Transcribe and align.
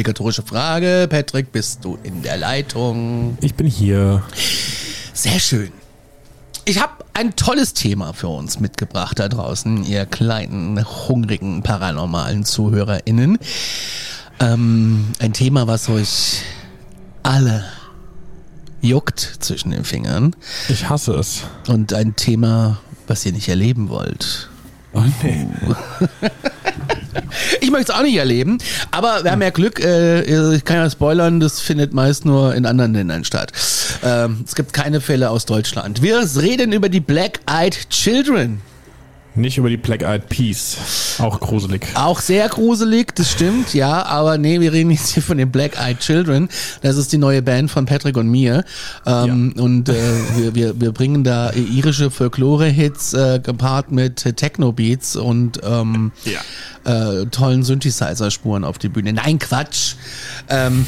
Obligatorische 0.00 0.42
Frage. 0.42 1.08
Patrick, 1.10 1.52
bist 1.52 1.84
du 1.84 1.98
in 2.02 2.22
der 2.22 2.38
Leitung? 2.38 3.36
Ich 3.42 3.54
bin 3.54 3.66
hier. 3.66 4.22
Sehr 5.12 5.38
schön. 5.38 5.72
Ich 6.64 6.80
habe 6.80 7.04
ein 7.12 7.36
tolles 7.36 7.74
Thema 7.74 8.14
für 8.14 8.28
uns 8.28 8.60
mitgebracht 8.60 9.18
da 9.18 9.28
draußen, 9.28 9.84
ihr 9.84 10.06
kleinen, 10.06 10.82
hungrigen, 11.06 11.62
paranormalen 11.62 12.46
ZuhörerInnen. 12.46 13.38
Ähm, 14.40 15.08
ein 15.18 15.34
Thema, 15.34 15.66
was 15.66 15.90
euch 15.90 16.44
alle 17.22 17.66
juckt 18.80 19.20
zwischen 19.20 19.70
den 19.70 19.84
Fingern. 19.84 20.34
Ich 20.70 20.88
hasse 20.88 21.12
es. 21.12 21.42
Und 21.68 21.92
ein 21.92 22.16
Thema, 22.16 22.78
was 23.06 23.26
ihr 23.26 23.32
nicht 23.32 23.50
erleben 23.50 23.90
wollt. 23.90 24.48
Oh 24.94 25.02
nee. 25.22 25.46
Ich 27.60 27.70
möchte 27.70 27.92
es 27.92 27.98
auch 27.98 28.02
nicht 28.02 28.16
erleben, 28.16 28.58
aber 28.90 29.24
wir 29.24 29.30
haben 29.32 29.42
ja 29.42 29.50
Glück, 29.50 29.80
äh, 29.80 30.54
ich 30.54 30.64
kann 30.64 30.76
ja 30.76 30.90
spoilern, 30.90 31.40
das 31.40 31.60
findet 31.60 31.92
meist 31.92 32.24
nur 32.24 32.54
in 32.54 32.66
anderen 32.66 32.94
Ländern 32.94 33.24
statt. 33.24 33.52
Ähm, 34.02 34.44
es 34.46 34.54
gibt 34.54 34.72
keine 34.72 35.00
Fälle 35.00 35.30
aus 35.30 35.46
Deutschland. 35.46 36.02
Wir 36.02 36.20
reden 36.40 36.72
über 36.72 36.88
die 36.88 37.00
Black 37.00 37.40
Eyed 37.46 37.90
Children. 37.90 38.62
Nicht 39.36 39.58
über 39.58 39.68
die 39.68 39.76
Black 39.76 40.02
Eyed 40.02 40.28
Peas. 40.28 41.16
Auch 41.18 41.38
gruselig. 41.38 41.86
Auch 41.94 42.20
sehr 42.20 42.48
gruselig, 42.48 43.14
das 43.14 43.30
stimmt, 43.30 43.74
ja, 43.74 44.04
aber 44.04 44.38
nee, 44.38 44.60
wir 44.60 44.72
reden 44.72 44.90
jetzt 44.90 45.14
hier 45.14 45.22
von 45.22 45.38
den 45.38 45.50
Black 45.52 45.78
Eyed 45.78 46.00
Children. 46.00 46.48
Das 46.82 46.96
ist 46.96 47.12
die 47.12 47.18
neue 47.18 47.40
Band 47.40 47.70
von 47.70 47.86
Patrick 47.86 48.16
und 48.16 48.28
mir. 48.28 48.64
Ähm, 49.06 49.54
Und 49.56 49.88
äh, 49.88 49.94
wir, 50.36 50.54
wir, 50.54 50.80
wir 50.80 50.92
bringen 50.92 51.22
da 51.22 51.52
irische 51.52 52.10
Folklore-Hits 52.10 53.14
äh, 53.14 53.40
gepaart 53.40 53.92
mit 53.92 54.16
Techno-Beats 54.36 55.14
und 55.16 55.60
ähm, 55.62 56.12
äh, 56.84 57.26
tollen 57.26 57.62
Synthesizer-Spuren 57.62 58.64
auf 58.64 58.78
die 58.78 58.88
Bühne. 58.88 59.12
Nein, 59.12 59.38
Quatsch. 59.38 59.94
Ähm, 60.48 60.86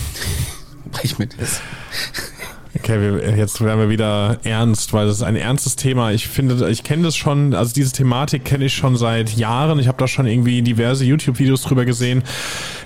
ich 1.02 1.18
mit. 1.18 1.36
Okay, 2.74 3.00
wir, 3.00 3.36
jetzt 3.36 3.60
werden 3.60 3.80
wir 3.80 3.90
wieder 3.90 4.38
ernst, 4.44 4.94
weil 4.94 5.06
das 5.06 5.16
ist 5.16 5.22
ein 5.22 5.36
ernstes 5.36 5.76
Thema. 5.76 6.10
Ich 6.12 6.26
finde, 6.26 6.70
ich 6.70 6.82
kenne 6.82 7.02
das 7.02 7.16
schon, 7.16 7.52
also 7.52 7.74
diese 7.74 7.92
Thematik 7.92 8.46
kenne 8.46 8.64
ich 8.64 8.74
schon 8.74 8.96
seit 8.96 9.36
Jahren. 9.36 9.78
Ich 9.78 9.88
habe 9.88 9.98
da 9.98 10.08
schon 10.08 10.26
irgendwie 10.26 10.62
diverse 10.62 11.04
YouTube-Videos 11.04 11.62
drüber 11.62 11.84
gesehen, 11.84 12.22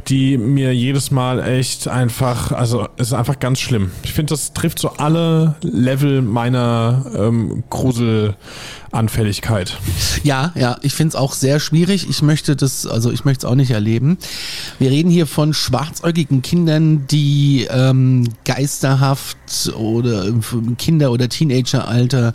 die 0.08 0.38
mir 0.38 0.74
jedes 0.74 1.12
Mal 1.12 1.41
echt 1.41 1.86
einfach, 1.86 2.50
also 2.50 2.88
es 2.97 3.08
ist 3.08 3.12
einfach 3.12 3.38
ganz 3.38 3.60
schlimm. 3.60 3.92
Ich 4.02 4.12
finde, 4.12 4.30
das 4.30 4.52
trifft 4.54 4.80
so 4.80 4.91
alle 4.91 5.54
Level 5.62 6.20
meiner 6.20 7.06
ähm, 7.16 7.62
Gruselanfälligkeit. 8.96 9.76
Ja, 10.22 10.52
ja, 10.54 10.78
ich 10.80 10.94
finde 10.94 11.10
es 11.10 11.16
auch 11.16 11.34
sehr 11.34 11.60
schwierig. 11.60 12.08
Ich 12.08 12.22
möchte 12.22 12.56
das, 12.56 12.86
also 12.86 13.10
ich 13.12 13.24
möchte 13.24 13.46
es 13.46 13.50
auch 13.50 13.54
nicht 13.54 13.70
erleben. 13.70 14.16
Wir 14.78 14.90
reden 14.90 15.10
hier 15.10 15.26
von 15.26 15.52
schwarzäugigen 15.52 16.40
Kindern, 16.40 17.06
die 17.06 17.66
ähm, 17.70 18.26
geisterhaft 18.44 19.36
oder 19.76 20.24
im 20.24 20.76
Kinder- 20.78 21.12
oder 21.12 21.28
Teenageralter 21.28 22.32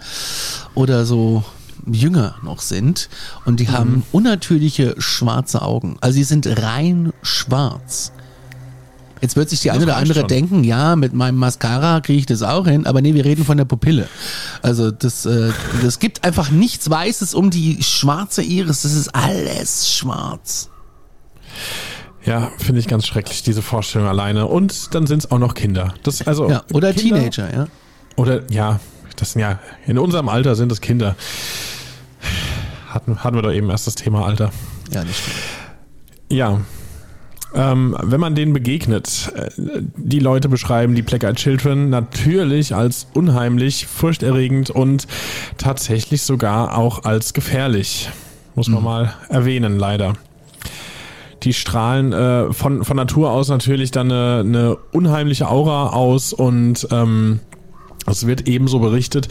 oder 0.76 1.06
so 1.06 1.44
jünger 1.92 2.36
noch 2.44 2.62
sind 2.62 3.10
und 3.46 3.60
die 3.60 3.70
haben 3.70 4.04
unnatürliche 4.12 4.94
schwarze 5.00 5.64
Augen. 5.64 5.98
Also 6.00 6.18
sie 6.18 6.24
sind 6.24 6.46
rein 6.62 7.12
schwarz. 7.24 8.12
Jetzt 9.22 9.36
wird 9.36 9.50
sich 9.50 9.60
die 9.62 9.70
eine 9.72 9.84
oder 9.84 9.98
andere 9.98 10.22
schon. 10.22 10.28
denken, 10.28 10.64
ja, 10.64 10.96
mit 10.96 11.14
meinem 11.14 11.38
Mascara 11.38 12.02
kriege 12.02 12.20
ich 12.20 12.26
das 12.26 12.42
auch 12.42 12.66
hin, 12.68 12.88
aber 12.88 13.02
nee, 13.02 13.14
wir 13.14 13.24
reden 13.24 13.46
von 13.46 13.56
der 13.56 13.66
Pupille. 13.66 14.08
Also 14.64 14.90
das, 14.90 15.26
äh, 15.26 15.52
das 15.84 16.00
gibt 16.00 16.24
einfach 16.24 16.50
nichts 16.50 16.90
Weißes 16.90 17.36
um 17.36 17.52
die 17.52 17.84
schwarze 17.84 18.42
Iris, 18.42 18.82
das 18.82 18.94
ist 18.94 19.10
alles 19.10 19.92
schwarz. 19.92 20.70
Ja, 22.26 22.52
finde 22.58 22.80
ich 22.80 22.88
ganz 22.88 23.06
schrecklich, 23.06 23.44
diese 23.44 23.62
Vorstellung 23.62 24.08
alleine. 24.08 24.48
Und 24.48 24.94
dann 24.94 25.08
sind 25.08 25.24
es 25.24 25.32
auch 25.32 25.40
noch 25.40 25.54
Kinder. 25.54 25.94
Das, 26.04 26.26
also 26.28 26.50
Ja, 26.50 26.64
oder 26.74 26.94
Kinder, 26.94 27.18
Teenager, 27.18 27.54
ja. 27.54 27.68
Oder 28.16 28.52
ja, 28.52 28.80
das 29.16 29.34
sind 29.34 29.42
ja, 29.42 29.60
in 29.88 29.98
unserem 29.98 30.30
Alter 30.30 30.56
sind 30.56 30.72
es 30.72 30.82
Kinder. 30.82 31.16
Hatten, 32.90 33.24
hatten 33.24 33.38
wir 33.38 33.42
doch 33.42 33.52
eben 33.52 33.70
erst 33.70 33.88
das 33.88 33.96
Thema 33.96 34.26
Alter. 34.26 34.52
Ja, 34.92 35.04
das 35.04 35.18
stimmt. 35.18 35.36
Ja. 36.30 36.62
Ähm, 37.54 37.98
wenn 38.02 38.20
man 38.20 38.36
denen 38.36 38.54
begegnet, 38.54 39.32
äh, 39.36 39.50
die 39.98 40.20
Leute 40.20 40.48
beschreiben 40.48 40.96
die 40.96 41.02
Black 41.02 41.24
Eyed 41.24 41.36
Children 41.36 41.90
natürlich 41.90 42.74
als 42.74 43.08
unheimlich, 43.14 43.88
furchterregend 43.88 44.70
und 44.70 45.08
tatsächlich 45.58 46.22
sogar 46.22 46.78
auch 46.78 47.04
als 47.04 47.34
gefährlich. 47.34 48.10
Muss 48.56 48.70
man 48.70 48.84
mal 48.84 49.14
erwähnen, 49.30 49.78
leider. 49.78 50.14
Die 51.44 51.54
strahlen 51.54 52.14
äh, 52.14 52.54
von, 52.54 52.86
von 52.86 52.98
Natur 52.98 53.32
aus 53.32 53.50
natürlich 53.50 53.92
dann 53.92 54.12
eine, 54.12 54.40
eine 54.42 54.78
unheimliche 54.92 55.50
Aura 55.50 55.90
aus 55.90 56.34
und 56.34 56.88
ähm, 56.92 57.40
es 58.06 58.28
wird 58.28 58.48
ebenso 58.48 58.80
berichtet, 58.80 59.28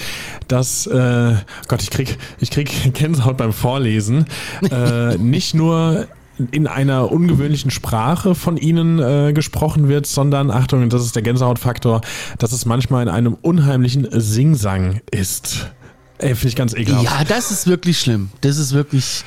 dass 0.49 0.87
äh, 0.87 1.35
Gott, 1.69 1.83
ich 1.83 1.91
krieg, 1.91 2.19
ich 2.39 2.51
krieg 2.51 2.71
Gänsehaut 2.95 3.37
beim 3.37 3.53
Vorlesen. 3.53 4.27
Äh, 4.71 5.17
nicht 5.19 5.55
nur 5.55 6.07
in 6.51 6.67
einer 6.67 7.11
ungewöhnlichen 7.11 7.71
Sprache 7.71 8.35
von 8.35 8.57
ihnen 8.57 8.99
äh, 8.99 9.33
gesprochen 9.33 9.89
wird, 9.89 10.07
sondern 10.07 10.51
Achtung, 10.51 10.89
das 10.89 11.05
ist 11.05 11.15
der 11.15 11.23
Gänsehautfaktor, 11.23 12.01
dass 12.39 12.53
es 12.53 12.67
manchmal 12.67 13.03
in 13.03 13.09
einem 13.09 13.35
unheimlichen 13.35 14.09
Singsang 14.11 15.01
ist. 15.11 15.71
Ey, 16.19 16.35
finde 16.35 16.49
ich 16.49 16.57
ganz 16.57 16.75
ekelhaft. 16.75 17.05
Ja, 17.05 17.25
das 17.25 17.51
ist 17.51 17.67
wirklich 17.67 17.99
schlimm. 17.99 18.31
Das 18.43 18.59
ist 18.59 18.73
wirklich 18.73 19.25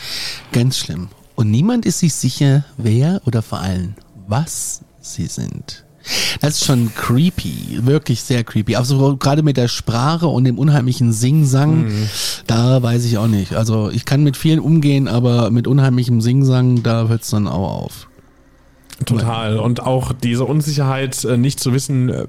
ganz 0.51 0.77
schlimm. 0.77 1.09
Und 1.35 1.49
niemand 1.49 1.85
ist 1.85 1.99
sich 1.99 2.13
sicher, 2.13 2.65
wer 2.77 3.21
oder 3.25 3.41
vor 3.41 3.59
allem, 3.59 3.95
was 4.27 4.81
sie 5.01 5.25
sind. 5.25 5.82
Das 6.41 6.55
ist 6.55 6.65
schon 6.65 6.93
creepy, 6.93 7.79
wirklich 7.83 8.21
sehr 8.21 8.43
creepy. 8.43 8.75
Also 8.75 9.15
gerade 9.17 9.43
mit 9.43 9.57
der 9.57 9.67
Sprache 9.67 10.27
und 10.27 10.43
dem 10.45 10.57
unheimlichen 10.57 11.13
Singsang, 11.13 11.91
da 12.47 12.81
weiß 12.81 13.05
ich 13.05 13.17
auch 13.17 13.27
nicht. 13.27 13.55
Also 13.55 13.89
ich 13.89 14.05
kann 14.05 14.23
mit 14.23 14.35
vielen 14.35 14.59
umgehen, 14.59 15.07
aber 15.07 15.49
mit 15.51 15.67
unheimlichem 15.67 16.21
Singsang, 16.21 16.83
da 16.83 17.07
hört's 17.07 17.29
dann 17.29 17.47
auch 17.47 17.83
auf. 17.83 18.07
Total. 19.05 19.59
Und 19.59 19.81
auch 19.81 20.13
diese 20.13 20.45
Unsicherheit, 20.45 21.23
äh, 21.25 21.37
nicht 21.37 21.59
zu 21.59 21.73
wissen, 21.73 22.09
äh, 22.09 22.25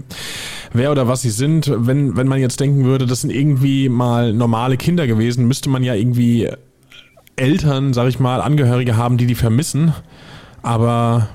wer 0.72 0.90
oder 0.90 1.06
was 1.06 1.22
sie 1.22 1.31
sind. 1.31 1.70
Wenn, 1.75 2.16
wenn 2.16 2.26
man 2.26 2.40
jetzt 2.40 2.58
denken 2.60 2.84
würde, 2.84 3.06
das 3.06 3.20
sind 3.20 3.31
irgendwie 3.31 3.88
mal 3.88 4.32
normale 4.32 4.76
Kinder 4.76 5.06
gewesen, 5.06 5.46
müsste 5.46 5.69
man 5.69 5.82
ja 5.82 5.94
irgendwie 5.94 6.50
Eltern, 7.37 7.93
sag 7.93 8.08
ich 8.08 8.19
mal, 8.19 8.40
Angehörige 8.40 8.96
haben, 8.96 9.19
die 9.19 9.26
die 9.26 9.34
vermissen. 9.34 9.93
Aber 10.62 11.28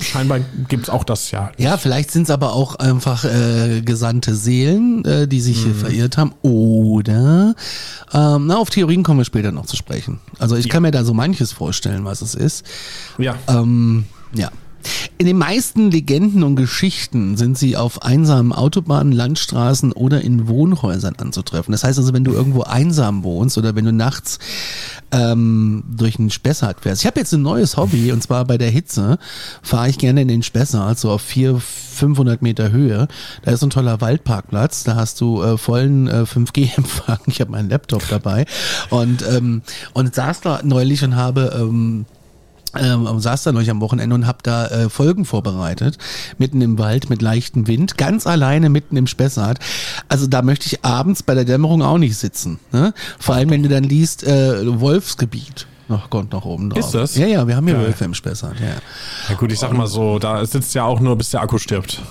scheinbar 0.00 0.40
gibt's 0.68 0.90
auch 0.90 1.04
das 1.04 1.30
ja. 1.30 1.50
Ja, 1.56 1.76
vielleicht 1.76 2.10
sind 2.10 2.24
es 2.24 2.30
aber 2.30 2.52
auch 2.52 2.76
einfach 2.76 3.24
äh, 3.24 3.80
gesandte 3.82 4.34
Seelen, 4.34 5.04
äh, 5.04 5.28
die 5.28 5.40
sich 5.40 5.62
hier 5.62 5.74
verirrt 5.74 6.18
haben. 6.18 6.32
Oder, 6.42 7.54
ähm, 8.12 8.46
na, 8.46 8.56
auf 8.58 8.70
Theorien 8.70 9.02
kommen 9.02 9.20
wir 9.20 9.24
später 9.24 9.52
noch 9.52 9.66
zu 9.66 9.76
sprechen. 9.76 10.20
Also 10.38 10.56
ich 10.56 10.68
kann 10.68 10.82
mir 10.82 10.90
da 10.90 11.04
so 11.04 11.14
manches 11.14 11.52
vorstellen, 11.52 12.04
was 12.04 12.22
es 12.22 12.34
ist. 12.34 12.64
Ja. 13.18 13.36
Ähm, 13.48 14.04
ja. 14.34 14.50
In 15.18 15.26
den 15.26 15.36
meisten 15.36 15.90
Legenden 15.90 16.44
und 16.44 16.54
Geschichten 16.54 17.36
sind 17.36 17.58
sie 17.58 17.76
auf 17.76 18.02
einsamen 18.02 18.52
Autobahnen, 18.52 19.12
Landstraßen 19.12 19.90
oder 19.90 20.20
in 20.20 20.46
Wohnhäusern 20.46 21.16
anzutreffen. 21.18 21.72
Das 21.72 21.82
heißt 21.82 21.98
also, 21.98 22.12
wenn 22.12 22.22
du 22.22 22.32
irgendwo 22.32 22.62
einsam 22.62 23.24
wohnst 23.24 23.58
oder 23.58 23.74
wenn 23.74 23.84
du 23.84 23.92
nachts 23.92 24.38
ähm, 25.10 25.82
durch 25.90 26.18
einen 26.18 26.30
Spessart 26.30 26.82
fährst. 26.82 27.02
Ich 27.02 27.06
habe 27.06 27.18
jetzt 27.18 27.32
ein 27.32 27.42
neues 27.42 27.76
Hobby 27.76 28.12
und 28.12 28.22
zwar 28.22 28.44
bei 28.44 28.58
der 28.58 28.70
Hitze 28.70 29.18
fahre 29.62 29.88
ich 29.88 29.98
gerne 29.98 30.22
in 30.22 30.28
den 30.28 30.42
Spessart, 30.44 30.98
so 30.98 31.10
auf 31.10 31.22
vier, 31.22 31.58
500 31.58 32.42
Meter 32.42 32.70
Höhe. 32.70 33.08
Da 33.42 33.50
ist 33.50 33.62
ein 33.64 33.70
toller 33.70 34.00
Waldparkplatz, 34.00 34.84
da 34.84 34.94
hast 34.94 35.20
du 35.20 35.42
äh, 35.42 35.58
vollen 35.58 36.06
äh, 36.06 36.22
5G-Empfang. 36.22 37.18
Ich 37.26 37.40
habe 37.40 37.50
meinen 37.50 37.68
Laptop 37.68 38.08
dabei 38.08 38.46
und 38.90 39.24
ähm, 39.28 39.62
und 39.94 40.14
saß 40.14 40.42
da 40.42 40.60
neulich 40.62 41.02
und 41.02 41.16
habe 41.16 41.56
ähm, 41.58 42.06
ähm, 42.76 43.06
saß 43.18 43.44
da 43.44 43.52
neulich 43.52 43.70
am 43.70 43.80
Wochenende 43.80 44.14
und 44.14 44.26
habe 44.26 44.38
da 44.42 44.66
äh, 44.66 44.88
Folgen 44.88 45.24
vorbereitet, 45.24 45.98
mitten 46.38 46.60
im 46.60 46.78
Wald 46.78 47.10
mit 47.10 47.22
leichtem 47.22 47.66
Wind, 47.66 47.96
ganz 47.96 48.26
alleine 48.26 48.68
mitten 48.68 48.96
im 48.96 49.06
Spessart. 49.06 49.58
Also 50.08 50.26
da 50.26 50.42
möchte 50.42 50.66
ich 50.66 50.84
abends 50.84 51.22
bei 51.22 51.34
der 51.34 51.44
Dämmerung 51.44 51.82
auch 51.82 51.98
nicht 51.98 52.16
sitzen. 52.16 52.58
Ne? 52.72 52.92
Vor 53.18 53.34
allem, 53.34 53.50
wenn 53.50 53.62
du 53.62 53.68
dann 53.68 53.84
liest, 53.84 54.24
äh, 54.24 54.80
Wolfsgebiet. 54.80 55.66
Noch 55.88 56.10
kommt 56.10 56.32
noch 56.32 56.44
oben 56.44 56.68
drauf. 56.68 56.80
Ist 56.80 56.94
das? 56.94 57.16
Ja, 57.16 57.26
ja, 57.26 57.46
wir 57.46 57.56
haben 57.56 57.66
hier 57.66 57.76
Geil. 57.76 57.86
Wölfe 57.86 58.04
im 58.04 58.14
Spessart, 58.14 58.60
ja. 58.60 58.66
Ja 59.28 59.34
gut, 59.36 59.50
ich 59.50 59.58
sag 59.58 59.72
mal 59.72 59.86
so, 59.86 60.18
da 60.18 60.44
sitzt 60.44 60.74
ja 60.74 60.84
auch 60.84 61.00
nur, 61.00 61.16
bis 61.16 61.30
der 61.30 61.40
Akku 61.40 61.58
stirbt. 61.58 62.02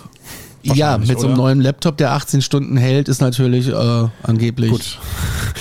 Ja, 0.63 0.97
mit 0.97 1.07
so 1.07 1.27
einem 1.27 1.33
oder? 1.33 1.43
neuen 1.43 1.61
Laptop, 1.61 1.97
der 1.97 2.11
18 2.13 2.41
Stunden 2.41 2.75
hält, 2.75 3.07
ist 3.07 3.21
natürlich 3.21 3.69
äh, 3.69 4.07
angeblich. 4.23 4.71
Gut. 4.71 4.99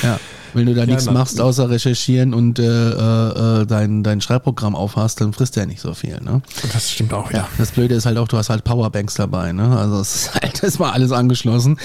Ja. 0.02 0.18
Wenn 0.56 0.64
du 0.64 0.74
da 0.74 0.86
nichts 0.86 1.04
machst, 1.10 1.38
außer 1.38 1.68
recherchieren 1.68 2.32
und 2.32 2.58
äh, 2.58 2.62
äh, 2.64 3.60
äh, 3.60 3.66
dein, 3.66 4.02
dein 4.02 4.22
Schreibprogramm 4.22 4.74
aufhast, 4.74 5.20
dann 5.20 5.34
frisst 5.34 5.56
der 5.56 5.66
nicht 5.66 5.82
so 5.82 5.92
viel. 5.92 6.18
Ne? 6.22 6.40
Das 6.72 6.90
stimmt 6.90 7.12
auch. 7.12 7.30
Ja, 7.30 7.46
das 7.58 7.72
Blöde 7.72 7.94
ist 7.94 8.06
halt 8.06 8.16
auch, 8.16 8.26
du 8.26 8.38
hast 8.38 8.48
halt 8.48 8.64
Powerbanks 8.64 9.16
dabei, 9.16 9.52
ne? 9.52 9.76
Also 9.76 10.00
es 10.00 10.14
ist 10.14 10.34
halt, 10.42 10.62
das 10.62 10.80
war 10.80 10.94
alles 10.94 11.12
angeschlossen. 11.12 11.78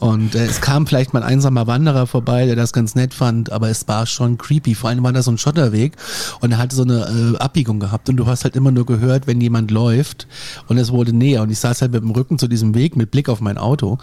Und 0.00 0.34
äh, 0.34 0.44
es 0.44 0.60
kam 0.60 0.88
vielleicht 0.88 1.14
mal 1.14 1.22
ein 1.22 1.28
einsamer 1.28 1.68
Wanderer 1.68 2.08
vorbei, 2.08 2.46
der 2.46 2.56
das 2.56 2.72
ganz 2.72 2.96
nett 2.96 3.14
fand, 3.14 3.52
aber 3.52 3.70
es 3.70 3.86
war 3.86 4.06
schon 4.06 4.38
creepy. 4.38 4.74
Vor 4.74 4.90
allem 4.90 5.04
war 5.04 5.12
da 5.12 5.22
so 5.22 5.30
ein 5.30 5.38
Schotterweg 5.38 5.92
und 6.40 6.50
er 6.50 6.58
hatte 6.58 6.74
so 6.74 6.82
eine 6.82 7.34
äh, 7.34 7.38
Abbiegung 7.38 7.78
gehabt 7.78 8.08
und 8.08 8.16
du 8.16 8.26
hast 8.26 8.42
halt 8.42 8.56
immer 8.56 8.72
nur 8.72 8.86
gehört, 8.86 9.28
wenn 9.28 9.40
jemand 9.40 9.70
läuft 9.70 10.26
und 10.66 10.78
es 10.78 10.90
wurde 10.90 11.12
näher. 11.12 11.42
Und 11.42 11.50
ich 11.50 11.60
saß 11.60 11.80
halt 11.80 11.92
mit 11.92 12.02
dem 12.02 12.10
Rücken 12.10 12.40
zu 12.40 12.48
diesem 12.48 12.74
Weg 12.74 12.96
mit 12.96 13.12
Blick 13.12 13.28
auf 13.28 13.40
mein 13.40 13.56
Auto 13.56 13.98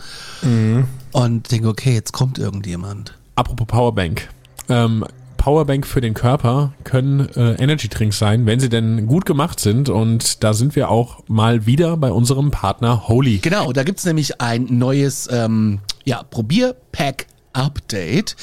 und 1.11 1.51
denke, 1.51 1.67
okay, 1.67 1.93
jetzt 1.93 2.13
kommt 2.13 2.39
irgendjemand. 2.39 3.13
Apropos 3.35 3.67
Powerbank. 3.67 4.29
Ähm, 4.69 5.05
Powerbank 5.37 5.85
für 5.85 5.99
den 5.99 6.13
Körper 6.13 6.73
können 6.85 7.27
äh, 7.35 7.55
Energy 7.55 7.89
Drinks 7.89 8.17
sein, 8.17 8.45
wenn 8.45 8.61
sie 8.61 8.69
denn 8.69 9.07
gut 9.07 9.25
gemacht 9.25 9.59
sind. 9.59 9.89
Und 9.89 10.43
da 10.43 10.53
sind 10.53 10.75
wir 10.75 10.89
auch 10.89 11.23
mal 11.27 11.65
wieder 11.65 11.97
bei 11.97 12.11
unserem 12.11 12.51
Partner 12.51 13.09
Holy. 13.09 13.39
Genau, 13.39 13.73
da 13.73 13.83
gibt's 13.83 14.05
nämlich 14.05 14.39
ein 14.39 14.67
neues 14.69 15.27
ähm, 15.31 15.79
ja, 16.05 16.23
Probierpack. 16.23 17.27
Update 17.55 18.35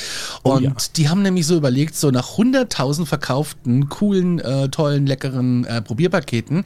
und 0.44 0.62
ja. 0.62 0.72
die 0.94 1.08
haben 1.08 1.22
nämlich 1.22 1.44
so 1.44 1.56
überlegt, 1.56 1.96
so 1.96 2.12
nach 2.12 2.38
100.000 2.38 3.06
verkauften, 3.06 3.88
coolen, 3.88 4.38
äh, 4.38 4.68
tollen, 4.68 5.04
leckeren 5.04 5.64
äh, 5.64 5.82
Probierpaketen 5.82 6.64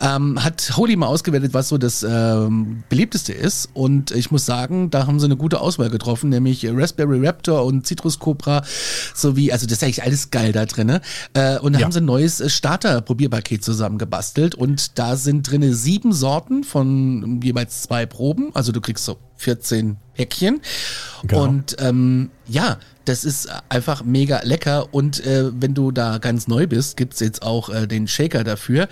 ähm, 0.00 0.42
hat 0.42 0.72
Holy 0.76 0.96
mal 0.96 1.06
ausgewertet, 1.06 1.54
was 1.54 1.68
so 1.68 1.78
das 1.78 2.02
ähm, 2.02 2.82
beliebteste 2.88 3.32
ist. 3.32 3.68
Und 3.74 4.10
ich 4.10 4.30
muss 4.30 4.44
sagen, 4.46 4.90
da 4.90 5.06
haben 5.06 5.20
sie 5.20 5.26
eine 5.26 5.36
gute 5.36 5.60
Auswahl 5.60 5.90
getroffen, 5.90 6.30
nämlich 6.30 6.66
Raspberry 6.68 7.24
Raptor 7.26 7.64
und 7.64 7.86
Citrus 7.86 8.18
Cobra 8.18 8.62
sowie, 9.14 9.52
also 9.52 9.66
das 9.66 9.78
ist 9.78 9.84
eigentlich 9.84 10.02
alles 10.02 10.30
geil 10.30 10.52
da 10.52 10.66
drinne. 10.66 11.00
Äh, 11.34 11.58
und 11.58 11.72
da 11.74 11.78
Ja. 11.78 11.84
haben 11.84 11.92
sie 11.92 12.00
ein 12.00 12.04
neues 12.04 12.40
äh, 12.40 12.48
Starter-Probierpaket 12.50 13.64
zusammengebastelt. 13.64 14.54
Und 14.54 14.98
da 14.98 15.16
sind 15.16 15.48
drinne 15.50 15.74
sieben 15.74 16.12
Sorten 16.12 16.64
von 16.64 17.40
jeweils 17.42 17.82
zwei 17.82 18.06
Proben. 18.06 18.50
Also 18.54 18.72
du 18.72 18.80
kriegst 18.80 19.04
so 19.04 19.18
14 19.36 19.96
Päckchen. 20.14 20.60
Genau. 21.26 21.42
Und 21.44 21.76
ähm, 21.80 22.30
ja, 22.46 22.78
das 23.04 23.24
ist 23.24 23.48
einfach 23.68 24.04
mega 24.04 24.40
lecker. 24.42 24.92
Und 24.92 25.24
äh, 25.24 25.50
wenn 25.52 25.74
du 25.74 25.90
da 25.90 26.18
ganz 26.18 26.48
neu 26.48 26.66
bist, 26.66 26.96
gibt's 26.96 27.20
jetzt 27.20 27.42
auch 27.42 27.68
äh, 27.68 27.86
den 27.86 28.08
Shaker 28.08 28.44
dafür. 28.44 28.88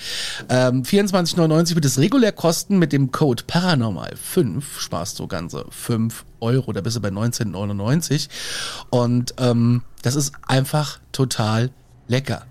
Ähm, 0.48 0.82
24,99 0.82 1.74
wird 1.74 1.84
es 1.84 1.98
regulär 1.98 2.32
kosten. 2.32 2.78
Mit 2.78 2.92
dem 2.92 3.12
Code 3.12 3.44
Paranormal5 3.48 4.62
sparst 4.78 5.18
du 5.18 5.26
ganze 5.26 5.64
5 5.70 6.24
Euro. 6.40 6.72
Da 6.72 6.80
bist 6.80 6.96
du 6.96 7.00
bei 7.00 7.08
19,99. 7.08 8.28
Und 8.90 9.34
ähm, 9.38 9.82
das 10.02 10.14
ist 10.16 10.32
einfach 10.46 11.00
total 11.12 11.70
lecker. 12.08 12.46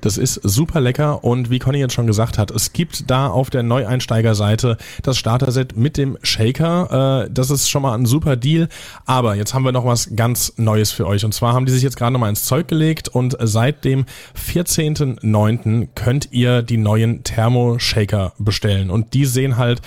Das 0.00 0.18
ist 0.18 0.34
super 0.42 0.80
lecker 0.80 1.24
und 1.24 1.50
wie 1.50 1.58
Conny 1.58 1.78
jetzt 1.78 1.94
schon 1.94 2.06
gesagt 2.06 2.38
hat, 2.38 2.50
es 2.50 2.72
gibt 2.72 3.10
da 3.10 3.28
auf 3.28 3.50
der 3.50 3.62
Neueinsteigerseite 3.62 4.76
das 5.02 5.18
Starter-Set 5.18 5.76
mit 5.76 5.96
dem 5.96 6.18
Shaker. 6.22 7.24
Äh, 7.26 7.30
das 7.32 7.50
ist 7.50 7.68
schon 7.68 7.82
mal 7.82 7.94
ein 7.94 8.06
super 8.06 8.36
Deal. 8.36 8.68
Aber 9.04 9.34
jetzt 9.34 9.54
haben 9.54 9.64
wir 9.64 9.72
noch 9.72 9.84
was 9.84 10.14
ganz 10.16 10.52
Neues 10.56 10.92
für 10.92 11.06
euch. 11.06 11.24
Und 11.24 11.32
zwar 11.32 11.54
haben 11.54 11.66
die 11.66 11.72
sich 11.72 11.82
jetzt 11.82 11.96
gerade 11.96 12.12
noch 12.12 12.20
mal 12.20 12.28
ins 12.28 12.44
Zeug 12.44 12.68
gelegt 12.68 13.08
und 13.08 13.36
seit 13.40 13.84
dem 13.84 14.04
14.09. 14.36 15.88
könnt 15.94 16.28
ihr 16.32 16.62
die 16.62 16.76
neuen 16.76 17.22
Thermo-Shaker 17.24 18.32
bestellen. 18.38 18.90
Und 18.90 19.14
die 19.14 19.24
sehen 19.24 19.56
halt 19.56 19.82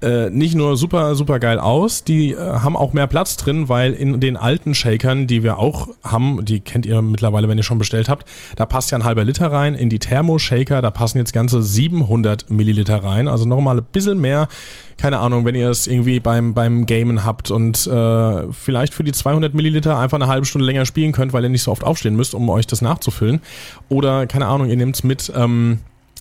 äh, 0.00 0.30
nicht 0.30 0.54
nur 0.54 0.76
super, 0.76 1.14
super 1.14 1.38
geil 1.40 1.58
aus, 1.58 2.04
die 2.04 2.32
äh, 2.32 2.36
haben 2.36 2.76
auch 2.76 2.92
mehr 2.92 3.06
Platz 3.06 3.36
drin, 3.36 3.68
weil 3.68 3.92
in 3.92 4.20
den 4.20 4.36
alten 4.36 4.74
Shakern, 4.74 5.26
die 5.26 5.42
wir 5.42 5.58
auch 5.58 5.88
haben, 6.04 6.44
die 6.44 6.60
kennt 6.60 6.86
ihr 6.86 7.02
mittlerweile, 7.02 7.48
wenn 7.48 7.58
ihr 7.58 7.64
schon 7.64 7.78
bestellt 7.78 8.08
habt, 8.08 8.28
da 8.56 8.64
passt 8.66 8.90
ja 8.90 8.98
ein 8.98 9.04
halber 9.04 9.24
Liter 9.24 9.50
rein. 9.50 9.74
In 9.74 9.90
die 9.90 9.98
Thermo-Shaker, 9.98 10.82
da 10.82 10.90
passen 10.90 11.18
jetzt 11.18 11.32
ganze 11.32 11.62
700 11.62 12.48
Milliliter 12.50 13.02
rein, 13.02 13.26
also 13.26 13.44
nochmal 13.44 13.78
ein 13.78 13.86
bisschen 13.92 14.20
mehr. 14.20 14.48
Keine 14.96 15.18
Ahnung, 15.18 15.44
wenn 15.44 15.54
ihr 15.54 15.70
es 15.70 15.86
irgendwie 15.86 16.20
beim, 16.20 16.54
beim 16.54 16.86
Gamen 16.86 17.24
habt 17.24 17.50
und 17.50 17.86
äh, 17.86 18.52
vielleicht 18.52 18.94
für 18.94 19.04
die 19.04 19.12
200 19.12 19.54
Milliliter 19.54 19.98
einfach 19.98 20.18
eine 20.18 20.28
halbe 20.28 20.46
Stunde 20.46 20.66
länger 20.66 20.86
spielen 20.86 21.12
könnt, 21.12 21.32
weil 21.32 21.42
ihr 21.42 21.50
nicht 21.50 21.62
so 21.62 21.72
oft 21.72 21.84
aufstehen 21.84 22.16
müsst, 22.16 22.34
um 22.34 22.48
euch 22.50 22.66
das 22.66 22.82
nachzufüllen. 22.82 23.40
Oder, 23.88 24.26
keine 24.26 24.46
Ahnung, 24.46 24.68
ihr 24.68 24.76
nehmt's 24.76 25.02
mit... 25.02 25.32
Ähm, 25.34 25.80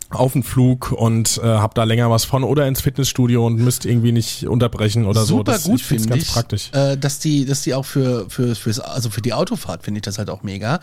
auf 0.10 0.32
den 0.34 0.44
Flug 0.44 0.94
und 0.94 1.38
äh, 1.44 1.46
habt 1.46 1.78
da 1.78 1.84
länger 1.84 2.10
was 2.10 2.24
von 2.24 2.44
oder 2.46 2.66
ins 2.68 2.80
Fitnessstudio 2.82 3.46
und 3.46 3.58
müsst 3.58 3.86
irgendwie 3.86 4.14
nicht 4.14 4.48
unterbrechen 4.48 5.06
oder 5.06 5.22
so. 5.22 5.38
Super 5.40 5.52
Das, 5.54 5.64
gut 5.66 5.76
ich 5.82 5.84
finde 5.86 6.08
ganz 6.08 6.24
ich, 6.24 6.32
praktisch. 6.32 6.70
Äh, 6.72 6.96
dass 6.98 7.20
die, 7.20 7.44
dass 7.46 7.62
die 7.64 7.74
auch 7.74 7.84
für 7.84 8.30
für 8.30 8.56
fürs, 8.56 8.80
also 8.80 9.10
für 9.10 9.22
die 9.22 9.34
Autofahrt 9.34 9.84
finde 9.84 9.98
ich 9.98 10.04
das 10.04 10.18
halt 10.18 10.30
auch 10.30 10.44
mega. 10.44 10.80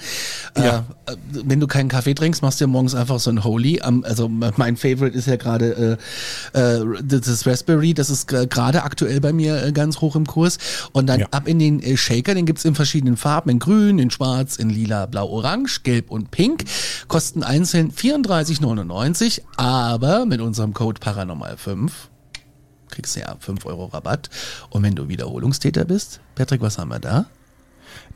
Ja. 0.59 0.85
Äh, 1.07 1.13
äh, 1.13 1.17
wenn 1.45 1.59
du 1.59 1.67
keinen 1.67 1.89
Kaffee 1.89 2.15
trinkst, 2.15 2.43
machst 2.43 2.61
du 2.61 2.67
dir 2.67 2.71
morgens 2.71 2.95
einfach 2.95 3.19
so 3.19 3.31
ein 3.31 3.45
Holy. 3.45 3.81
Am- 3.81 4.05
also 4.05 4.29
mein 4.29 4.77
Favorite 4.77 5.17
ist 5.17 5.27
ja 5.27 5.37
gerade 5.37 5.99
äh, 6.55 6.59
äh, 6.81 6.85
das 7.03 7.47
Raspberry. 7.47 7.95
Das 7.95 8.11
ist 8.11 8.29
gerade 8.29 8.83
aktuell 8.83 9.21
bei 9.23 9.33
mir 9.33 9.63
äh, 9.65 9.73
ganz 9.73 10.03
hoch 10.03 10.17
im 10.17 10.27
Kurs. 10.27 10.59
Und 10.93 11.07
dann 11.07 11.21
Ja. 11.21 11.27
ab 11.31 11.49
in 11.49 11.59
den 11.59 11.83
äh, 11.83 11.97
Shaker. 11.97 12.35
Den 12.35 12.45
gibt's 12.45 12.65
in 12.67 12.75
verschiedenen 12.75 13.17
Farben: 13.17 13.49
in 13.49 13.59
Grün, 13.59 13.99
in 13.99 14.11
Schwarz, 14.11 14.57
in 14.57 14.69
Lila, 14.69 15.07
Blau, 15.07 15.29
Orange, 15.31 15.81
Gelb 15.83 16.11
und 16.11 16.31
Pink. 16.31 16.65
Kosten 17.09 17.43
einzeln 17.43 17.91
34,99. 17.91 19.14
Aber 19.57 20.27
mit 20.27 20.41
unserem 20.41 20.75
Code 20.75 21.01
Paranormal5 21.01 21.91
kriegst 22.91 23.17
du 23.17 23.21
ja 23.21 23.37
5 23.39 23.67
Euro 23.67 23.87
Rabatt. 23.87 24.31
Und 24.71 24.83
wenn 24.83 24.95
du 24.95 25.09
Wiederholungstäter 25.09 25.85
bist, 25.85 26.21
Patrick, 26.35 26.61
was 26.61 26.79
haben 26.79 26.91
wir 26.91 27.01
da? 27.01 27.27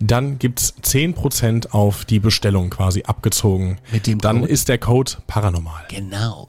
Dann 0.00 0.38
gibt's 0.38 0.74
10% 0.82 1.70
auf 1.70 2.04
die 2.04 2.20
Bestellung 2.20 2.70
quasi 2.70 3.02
abgezogen. 3.02 3.78
Mit 3.90 4.06
dem 4.06 4.20
Dann 4.20 4.40
Code? 4.40 4.52
ist 4.52 4.68
der 4.68 4.78
Code 4.78 5.12
paranormal. 5.26 5.82
Genau. 5.88 6.48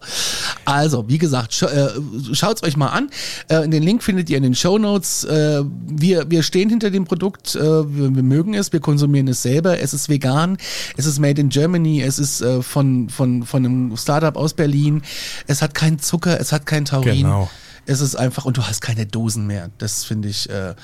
Also, 0.66 1.10
wie 1.10 1.18
gesagt, 1.18 1.54
sch 1.54 1.64
äh, 1.64 1.90
schaut's 2.34 2.62
euch 2.62 2.78
mal 2.78 2.90
an. 2.90 3.10
Äh, 3.48 3.68
den 3.68 3.82
Link 3.82 4.04
findet 4.04 4.30
ihr 4.30 4.38
in 4.38 4.44
den 4.44 4.54
Show 4.56 4.78
Notes. 4.78 5.24
Äh, 5.24 5.64
wir, 5.88 6.30
wir 6.30 6.44
stehen 6.44 6.70
hinter 6.70 6.92
dem 6.92 7.06
Produkt. 7.06 7.56
Äh, 7.56 7.62
wir, 7.62 8.16
wir 8.16 8.24
mögen 8.24 8.54
es. 8.54 8.72
Wir 8.72 8.80
konsumieren 8.82 9.28
es 9.28 9.42
selber. 9.42 9.80
Es 9.80 9.94
ist 9.94 10.10
vegan. 10.10 10.58
Es 10.96 11.06
ist 11.06 11.20
made 11.20 11.42
in 11.42 11.50
Germany. 11.50 12.02
Es 12.02 12.20
ist 12.20 12.42
äh, 12.42 12.62
von, 12.62 13.10
von, 13.10 13.44
von 13.44 13.66
einem 13.66 13.98
Startup 13.98 14.36
aus 14.38 14.54
Berlin. 14.54 15.02
Es 15.48 15.62
hat 15.62 15.74
keinen 15.74 16.00
Zucker. 16.00 16.40
Es 16.40 16.52
hat 16.52 16.66
kein 16.66 16.86
Taurin. 16.86 17.24
Genau. 17.24 17.50
Es 17.86 18.02
ist 18.02 18.16
einfach, 18.16 18.46
und 18.46 18.58
du 18.58 18.64
hast 18.64 18.82
keine 18.82 19.08
Dosen 19.08 19.48
mehr. 19.48 19.72
Das 19.80 20.04
finde 20.04 20.28
ich 20.30 20.50
äh, 20.50 20.76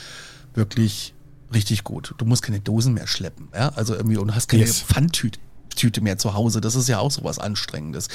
wirklich 0.55 1.14
richtig 1.53 1.83
gut. 1.83 2.13
Du 2.17 2.25
musst 2.25 2.41
keine 2.43 2.59
Dosen 2.59 2.93
mehr 2.93 3.07
schleppen. 3.07 3.49
Ja? 3.53 3.69
Also 3.75 3.95
irgendwie, 3.95 4.17
und 4.17 4.27
du 4.27 4.35
hast 4.35 4.47
keine 4.47 4.63
Yes. 4.63 4.81
Pfandtüte. 4.81 5.39
Tüte 5.75 5.99
mehr 5.99 6.17
zu 6.17 6.33
Hause. 6.33 6.61
Das 6.61 6.75
ist 6.75 6.87
ja 6.87 6.99
auch 6.99 7.11
sowas 7.11 7.37
Anstrengendes. 7.37 8.07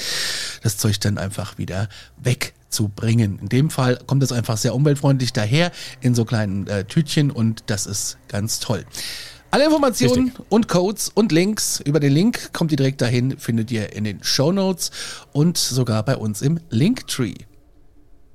Das 0.63 0.77
Zeug 0.77 0.99
dann 0.99 1.19
einfach 1.19 1.59
wieder 1.59 1.89
wegzubringen. 2.17 3.37
In 3.39 3.49
dem 3.49 3.69
Fall 3.69 3.99
kommt 4.07 4.23
es 4.23 4.31
einfach 4.31 4.57
sehr 4.57 4.73
umweltfreundlich 4.73 5.31
daher 5.31 5.71
in 6.01 6.15
so 6.15 6.25
kleinen 6.25 6.65
äh, 6.65 6.85
Tütchen 6.85 7.29
und 7.29 7.63
das 7.67 7.85
ist 7.85 8.17
ganz 8.27 8.59
toll. 8.59 8.83
Alle 9.51 9.65
Informationen 9.65 10.29
Richtig. 10.29 10.45
und 10.49 10.69
Codes 10.69 11.11
und 11.13 11.31
Links 11.31 11.81
über 11.81 11.99
den 11.99 12.13
Link 12.13 12.53
kommt 12.53 12.71
ihr 12.71 12.77
direkt 12.77 13.01
dahin, 13.01 13.37
findet 13.37 13.69
ihr 13.69 13.93
in 13.93 14.05
den 14.05 14.23
Show 14.23 14.51
Notes 14.51 14.91
und 15.33 15.57
sogar 15.57 16.03
bei 16.03 16.15
uns 16.15 16.41
im 16.41 16.59
Linktree. 16.69 17.35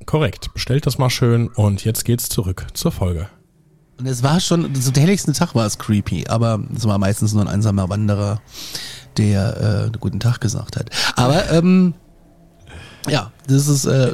Korrekt. 0.05 0.53
Bestellt 0.53 0.87
das 0.87 0.99
mal 0.99 1.11
schön 1.11 1.49
und 1.49 1.85
jetzt 1.85 2.05
geht's 2.05 2.29
zurück 2.29 2.67
zur 2.75 2.93
Folge. 2.93 3.29
Und 3.99 4.07
es 4.07 4.23
war 4.23 4.41
schon, 4.41 4.75
so 4.75 4.91
der 4.91 5.03
helligste 5.05 5.33
Tag 5.33 5.55
war 5.55 5.65
es 5.67 5.79
creepy, 5.79 6.27
aber 6.29 6.61
es 6.77 6.87
war 6.87 6.99
meistens 6.99 7.33
nur 7.33 7.43
ein 7.43 7.49
einsamer 7.49 7.89
Wanderer, 7.89 8.41
der 9.17 9.89
äh, 9.95 9.99
guten 9.99 10.21
Tag 10.21 10.41
gesagt 10.41 10.77
hat. 10.77 10.91
Aber 11.17 11.51
ähm, 11.51 11.95
Ja, 13.09 13.31
das 13.47 13.69
ist, 13.69 13.87
äh, 13.87 14.13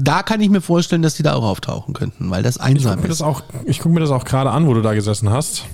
da 0.00 0.22
kann 0.22 0.40
ich 0.40 0.50
mir 0.50 0.60
vorstellen, 0.60 1.02
dass 1.02 1.14
die 1.14 1.22
da 1.24 1.34
auch 1.34 1.42
auftauchen 1.42 1.94
könnten, 1.94 2.30
weil 2.30 2.42
das 2.44 2.56
Ich 2.56 2.62
einsam 2.62 2.92
gucke 2.96 3.06
mir, 3.08 3.12
ist. 3.12 3.20
das 3.20 3.26
auch- 3.26 3.42
ich 3.64 3.80
guck 3.80 3.90
mir 3.92 4.00
das 4.00 4.10
auch 4.10 4.24
gerade 4.24 4.50
an, 4.50 4.66
wo 4.68 4.74
du 4.74 4.82
da 4.82 4.94
gesessen 4.94 5.30
hast. 5.30 5.64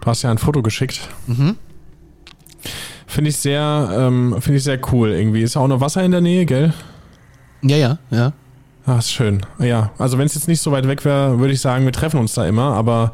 Du 0.00 0.06
hast 0.06 0.22
ja 0.22 0.30
ein 0.30 0.38
Foto 0.38 0.62
geschickt. 0.62 1.00
Mhm. 1.26 1.56
Finde 3.06 3.30
ich 3.30 3.36
sehr, 3.36 3.90
ähm, 3.92 4.36
finde 4.40 4.58
ich 4.58 4.64
sehr 4.64 4.78
cool 4.92 5.10
irgendwie. 5.10 5.42
Ist 5.42 5.54
ja 5.56 5.60
auch 5.60 5.68
noch 5.68 5.80
Wasser 5.80 6.02
in 6.04 6.10
der 6.12 6.20
Nähe, 6.20 6.46
gell? 6.46 6.72
Ja, 7.62 7.76
ja, 7.76 7.98
ja. 8.10 8.32
Ah, 8.86 8.98
ist 8.98 9.12
schön. 9.12 9.44
Ja, 9.58 9.90
also 9.98 10.16
wenn 10.18 10.26
es 10.26 10.34
jetzt 10.34 10.46
nicht 10.48 10.60
so 10.60 10.70
weit 10.70 10.86
weg 10.86 11.04
wäre, 11.04 11.38
würde 11.40 11.52
ich 11.52 11.60
sagen, 11.60 11.84
wir 11.84 11.92
treffen 11.92 12.20
uns 12.20 12.34
da 12.34 12.46
immer, 12.46 12.74
aber 12.74 13.12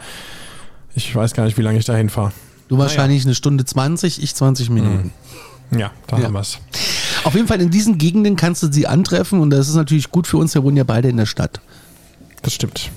ich 0.94 1.14
weiß 1.16 1.32
gar 1.32 1.44
nicht, 1.44 1.56
wie 1.56 1.62
lange 1.62 1.78
ich 1.78 1.86
da 1.86 1.94
hinfahre. 1.94 2.32
Du 2.68 2.78
wahrscheinlich 2.78 3.24
eine 3.24 3.34
Stunde 3.34 3.64
20, 3.64 4.22
ich 4.22 4.34
20 4.34 4.70
Minuten. 4.70 5.12
Ja, 5.70 5.90
da 6.06 6.18
Ja. 6.18 6.24
haben 6.24 6.34
wir's. 6.34 6.58
Auf 7.24 7.34
jeden 7.34 7.48
Fall 7.48 7.60
in 7.60 7.70
diesen 7.70 7.96
Gegenden 7.98 8.36
kannst 8.36 8.62
du 8.62 8.70
sie 8.70 8.86
antreffen 8.86 9.40
und 9.40 9.50
das 9.50 9.68
ist 9.68 9.74
natürlich 9.74 10.10
gut 10.10 10.26
für 10.26 10.36
uns. 10.36 10.54
Wir 10.54 10.62
wohnen 10.62 10.76
ja 10.76 10.84
beide 10.84 11.08
in 11.08 11.16
der 11.16 11.26
Stadt. 11.26 11.60
Das 12.42 12.52
stimmt. 12.52 12.90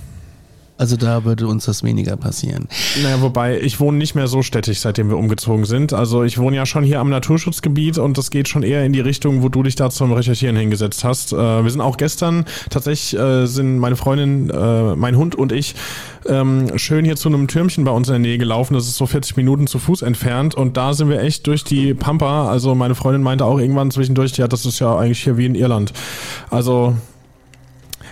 Also 0.77 0.97
da 0.97 1.23
würde 1.23 1.47
uns 1.47 1.65
das 1.65 1.83
weniger 1.83 2.17
passieren. 2.17 2.67
Naja, 3.01 3.21
wobei, 3.21 3.61
ich 3.61 3.79
wohne 3.79 3.97
nicht 3.97 4.13
mehr 4.13 4.27
so 4.27 4.41
städtisch, 4.41 4.79
seitdem 4.79 5.09
wir 5.09 5.17
umgezogen 5.17 5.63
sind. 5.63 5.93
Also 5.93 6.23
ich 6.23 6.37
wohne 6.37 6.57
ja 6.57 6.65
schon 6.65 6.83
hier 6.83 6.99
am 6.99 7.09
Naturschutzgebiet 7.09 7.97
und 7.97 8.17
das 8.17 8.29
geht 8.29 8.49
schon 8.49 8.61
eher 8.61 8.83
in 8.85 8.91
die 8.91 8.99
Richtung, 8.99 9.41
wo 9.41 9.47
du 9.47 9.63
dich 9.63 9.75
da 9.75 9.89
zum 9.89 10.11
Recherchieren 10.11 10.57
hingesetzt 10.57 11.05
hast. 11.05 11.31
Äh, 11.31 11.63
wir 11.63 11.69
sind 11.69 11.79
auch 11.79 11.95
gestern, 11.95 12.43
tatsächlich 12.69 13.17
äh, 13.17 13.45
sind 13.45 13.77
meine 13.77 13.95
Freundin, 13.95 14.49
äh, 14.49 14.95
mein 14.97 15.15
Hund 15.15 15.35
und 15.35 15.53
ich 15.53 15.75
ähm, 16.27 16.77
schön 16.77 17.05
hier 17.05 17.15
zu 17.15 17.29
einem 17.29 17.47
Türmchen 17.47 17.85
bei 17.85 17.91
uns 17.91 18.09
in 18.09 18.13
der 18.13 18.19
Nähe 18.19 18.37
gelaufen. 18.37 18.73
Das 18.73 18.85
ist 18.85 18.97
so 18.97 19.05
40 19.05 19.37
Minuten 19.37 19.67
zu 19.67 19.79
Fuß 19.79 20.01
entfernt 20.01 20.55
und 20.55 20.75
da 20.75 20.93
sind 20.93 21.07
wir 21.07 21.21
echt 21.21 21.47
durch 21.47 21.63
die 21.63 21.93
Pampa. 21.93 22.49
Also 22.49 22.75
meine 22.75 22.95
Freundin 22.95 23.23
meinte 23.23 23.45
auch 23.45 23.59
irgendwann 23.59 23.91
zwischendurch, 23.91 24.35
ja, 24.35 24.49
das 24.49 24.65
ist 24.65 24.79
ja 24.79 24.97
eigentlich 24.97 25.23
hier 25.23 25.37
wie 25.37 25.45
in 25.45 25.55
Irland. 25.55 25.93
Also 26.49 26.97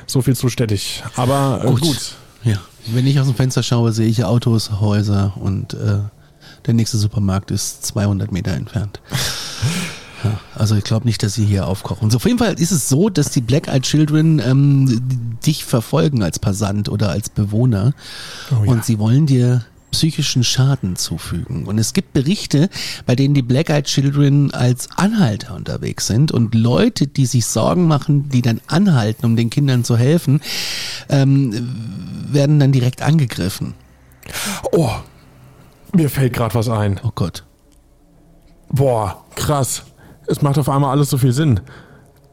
so 0.07 0.21
viel 0.21 0.35
zu 0.35 0.47
städtisch. 0.47 1.03
Aber 1.17 1.61
äh, 1.65 1.67
gut. 1.67 2.15
Ja. 2.43 2.57
Wenn 2.87 3.07
ich 3.07 3.19
aus 3.19 3.27
dem 3.27 3.35
Fenster 3.35 3.63
schaue, 3.63 3.91
sehe 3.93 4.07
ich 4.07 4.23
Autos, 4.25 4.69
Häuser 4.81 5.33
und 5.39 5.73
äh, 5.73 5.99
der 6.65 6.73
nächste 6.73 6.97
Supermarkt 6.97 7.51
ist 7.51 7.85
200 7.85 8.31
Meter 8.31 8.51
entfernt. 8.51 8.99
Ja, 10.23 10.39
also 10.55 10.75
ich 10.77 10.85
glaube 10.85 11.05
nicht, 11.05 11.21
dass 11.21 11.33
sie 11.33 11.43
hier 11.45 11.67
aufkochen. 11.67 12.09
So, 12.09 12.15
auf 12.15 12.23
jeden 12.25 12.37
Fall 12.39 12.53
ist 12.53 12.71
es 12.71 12.87
so, 12.87 13.09
dass 13.09 13.29
die 13.31 13.41
Black 13.41 13.67
Eyed 13.67 13.83
Children 13.83 14.39
ähm, 14.39 15.01
dich 15.45 15.65
verfolgen 15.65 16.23
als 16.23 16.39
Passant 16.39 16.87
oder 16.87 17.09
als 17.09 17.27
Bewohner 17.29 17.91
Oh 18.49 18.63
ja. 18.63 18.71
und 18.71 18.85
sie 18.85 18.99
wollen 18.99 19.25
dir 19.25 19.65
psychischen 19.93 20.43
Schaden 20.43 20.95
zufügen. 20.95 21.65
Und 21.65 21.77
es 21.77 21.93
gibt 21.93 22.13
Berichte, 22.13 22.69
bei 23.05 23.15
denen 23.15 23.33
die 23.33 23.41
Black 23.43 23.69
Eyed 23.69 23.85
Children 23.85 24.51
als 24.51 24.89
Anhalter 24.95 25.55
unterwegs 25.55 26.07
sind 26.07 26.31
und 26.31 26.55
Leute, 26.55 27.07
die 27.07 27.25
sich 27.27 27.45
Sorgen 27.45 27.87
machen, 27.87 28.29
die 28.29 28.41
dann 28.41 28.59
anhalten, 28.67 29.25
um 29.25 29.35
den 29.35 29.49
Kindern 29.49 29.83
zu 29.83 29.95
helfen, 29.95 30.41
ähm, 31.09 31.53
werden 32.31 32.59
dann 32.59 32.71
direkt 32.71 33.01
angegriffen. 33.01 33.75
Oh, 34.71 34.89
mir 35.93 36.09
fällt 36.09 36.33
gerade 36.33 36.55
was 36.55 36.69
ein. 36.69 36.99
Oh 37.03 37.11
Gott. 37.13 37.43
Boah, 38.69 39.23
krass. 39.35 39.83
Es 40.25 40.41
macht 40.41 40.57
auf 40.57 40.69
einmal 40.69 40.89
alles 40.91 41.09
so 41.09 41.17
viel 41.17 41.33
Sinn. 41.33 41.59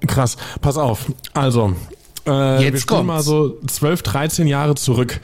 Krass. 0.06 0.36
Pass 0.62 0.78
auf. 0.78 1.12
Also, 1.34 1.74
äh, 2.26 2.62
Jetzt 2.64 2.88
wir 2.88 2.96
kommt's. 2.96 3.06
mal 3.06 3.22
so 3.22 3.58
12, 3.66 4.02
13 4.02 4.46
Jahre 4.46 4.74
zurück. 4.76 5.20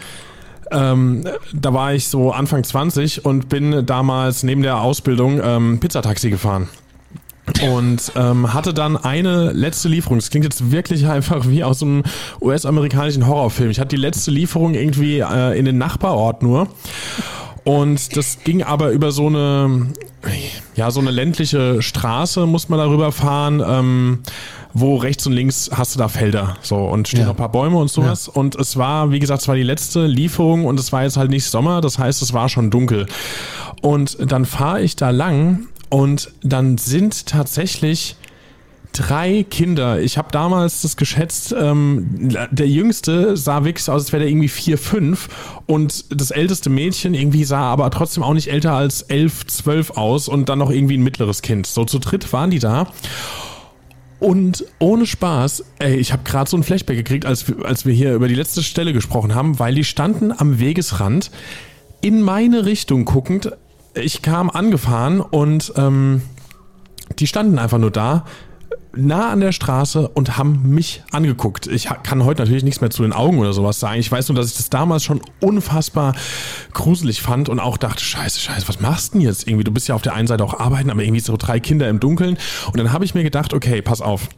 Ähm, 0.70 1.24
da 1.52 1.72
war 1.72 1.94
ich 1.94 2.08
so 2.08 2.32
Anfang 2.32 2.64
20 2.64 3.24
und 3.24 3.48
bin 3.48 3.86
damals 3.86 4.42
neben 4.42 4.62
der 4.62 4.80
Ausbildung 4.80 5.40
ähm, 5.42 5.80
Pizzataxi 5.80 6.30
gefahren. 6.30 6.68
Und 7.62 8.12
ähm, 8.16 8.52
hatte 8.52 8.74
dann 8.74 8.96
eine 8.96 9.52
letzte 9.52 9.88
Lieferung. 9.88 10.18
Das 10.18 10.30
klingt 10.30 10.44
jetzt 10.44 10.72
wirklich 10.72 11.06
einfach 11.06 11.48
wie 11.48 11.62
aus 11.62 11.80
einem 11.80 12.02
US-amerikanischen 12.40 13.26
Horrorfilm. 13.26 13.70
Ich 13.70 13.78
hatte 13.78 13.94
die 13.94 14.02
letzte 14.02 14.32
Lieferung 14.32 14.74
irgendwie 14.74 15.20
äh, 15.20 15.56
in 15.56 15.64
den 15.64 15.78
Nachbarort 15.78 16.42
nur. 16.42 16.68
Und 17.62 18.16
das 18.16 18.38
ging 18.44 18.62
aber 18.62 18.90
über 18.90 19.12
so 19.12 19.28
eine, 19.28 19.88
ja, 20.74 20.90
so 20.90 21.00
eine 21.00 21.10
ländliche 21.10 21.82
Straße, 21.82 22.46
muss 22.46 22.68
man 22.68 22.78
darüber 22.78 23.12
fahren, 23.12 23.62
ähm, 23.66 24.18
wo 24.78 24.96
rechts 24.96 25.26
und 25.26 25.32
links 25.32 25.70
hast 25.72 25.94
du 25.94 25.98
da 25.98 26.08
Felder. 26.08 26.56
So, 26.60 26.76
und 26.76 27.08
stehen 27.08 27.20
Ja. 27.20 27.26
noch 27.26 27.34
ein 27.34 27.38
paar 27.38 27.50
Bäume 27.52 27.76
und 27.78 27.90
sowas. 27.90 28.28
Und 28.28 28.54
es 28.56 28.76
war, 28.76 29.10
wie 29.10 29.18
gesagt, 29.18 29.40
es 29.42 29.48
war 29.48 29.54
die 29.56 29.62
letzte 29.62 30.06
Lieferung 30.06 30.66
und 30.66 30.78
es 30.78 30.92
war 30.92 31.02
jetzt 31.04 31.16
halt 31.16 31.30
nicht 31.30 31.44
Sommer, 31.46 31.80
das 31.80 31.98
heißt, 31.98 32.20
es 32.22 32.32
war 32.32 32.48
schon 32.48 32.70
dunkel. 32.70 33.06
Und 33.82 34.18
dann 34.30 34.44
fahre 34.44 34.82
ich 34.82 34.96
da 34.96 35.10
lang 35.10 35.66
und 35.88 36.30
dann 36.42 36.76
sind 36.78 37.26
tatsächlich 37.26 38.16
drei 38.92 39.44
Kinder. 39.50 40.00
Ich 40.00 40.16
habe 40.16 40.28
damals 40.32 40.80
das 40.82 40.96
geschätzt, 40.96 41.54
ähm, 41.58 42.34
der 42.50 42.66
jüngste 42.68 43.36
sah 43.36 43.64
wirklich 43.64 43.88
aus, 43.90 44.02
als 44.04 44.12
wäre 44.12 44.20
der 44.22 44.30
irgendwie 44.30 44.48
vier, 44.48 44.78
fünf 44.78 45.28
und 45.66 46.04
das 46.08 46.30
älteste 46.30 46.70
Mädchen 46.70 47.12
irgendwie 47.12 47.44
sah 47.44 47.60
aber 47.60 47.90
trotzdem 47.90 48.22
auch 48.22 48.32
nicht 48.32 48.50
älter 48.50 48.72
als 48.72 49.02
elf, 49.02 49.46
zwölf 49.46 49.90
aus 49.92 50.28
und 50.28 50.48
dann 50.48 50.58
noch 50.58 50.70
irgendwie 50.70 50.96
ein 50.96 51.02
mittleres 51.02 51.42
Kind. 51.42 51.66
So 51.66 51.84
zu 51.84 51.98
dritt 51.98 52.32
waren 52.32 52.50
die 52.50 52.58
da. 52.58 52.88
Und 54.18 54.64
ohne 54.78 55.04
Spaß, 55.06 55.64
ey, 55.78 55.96
ich 55.96 56.12
habe 56.12 56.22
gerade 56.24 56.48
so 56.48 56.56
ein 56.56 56.62
Flashback 56.62 56.96
gekriegt, 56.96 57.26
als, 57.26 57.46
wir- 57.48 57.64
als 57.66 57.84
wir 57.84 57.92
hier 57.92 58.14
über 58.14 58.28
die 58.28 58.34
letzte 58.34 58.62
Stelle 58.62 58.92
gesprochen 58.92 59.34
haben, 59.34 59.58
weil 59.58 59.74
die 59.74 59.84
standen 59.84 60.32
am 60.36 60.58
Wegesrand 60.58 61.30
in 62.00 62.22
meine 62.22 62.64
Richtung 62.64 63.04
guckend. 63.04 63.52
Ich 63.94 64.22
kam 64.22 64.48
angefahren 64.50 65.20
und 65.20 65.72
ähm, 65.76 66.22
die 67.18 67.26
standen 67.26 67.58
einfach 67.58 67.78
nur 67.78 67.90
da, 67.90 68.24
nah 68.96 69.30
an 69.30 69.40
der 69.40 69.52
Straße 69.52 70.08
und 70.08 70.36
haben 70.36 70.70
mich 70.70 71.02
angeguckt. 71.10 71.66
Ich 71.66 71.88
kann 72.02 72.24
heute 72.24 72.42
natürlich 72.42 72.64
nichts 72.64 72.80
mehr 72.80 72.90
zu 72.90 73.02
den 73.02 73.12
Augen 73.12 73.38
oder 73.38 73.52
sowas 73.52 73.80
sagen. 73.80 74.00
Ich 74.00 74.10
weiß 74.10 74.28
nur, 74.28 74.36
dass 74.36 74.50
ich 74.50 74.56
das 74.56 74.70
damals 74.70 75.04
schon 75.04 75.20
unfassbar 75.40 76.14
gruselig 76.72 77.22
fand 77.22 77.48
und 77.48 77.60
auch 77.60 77.76
dachte, 77.76 78.02
scheiße, 78.02 78.40
scheiße, 78.40 78.68
was 78.68 78.80
machst 78.80 79.14
du 79.14 79.18
denn 79.18 79.26
jetzt? 79.26 79.46
Irgendwie, 79.46 79.64
du 79.64 79.72
bist 79.72 79.88
ja 79.88 79.94
auf 79.94 80.02
der 80.02 80.14
einen 80.14 80.26
Seite 80.26 80.44
auch 80.44 80.58
arbeiten, 80.58 80.90
aber 80.90 81.02
irgendwie 81.02 81.20
so 81.20 81.36
drei 81.36 81.60
Kinder 81.60 81.88
im 81.88 82.00
Dunkeln. 82.00 82.38
Und 82.66 82.78
dann 82.78 82.92
habe 82.92 83.04
ich 83.04 83.14
mir 83.14 83.22
gedacht, 83.22 83.54
okay, 83.54 83.82
pass 83.82 84.00
auf. 84.00 84.28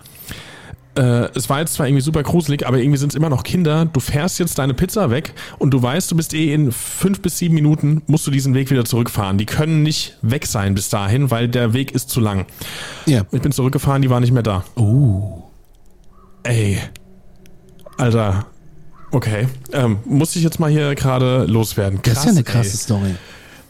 Äh, 0.98 1.30
es 1.36 1.48
war 1.48 1.60
jetzt 1.60 1.74
zwar 1.74 1.86
irgendwie 1.86 2.02
super 2.02 2.24
gruselig, 2.24 2.66
aber 2.66 2.78
irgendwie 2.78 2.98
sind 2.98 3.10
es 3.10 3.14
immer 3.14 3.28
noch 3.28 3.44
Kinder. 3.44 3.84
Du 3.84 4.00
fährst 4.00 4.40
jetzt 4.40 4.58
deine 4.58 4.74
Pizza 4.74 5.10
weg 5.10 5.32
und 5.58 5.70
du 5.70 5.80
weißt, 5.80 6.10
du 6.10 6.16
bist 6.16 6.34
eh 6.34 6.52
in 6.52 6.72
fünf 6.72 7.20
bis 7.22 7.38
sieben 7.38 7.54
Minuten, 7.54 8.02
musst 8.08 8.26
du 8.26 8.32
diesen 8.32 8.52
Weg 8.54 8.72
wieder 8.72 8.84
zurückfahren. 8.84 9.38
Die 9.38 9.46
können 9.46 9.84
nicht 9.84 10.18
weg 10.22 10.46
sein 10.46 10.74
bis 10.74 10.88
dahin, 10.88 11.30
weil 11.30 11.46
der 11.46 11.72
Weg 11.72 11.92
ist 11.92 12.10
zu 12.10 12.18
lang. 12.18 12.46
Ja. 13.06 13.22
Ich 13.30 13.40
bin 13.40 13.52
zurückgefahren, 13.52 14.02
die 14.02 14.10
waren 14.10 14.22
nicht 14.22 14.32
mehr 14.32 14.42
da. 14.42 14.64
Oh. 14.74 15.44
Ey. 16.42 16.78
Alter. 17.96 18.46
Okay. 19.12 19.46
Ähm, 19.72 19.98
muss 20.04 20.34
ich 20.34 20.42
jetzt 20.42 20.58
mal 20.58 20.68
hier 20.68 20.96
gerade 20.96 21.44
loswerden. 21.44 22.00
Das 22.02 22.18
ist 22.18 22.24
ja 22.24 22.30
eine 22.30 22.40
ey. 22.40 22.44
krasse 22.44 22.76
Story. 22.76 23.14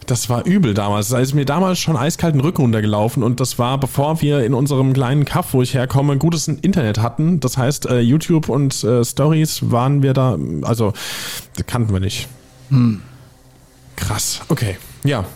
Das 0.09 0.31
war 0.31 0.47
übel 0.47 0.73
damals. 0.73 1.09
Da 1.09 1.19
ist 1.19 1.35
mir 1.35 1.45
damals 1.45 1.79
schon 1.79 1.95
eiskalten 1.95 2.41
Rücken 2.41 2.63
runtergelaufen 2.63 3.23
und 3.23 3.41
das 3.41 3.59
war, 3.59 3.79
bevor 3.79 4.23
wir 4.23 4.43
in 4.43 4.55
unserem 4.55 4.95
kleinen 4.95 5.27
Kaff, 5.27 5.53
wo 5.53 5.61
ich 5.61 5.75
herkomme, 5.75 6.17
gutes 6.17 6.49
Internet 6.49 6.99
hatten. 6.99 7.41
Das 7.41 7.59
heißt, 7.59 7.85
äh, 7.87 8.01
YouTube 8.01 8.49
und 8.49 8.83
äh, 8.85 9.05
Stories 9.05 9.71
waren 9.71 10.03
wir 10.03 10.15
da, 10.15 10.39
also 10.63 10.95
das 11.57 11.67
kannten 11.67 11.93
wir 11.93 12.01
nicht. 12.01 12.27
Krass. 13.97 14.41
Okay. 14.49 14.79
Ja. 15.05 15.27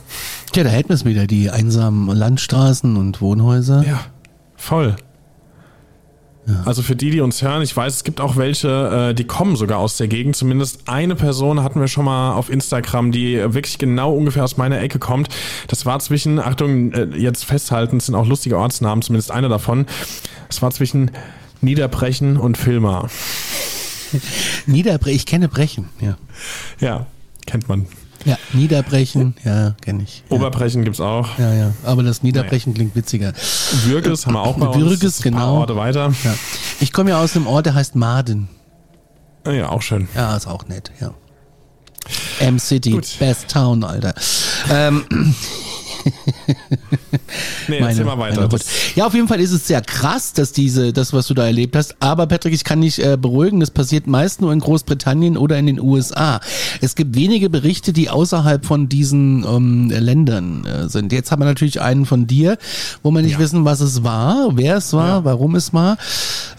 Tja, 0.52 0.64
da 0.64 0.70
hätten 0.70 0.88
wir 0.88 0.94
es 0.94 1.04
wieder, 1.04 1.26
die 1.26 1.50
einsamen 1.50 2.08
Landstraßen 2.08 2.96
und 2.96 3.20
Wohnhäuser. 3.20 3.84
Ja. 3.86 4.00
Voll. 4.56 4.96
Also 6.64 6.82
für 6.82 6.96
die, 6.96 7.11
die 7.11 7.20
uns 7.20 7.40
hören, 7.40 7.62
ich 7.62 7.76
weiß, 7.76 7.94
es 7.94 8.04
gibt 8.04 8.20
auch 8.20 8.37
welche, 8.37 9.11
äh, 9.11 9.14
die 9.14 9.25
kommen 9.25 9.54
sogar 9.54 9.78
aus 9.78 9.96
der 9.96 10.08
Gegend. 10.08 10.34
Zumindest 10.34 10.88
eine 10.88 11.14
Person 11.14 11.62
hatten 11.62 11.80
wir 11.80 11.87
schon 11.87 12.04
mal 12.04 12.32
auf 12.32 12.50
Instagram, 12.50 13.12
die 13.12 13.37
wirklich 13.54 13.78
genau 13.78 14.12
ungefähr 14.12 14.42
aus 14.42 14.56
meiner 14.56 14.80
Ecke 14.80 14.99
kommt. 14.99 15.28
Das 15.68 15.87
war 15.87 16.00
zwischen, 16.00 16.40
Achtung, 16.40 16.92
äh, 16.92 17.04
jetzt 17.16 17.44
festhalten, 17.44 17.99
es 17.99 18.06
sind 18.06 18.16
auch 18.16 18.26
lustige 18.26 18.58
Ortsnamen, 18.58 19.02
zumindest 19.02 19.30
einer 19.30 19.49
davon. 19.49 19.87
Es 20.49 20.62
war 20.62 20.72
zwischen 20.72 21.12
Niederbrechen 21.61 22.37
und 22.37 22.58
Filmar. 22.58 23.08
Niederbrechen, 24.66 25.16
ich 25.16 25.26
kenne 25.26 25.49
Brechen, 25.49 25.88
ja. 26.00 26.16
Ja, 26.80 27.06
kennt 27.46 27.68
man. 27.68 27.87
Ja, 28.24 28.38
Niederbrechen, 28.52 29.34
ja, 29.44 29.74
kenne 29.80 30.04
ich. 30.04 30.22
Ja. 30.28 30.36
Oberbrechen 30.36 30.84
gibt's 30.84 31.00
auch. 31.00 31.38
Ja, 31.38 31.52
ja, 31.52 31.72
aber 31.84 32.02
das 32.02 32.22
Niederbrechen 32.22 32.74
klingt 32.74 32.94
witziger. 32.94 33.32
Würges 33.84 34.26
haben 34.26 34.34
wir 34.34 34.42
auch 34.42 34.56
bei 34.56 34.66
uns. 34.66 34.76
Würges, 34.76 35.24
ein 35.24 35.32
paar 35.32 35.40
genau. 35.42 35.58
Orte 35.60 35.76
weiter. 35.76 36.12
Ja. 36.24 36.34
Ich 36.80 36.92
komme 36.92 37.10
ja 37.10 37.20
aus 37.20 37.36
einem 37.36 37.46
Ort, 37.46 37.66
der 37.66 37.74
heißt 37.74 37.96
Maden. 37.96 38.48
Ja, 39.46 39.70
auch 39.70 39.82
schön. 39.82 40.08
Ja, 40.14 40.36
ist 40.36 40.46
auch 40.46 40.66
nett, 40.68 40.92
ja. 41.00 41.12
M-City, 42.40 43.00
best 43.18 43.48
town, 43.48 43.84
Alter. 43.84 44.14
Ähm, 44.70 45.04
nee, 47.68 47.78
erzähl 47.78 48.04
mal 48.04 48.18
weiter. 48.18 48.49
Ja, 48.94 49.06
auf 49.06 49.14
jeden 49.14 49.28
Fall 49.28 49.40
ist 49.40 49.52
es 49.52 49.66
sehr 49.66 49.80
krass, 49.80 50.32
dass 50.32 50.52
diese, 50.52 50.92
das, 50.92 51.12
was 51.12 51.26
du 51.26 51.35
da 51.35 51.47
erlebt 51.47 51.76
hast. 51.76 51.97
Aber 52.00 52.26
Patrick, 52.26 52.54
ich 52.54 52.64
kann 52.64 52.80
dich 52.80 53.04
äh, 53.04 53.16
beruhigen, 53.16 53.61
das 53.61 53.71
passiert 53.71 54.06
meist 54.06 54.40
nur 54.40 54.52
in 54.52 54.61
Großbritannien 54.61 55.37
oder 55.37 55.59
in 55.59 55.66
den 55.66 55.80
USA. 55.80 56.40
Es 56.80 56.94
gibt 56.94 57.14
wenige 57.14 57.50
Berichte, 57.50 57.92
die 57.92 58.11
außerhalb 58.11 58.64
von 58.64 58.88
diesen 58.88 59.44
ähm, 59.44 59.90
Ländern 59.90 60.64
äh, 60.64 60.88
sind. 60.88 61.12
Jetzt 61.12 61.30
haben 61.30 61.40
wir 61.40 61.47
natürlich 61.47 61.80
einen 61.80 62.06
von 62.06 62.26
dir, 62.26 62.59
wo 63.02 63.11
wir 63.11 63.23
nicht 63.23 63.32
ja. 63.32 63.38
wissen, 63.38 63.64
was 63.64 63.80
es 63.80 64.02
war, 64.02 64.50
wer 64.54 64.76
es 64.76 64.92
war, 64.92 65.18
ja. 65.18 65.25
warum 65.25 65.54
es 65.54 65.73
war. 65.73 65.97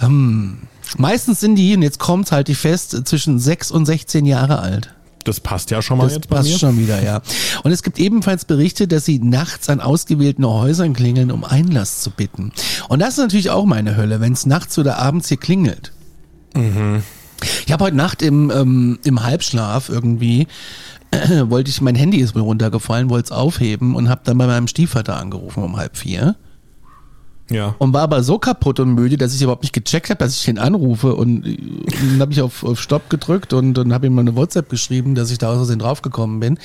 Ähm, 0.02 0.60
meistens 0.98 1.40
sind 1.40 1.56
die, 1.56 1.76
und 1.76 1.82
jetzt 1.82 2.00
kommt's, 2.00 2.32
halte 2.32 2.52
ich 2.52 2.58
fest, 2.58 3.02
zwischen 3.06 3.40
sechs 3.40 3.72
und 3.72 3.86
16 3.86 4.26
Jahre 4.26 4.60
alt. 4.60 4.94
Das 5.24 5.39
passt 5.39 5.72
ja 5.72 5.82
schon 5.82 5.98
mal 5.98 6.06
das 6.06 6.15
jetzt 6.15 6.30
passt 6.30 6.50
mir. 6.50 6.58
schon 6.58 6.77
wieder, 6.80 7.01
ja. 7.03 7.22
Und 7.63 7.72
es 7.72 7.84
gibt 7.84 8.00
ebenfalls 8.00 8.46
Berichte, 8.46 8.88
dass 8.88 9.06
sie 9.06 9.20
nachts 9.20 9.70
an 9.70 9.80
ausgewählten 9.80 10.46
Häusern 10.46 10.94
klingeln, 10.94 11.32
um 11.32 11.44
Einlass 11.44 12.01
zu 12.01 12.12
bitten. 12.12 12.51
Und 12.89 13.00
das 13.00 13.12
ist 13.12 13.18
natürlich 13.18 13.50
auch 13.50 13.65
meine 13.65 13.96
Hölle, 13.96 14.20
wenn 14.20 14.34
es 14.34 14.46
nachts 14.46 14.77
oder 14.77 14.98
abends 14.98 15.30
hier 15.30 15.38
klingelt. 15.38 15.92
Mhm. 16.56 17.03
Ich 17.65 17.72
habe 17.72 17.84
heute 17.84 17.98
Nacht 17.98 18.22
im, 18.22 18.51
ähm, 18.51 19.00
im 19.03 19.24
Halbschlaf 19.24 19.89
irgendwie 19.89 20.48
äh, 21.12 21.44
wollte 21.50 21.70
ich, 21.70 21.82
mein 21.82 21.96
Handy 21.96 22.18
ist 22.18 22.36
mir 22.36 22.42
runtergefallen, 22.42 23.10
wollte 23.10 23.25
es 23.25 23.32
aufheben 23.32 23.96
und 23.96 24.10
habe 24.10 24.22
dann 24.24 24.38
bei 24.38 24.48
meinem 24.48 24.68
Stiefvater 24.68 25.18
angerufen 25.18 25.63
um 25.63 25.77
halb 25.77 25.98
vier. 25.98 26.36
Ja. 27.54 27.76
Und 27.78 27.94
war 27.94 28.02
aber 28.02 28.24
so 28.24 28.40
kaputt 28.40 28.80
und 28.80 28.94
müde, 28.94 29.18
dass 29.18 29.36
ich 29.36 29.42
überhaupt 29.42 29.64
nicht 29.64 29.74
gecheckt 29.74 30.10
habe, 30.10 30.18
dass 30.18 30.36
ich 30.36 30.48
ihn 30.48 30.58
anrufe. 30.58 31.16
Und, 31.16 31.44
dann 31.44 32.20
habe 32.20 32.32
ich 32.32 32.42
auf, 32.42 32.64
auf 32.64 32.80
Stopp 32.80 33.10
gedrückt 33.10 33.54
und 33.54 33.76
dann 33.76 33.94
habe 33.94 34.08
ihm 34.08 34.16
mal 34.16 34.22
eine 34.22 34.36
WhatsApp 34.36 34.70
geschrieben, 34.70 35.16
dass 35.16 35.32
ich 35.32 35.38
da 35.38 35.50
aus 35.50 35.58
Versehen 35.58 35.80
draufgekommen 35.80 36.40
bin. 36.40 36.58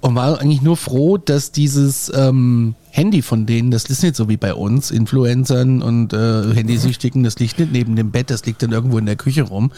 Und 0.00 0.14
war 0.14 0.40
eigentlich 0.40 0.62
nur 0.62 0.76
froh, 0.76 1.18
dass 1.18 1.52
dieses 1.52 2.12
ähm, 2.14 2.74
Handy 2.90 3.22
von 3.22 3.46
denen, 3.46 3.70
das 3.70 3.84
ist 3.86 4.02
nicht 4.02 4.16
so 4.16 4.28
wie 4.28 4.36
bei 4.36 4.54
uns, 4.54 4.90
Influencern 4.90 5.82
und 5.82 6.12
äh, 6.12 6.54
Handysüchtigen, 6.54 7.24
das 7.24 7.38
liegt 7.38 7.58
nicht 7.58 7.72
neben 7.72 7.96
dem 7.96 8.10
Bett, 8.10 8.30
das 8.30 8.46
liegt 8.46 8.62
dann 8.62 8.72
irgendwo 8.72 8.98
in 8.98 9.06
der 9.06 9.16
Küche 9.16 9.42
rum 9.42 9.72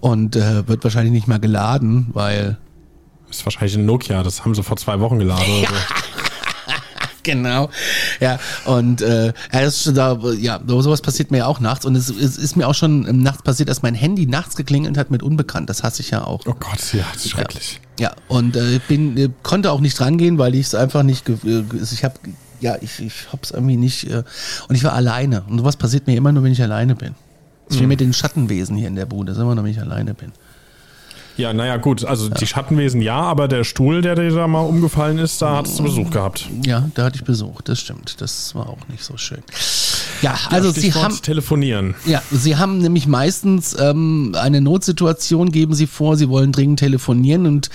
und 0.00 0.34
äh, 0.36 0.66
wird 0.66 0.82
wahrscheinlich 0.82 1.12
nicht 1.12 1.28
mal 1.28 1.40
geladen, 1.40 2.06
weil. 2.12 2.56
Das 3.28 3.38
ist 3.38 3.46
wahrscheinlich 3.46 3.76
ein 3.76 3.84
Nokia, 3.84 4.22
das 4.22 4.44
haben 4.44 4.54
sie 4.54 4.62
vor 4.62 4.76
zwei 4.76 5.00
Wochen 5.00 5.18
geladen. 5.18 5.44
Ja. 5.62 5.68
So. 5.68 6.13
Genau. 7.24 7.70
Ja, 8.20 8.38
und 8.64 9.02
äh, 9.02 9.32
das, 9.50 9.90
da, 9.92 10.18
ja, 10.38 10.60
sowas 10.66 11.00
passiert 11.00 11.32
mir 11.32 11.38
ja 11.38 11.46
auch 11.46 11.58
nachts. 11.58 11.84
Und 11.84 11.96
es, 11.96 12.08
es 12.08 12.36
ist 12.36 12.56
mir 12.56 12.68
auch 12.68 12.74
schon 12.74 13.00
nachts 13.22 13.42
passiert, 13.42 13.68
dass 13.68 13.82
mein 13.82 13.94
Handy 13.94 14.26
nachts 14.26 14.54
geklingelt 14.54 14.96
hat 14.96 15.10
mit 15.10 15.22
Unbekannt. 15.22 15.68
Das 15.68 15.82
hasse 15.82 16.02
ich 16.02 16.10
ja 16.10 16.24
auch. 16.24 16.42
Oh 16.46 16.54
Gott, 16.54 16.92
ja, 16.92 17.04
das 17.12 17.24
ist 17.24 17.30
schrecklich. 17.32 17.80
Ja, 17.98 18.10
ja 18.10 18.16
und 18.28 18.56
äh, 18.56 18.80
bin, 18.86 19.16
äh, 19.16 19.30
konnte 19.42 19.72
auch 19.72 19.80
nicht 19.80 20.00
rangehen, 20.00 20.38
weil 20.38 20.54
ich 20.54 20.66
es 20.66 20.74
einfach 20.74 21.02
nicht, 21.02 21.28
äh, 21.28 21.64
ich 21.82 22.04
habe, 22.04 22.14
ja, 22.60 22.76
ich, 22.80 23.00
ich 23.00 23.32
hab's 23.32 23.50
irgendwie 23.50 23.76
nicht, 23.76 24.08
äh, 24.08 24.22
und 24.68 24.76
ich 24.76 24.84
war 24.84 24.92
alleine. 24.92 25.42
Und 25.48 25.58
sowas 25.58 25.76
passiert 25.76 26.06
mir 26.06 26.16
immer 26.16 26.30
nur, 26.30 26.44
wenn 26.44 26.52
ich 26.52 26.62
alleine 26.62 26.94
bin. 26.94 27.14
Ist 27.68 27.78
wie 27.78 27.84
mhm. 27.84 27.88
mit 27.88 28.00
den 28.00 28.12
Schattenwesen 28.12 28.76
hier 28.76 28.88
in 28.88 28.94
der 28.94 29.06
Bude, 29.06 29.28
das 29.28 29.38
ist 29.38 29.42
immer 29.42 29.54
nur, 29.54 29.64
wenn 29.64 29.70
ich 29.70 29.80
alleine 29.80 30.14
bin. 30.14 30.32
Ja, 31.36 31.52
naja, 31.52 31.76
gut. 31.78 32.04
Also 32.04 32.28
ja. 32.28 32.34
die 32.34 32.46
Schattenwesen 32.46 33.00
ja, 33.00 33.20
aber 33.20 33.48
der 33.48 33.64
Stuhl, 33.64 34.02
der 34.02 34.14
dir 34.14 34.30
da 34.30 34.46
mal 34.46 34.60
umgefallen 34.60 35.18
ist, 35.18 35.42
da 35.42 35.56
hattest 35.56 35.78
du 35.78 35.82
Besuch 35.82 36.10
gehabt. 36.10 36.48
Ja, 36.64 36.88
da 36.94 37.04
hatte 37.04 37.16
ich 37.16 37.24
Besuch, 37.24 37.60
das 37.62 37.80
stimmt. 37.80 38.20
Das 38.20 38.54
war 38.54 38.68
auch 38.68 38.88
nicht 38.88 39.02
so 39.02 39.16
schön. 39.16 39.42
Ja, 40.22 40.38
also 40.50 40.68
ja, 40.68 40.74
sie 40.74 40.94
haben. 40.94 41.20
telefonieren. 41.20 41.94
Ja, 42.06 42.22
sie 42.30 42.56
haben 42.56 42.78
nämlich 42.78 43.06
meistens 43.06 43.76
ähm, 43.78 44.34
eine 44.38 44.60
Notsituation, 44.60 45.50
geben 45.50 45.74
sie 45.74 45.86
vor, 45.86 46.16
sie 46.16 46.28
wollen 46.28 46.52
dringend 46.52 46.78
telefonieren 46.78 47.46
und 47.46 47.68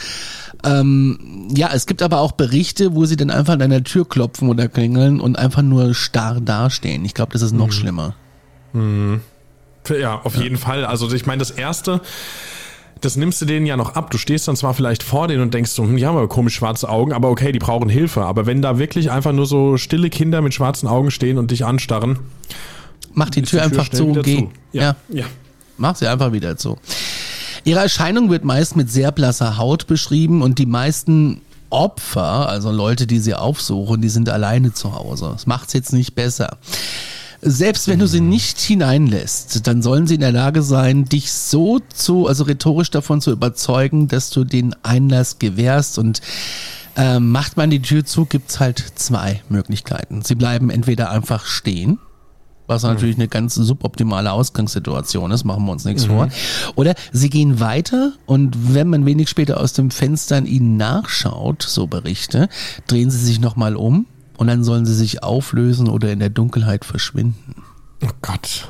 ähm, 0.63 1.47
ja, 1.55 1.69
es 1.73 1.85
gibt 1.85 2.01
aber 2.01 2.19
auch 2.19 2.33
Berichte, 2.33 2.95
wo 2.95 3.05
sie 3.05 3.15
dann 3.15 3.29
einfach 3.29 3.53
an 3.53 3.59
deiner 3.59 3.83
Tür 3.83 4.07
klopfen 4.07 4.49
oder 4.49 4.67
klingeln 4.67 5.21
und 5.21 5.37
einfach 5.37 5.61
nur 5.61 5.93
starr 5.93 6.41
dastehen. 6.41 7.05
Ich 7.05 7.13
glaube, 7.13 7.33
das 7.33 7.41
ist 7.41 7.53
noch 7.53 7.67
mhm. 7.67 7.71
schlimmer. 7.71 8.15
Mhm. 8.73 9.21
Ja, 9.89 10.19
auf 10.21 10.35
ja. 10.35 10.43
jeden 10.43 10.57
Fall. 10.57 10.85
Also 10.85 11.11
ich 11.13 11.25
meine, 11.25 11.39
das 11.39 11.51
erste, 11.51 12.01
das 13.01 13.15
nimmst 13.15 13.41
du 13.41 13.45
denen 13.45 13.65
ja 13.65 13.77
noch 13.77 13.95
ab. 13.95 14.11
Du 14.11 14.17
stehst 14.17 14.47
dann 14.47 14.55
zwar 14.55 14.73
vielleicht 14.73 15.03
vor 15.03 15.27
denen 15.27 15.41
und 15.41 15.53
denkst 15.53 15.71
so, 15.71 15.83
hm, 15.83 15.95
die 15.95 16.05
haben 16.05 16.17
aber 16.17 16.27
komisch 16.27 16.55
schwarze 16.55 16.89
Augen, 16.89 17.13
aber 17.13 17.29
okay, 17.29 17.51
die 17.51 17.59
brauchen 17.59 17.89
Hilfe. 17.89 18.23
Aber 18.23 18.45
wenn 18.45 18.61
da 18.61 18.77
wirklich 18.77 19.11
einfach 19.11 19.31
nur 19.31 19.45
so 19.45 19.77
stille 19.77 20.09
Kinder 20.09 20.41
mit 20.41 20.53
schwarzen 20.53 20.87
Augen 20.87 21.11
stehen 21.11 21.37
und 21.37 21.51
dich 21.51 21.65
anstarren, 21.65 22.19
mach 23.13 23.29
die 23.29 23.41
Tür, 23.41 23.61
die 23.61 23.69
Tür 23.69 23.81
einfach 23.81 23.89
zu 23.89 24.07
und 24.07 24.23
geh. 24.23 24.47
Ja. 24.71 24.95
ja. 25.09 25.19
ja. 25.19 25.25
Mach 25.77 25.95
sie 25.95 26.07
einfach 26.07 26.33
wieder 26.33 26.57
zu. 26.57 26.77
Ihre 27.63 27.79
Erscheinung 27.79 28.29
wird 28.29 28.43
meist 28.43 28.75
mit 28.75 28.91
sehr 28.91 29.11
blasser 29.11 29.57
Haut 29.57 29.87
beschrieben 29.87 30.41
und 30.41 30.59
die 30.59 30.65
meisten 30.65 31.41
Opfer, 31.69 32.49
also 32.49 32.71
Leute, 32.71 33.05
die 33.05 33.19
sie 33.19 33.35
aufsuchen, 33.35 34.01
die 34.01 34.09
sind 34.09 34.29
alleine 34.29 34.73
zu 34.73 34.95
Hause. 34.95 35.29
Das 35.31 35.45
macht's 35.45 35.73
jetzt 35.73 35.93
nicht 35.93 36.15
besser. 36.15 36.57
Selbst 37.41 37.87
wenn 37.87 37.99
du 37.99 38.07
sie 38.07 38.21
nicht 38.21 38.59
hineinlässt, 38.59 39.65
dann 39.65 39.81
sollen 39.81 40.07
sie 40.07 40.15
in 40.15 40.21
der 40.21 40.31
Lage 40.31 40.61
sein, 40.61 41.05
dich 41.05 41.31
so 41.31 41.79
zu, 41.79 42.27
also 42.27 42.43
rhetorisch 42.43 42.91
davon 42.91 43.21
zu 43.21 43.31
überzeugen, 43.31 44.07
dass 44.07 44.29
du 44.29 44.43
den 44.43 44.75
Einlass 44.83 45.39
gewährst 45.39 45.97
und 45.97 46.21
äh, 46.97 47.19
macht 47.19 47.55
man 47.55 47.69
die 47.69 47.81
Tür 47.81 48.03
zu, 48.03 48.25
gibt's 48.25 48.59
halt 48.59 48.83
zwei 48.95 49.41
Möglichkeiten. 49.47 50.21
Sie 50.21 50.35
bleiben 50.35 50.69
entweder 50.69 51.11
einfach 51.11 51.45
stehen, 51.45 51.99
was 52.67 52.83
mhm. 52.83 52.89
natürlich 52.89 53.15
eine 53.15 53.27
ganz 53.27 53.55
suboptimale 53.55 54.31
Ausgangssituation 54.31 55.31
ist, 55.31 55.45
machen 55.45 55.65
wir 55.65 55.71
uns 55.71 55.85
nichts 55.85 56.07
mhm. 56.07 56.11
vor. 56.11 56.29
Oder 56.75 56.93
sie 57.11 57.29
gehen 57.29 57.59
weiter 57.59 58.13
und 58.25 58.73
wenn 58.73 58.89
man 58.89 59.05
wenig 59.05 59.29
später 59.29 59.59
aus 59.59 59.73
dem 59.73 59.91
Fenster 59.91 60.43
ihnen 60.43 60.77
nachschaut, 60.77 61.63
so 61.63 61.87
Berichte, 61.87 62.49
drehen 62.87 63.09
sie 63.09 63.17
sich 63.17 63.39
nochmal 63.39 63.75
um, 63.75 64.05
und 64.39 64.47
dann 64.47 64.63
sollen 64.63 64.85
sie 64.85 64.95
sich 64.95 65.21
auflösen 65.21 65.89
oder 65.89 66.13
in 66.13 66.19
der 66.19 66.29
Dunkelheit 66.29 66.85
verschwinden. 66.85 67.55
Oh 68.01 68.07
Gott. 68.21 68.69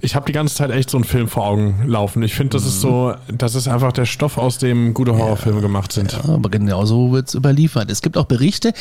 Ich 0.00 0.16
habe 0.16 0.26
die 0.26 0.32
ganze 0.32 0.56
Zeit 0.56 0.72
echt 0.72 0.90
so 0.90 0.98
einen 0.98 1.04
Film 1.04 1.28
vor 1.28 1.46
Augen 1.46 1.84
laufen. 1.86 2.20
Ich 2.24 2.34
finde, 2.34 2.56
das 2.56 2.62
mhm. 2.62 2.68
ist 2.68 2.80
so, 2.80 3.14
das 3.28 3.54
ist 3.54 3.68
einfach 3.68 3.92
der 3.92 4.06
Stoff, 4.06 4.38
aus 4.38 4.58
dem 4.58 4.92
gute 4.92 5.16
Horrorfilme 5.16 5.58
ja, 5.58 5.62
gemacht 5.62 5.92
sind. 5.92 6.12
Ja, 6.12 6.34
aber 6.34 6.50
genau 6.50 6.84
so 6.84 7.12
wird 7.12 7.28
es 7.28 7.34
überliefert. 7.34 7.92
Es 7.92 8.02
gibt 8.02 8.16
auch 8.16 8.24
Berichte, 8.24 8.72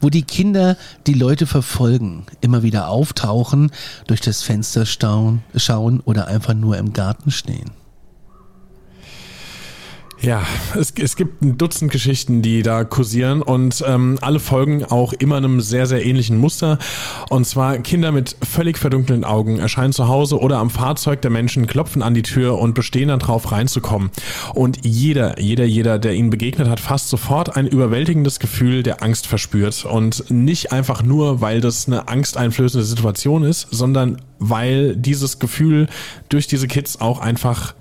wo 0.00 0.10
die 0.10 0.22
Kinder 0.22 0.76
die 1.08 1.14
Leute 1.14 1.46
verfolgen, 1.46 2.24
immer 2.40 2.62
wieder 2.62 2.88
auftauchen, 2.88 3.72
durch 4.06 4.20
das 4.20 4.44
Fenster 4.44 4.86
schauen 4.86 6.00
oder 6.04 6.28
einfach 6.28 6.54
nur 6.54 6.78
im 6.78 6.92
Garten 6.92 7.32
stehen. 7.32 7.81
Ja, 10.22 10.46
es, 10.78 10.92
es 11.00 11.16
gibt 11.16 11.42
ein 11.42 11.58
Dutzend 11.58 11.90
Geschichten, 11.90 12.42
die 12.42 12.62
da 12.62 12.84
kursieren 12.84 13.42
und 13.42 13.82
ähm, 13.84 14.18
alle 14.20 14.38
folgen 14.38 14.84
auch 14.84 15.12
immer 15.14 15.36
einem 15.36 15.60
sehr, 15.60 15.86
sehr 15.86 16.06
ähnlichen 16.06 16.38
Muster. 16.38 16.78
Und 17.28 17.44
zwar 17.44 17.78
Kinder 17.78 18.12
mit 18.12 18.36
völlig 18.48 18.78
verdunkelten 18.78 19.24
Augen 19.24 19.58
erscheinen 19.58 19.92
zu 19.92 20.06
Hause 20.06 20.38
oder 20.38 20.58
am 20.58 20.70
Fahrzeug 20.70 21.22
der 21.22 21.32
Menschen, 21.32 21.66
klopfen 21.66 22.02
an 22.02 22.14
die 22.14 22.22
Tür 22.22 22.60
und 22.60 22.74
bestehen 22.74 23.08
dann 23.08 23.18
drauf 23.18 23.50
reinzukommen. 23.50 24.12
Und 24.54 24.78
jeder, 24.84 25.40
jeder, 25.40 25.64
jeder, 25.64 25.98
der 25.98 26.14
ihnen 26.14 26.30
begegnet 26.30 26.68
hat, 26.68 26.78
fast 26.78 27.08
sofort 27.08 27.56
ein 27.56 27.66
überwältigendes 27.66 28.38
Gefühl 28.38 28.84
der 28.84 29.02
Angst 29.02 29.26
verspürt. 29.26 29.84
Und 29.84 30.30
nicht 30.30 30.70
einfach 30.70 31.02
nur, 31.02 31.40
weil 31.40 31.60
das 31.60 31.88
eine 31.88 32.06
angsteinflößende 32.06 32.86
Situation 32.86 33.42
ist, 33.42 33.66
sondern 33.72 34.22
weil 34.38 34.94
dieses 34.94 35.40
Gefühl 35.40 35.88
durch 36.28 36.46
diese 36.46 36.68
Kids 36.68 37.00
auch 37.00 37.18
einfach 37.18 37.74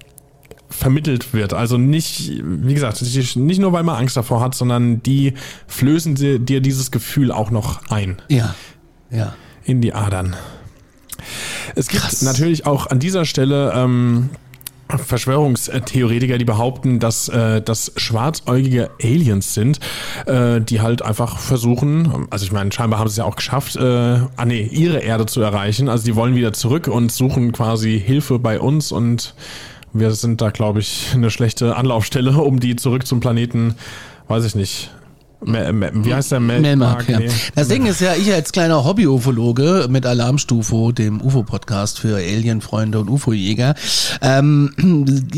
vermittelt 0.71 1.34
wird. 1.34 1.53
Also 1.53 1.77
nicht, 1.77 2.41
wie 2.43 2.73
gesagt, 2.73 3.01
nicht 3.01 3.60
nur, 3.60 3.73
weil 3.73 3.84
man 3.84 3.95
Angst 3.95 4.17
davor 4.17 4.41
hat, 4.41 4.55
sondern 4.55 5.03
die 5.03 5.34
flößen 5.67 6.15
dir 6.15 6.62
dieses 6.62 6.91
Gefühl 6.91 7.31
auch 7.31 7.51
noch 7.51 7.89
ein. 7.89 8.21
Ja, 8.29 8.55
ja. 9.10 9.36
In 9.63 9.81
die 9.81 9.93
Adern. 9.93 10.36
Es 11.75 11.88
gibt 11.88 12.01
Krass. 12.01 12.21
natürlich 12.23 12.65
auch 12.65 12.88
an 12.88 12.99
dieser 12.99 13.25
Stelle 13.25 13.73
ähm, 13.75 14.29
Verschwörungstheoretiker, 14.97 16.38
die 16.38 16.45
behaupten, 16.45 16.99
dass 16.99 17.29
äh, 17.29 17.62
das 17.62 17.93
schwarzäugige 17.95 18.89
Aliens 19.01 19.53
sind, 19.53 19.79
äh, 20.25 20.62
die 20.62 20.81
halt 20.81 21.01
einfach 21.01 21.38
versuchen, 21.39 22.27
also 22.29 22.45
ich 22.45 22.51
meine, 22.51 22.71
scheinbar 22.71 22.99
haben 22.99 23.07
sie 23.07 23.13
es 23.13 23.17
ja 23.17 23.25
auch 23.25 23.36
geschafft, 23.36 23.75
äh, 23.75 23.81
ah 23.81 24.45
nee, 24.45 24.63
ihre 24.71 24.99
Erde 24.99 25.25
zu 25.25 25.41
erreichen. 25.41 25.89
Also 25.89 26.05
die 26.05 26.15
wollen 26.15 26.36
wieder 26.36 26.53
zurück 26.53 26.88
und 26.88 27.12
suchen 27.12 27.51
quasi 27.51 28.01
Hilfe 28.03 28.39
bei 28.39 28.60
uns 28.60 28.91
und 28.91 29.34
wir 29.93 30.12
sind 30.12 30.41
da, 30.41 30.49
glaube 30.49 30.80
ich, 30.80 31.10
eine 31.13 31.30
schlechte 31.30 31.75
Anlaufstelle, 31.75 32.38
um 32.38 32.60
die 32.60 32.75
zurück 32.75 33.06
zum 33.06 33.19
Planeten, 33.19 33.75
weiß 34.27 34.45
ich 34.45 34.56
nicht, 34.56 34.91
wie 35.43 36.13
heißt 36.13 36.32
der? 36.32 36.39
Mel 36.39 36.62
Melmark, 36.62 37.10
ja. 37.10 37.19
Nee. 37.19 37.30
Das 37.56 37.67
Ding 37.67 37.86
ist 37.88 37.99
ja, 37.99 38.13
ich 38.13 38.32
als 38.32 38.51
kleiner 38.51 38.84
Hobby-Ufologe 38.86 39.88
mit 39.89 40.06
Alarmstufo, 40.06 40.91
dem 40.91 41.19
UFO-Podcast 41.19 41.99
für 41.99 42.17
Alien-Freunde 42.17 42.99
und 42.99 43.10
UFO-Jäger, 43.10 43.73
ähm, 44.21 44.71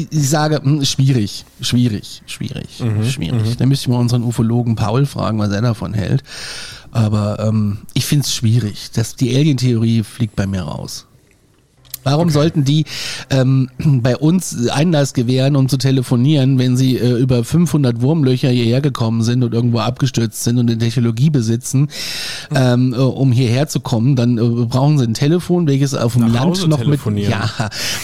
ich 0.10 0.30
sage, 0.30 0.62
hm, 0.62 0.84
schwierig, 0.84 1.46
schwierig, 1.62 2.22
schwierig, 2.26 2.82
mhm, 2.82 3.06
schwierig. 3.06 3.52
Mhm. 3.52 3.58
Da 3.58 3.66
müsste 3.66 3.86
ich 3.86 3.88
mal 3.88 4.00
unseren 4.00 4.24
Ufologen 4.24 4.76
Paul 4.76 5.06
fragen, 5.06 5.40
was 5.40 5.52
er 5.52 5.62
davon 5.62 5.94
hält. 5.94 6.24
Aber 6.92 7.40
ähm, 7.40 7.80
ich 7.94 8.06
finde 8.06 8.26
es 8.26 8.36
schwierig. 8.36 8.92
Das, 8.94 9.16
die 9.16 9.36
Alien-Theorie 9.36 10.04
fliegt 10.04 10.36
bei 10.36 10.46
mir 10.46 10.64
raus. 10.64 11.08
Warum 12.04 12.30
sollten 12.30 12.64
die 12.64 12.86
ähm, 13.30 13.70
bei 13.78 14.18
uns 14.18 14.70
Einlass 14.70 15.14
gewähren, 15.14 15.56
um 15.56 15.70
zu 15.70 15.78
telefonieren, 15.78 16.60
wenn 16.60 16.78
sie 16.78 16.98
äh, 16.98 17.18
über 17.20 17.44
500 17.44 18.02
Wurmlöcher 18.02 18.50
hierher 18.50 18.82
gekommen 18.82 19.22
sind 19.22 19.44
und 19.44 19.54
irgendwo 19.54 19.80
abgestürzt 19.80 20.44
sind 20.44 20.58
und 20.58 20.70
eine 20.70 20.78
Technologie 20.78 21.30
besitzen, 21.30 21.88
ähm, 22.54 22.94
äh, 22.94 22.98
um 22.98 23.32
hierher 23.32 23.68
zu 23.68 23.80
kommen? 23.80 24.16
Dann 24.16 24.38
äh, 24.38 24.66
brauchen 24.66 24.98
sie 24.98 25.06
ein 25.06 25.14
Telefon, 25.14 25.68
welches 25.68 25.94
auf 25.94 26.14
dem 26.14 26.32
Nach 26.32 26.46
Land 26.46 26.68
noch 26.68 26.86
mit 26.86 27.00
ja, 27.16 27.50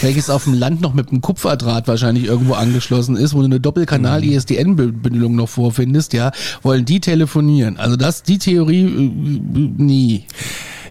welches 0.01 0.29
auf 0.29 0.43
dem 0.43 0.53
Land 0.53 0.81
noch 0.81 0.93
mit 0.93 1.09
einem 1.09 1.21
Kupferdraht 1.21 1.87
wahrscheinlich 1.87 2.25
irgendwo 2.25 2.53
angeschlossen 2.53 3.15
ist, 3.15 3.33
wo 3.33 3.39
du 3.39 3.45
eine 3.45 3.59
Doppelkanal-ISDN-Bedienung 3.59 5.35
noch 5.35 5.49
vorfindest. 5.49 6.13
Ja, 6.13 6.31
wollen 6.61 6.85
die 6.85 6.99
telefonieren? 6.99 7.77
Also 7.77 7.95
das, 7.95 8.23
die 8.23 8.37
Theorie 8.37 8.83
äh, 8.83 9.69
nie. 9.77 10.25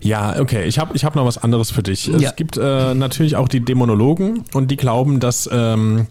Ja, 0.02 0.38
okay. 0.40 0.64
Ich 0.64 0.78
habe 0.78 0.94
ich 0.96 1.04
hab 1.04 1.14
noch 1.14 1.24
was 1.24 1.38
anderes 1.38 1.70
für 1.70 1.82
dich. 1.82 2.06
Ja. 2.06 2.16
Es 2.18 2.36
gibt 2.36 2.56
äh, 2.56 2.94
natürlich 2.94 3.36
auch 3.36 3.48
die 3.48 3.60
Dämonologen 3.60 4.44
und 4.54 4.70
die 4.70 4.76
glauben, 4.76 5.20
dass, 5.20 5.48
ähm, 5.52 6.06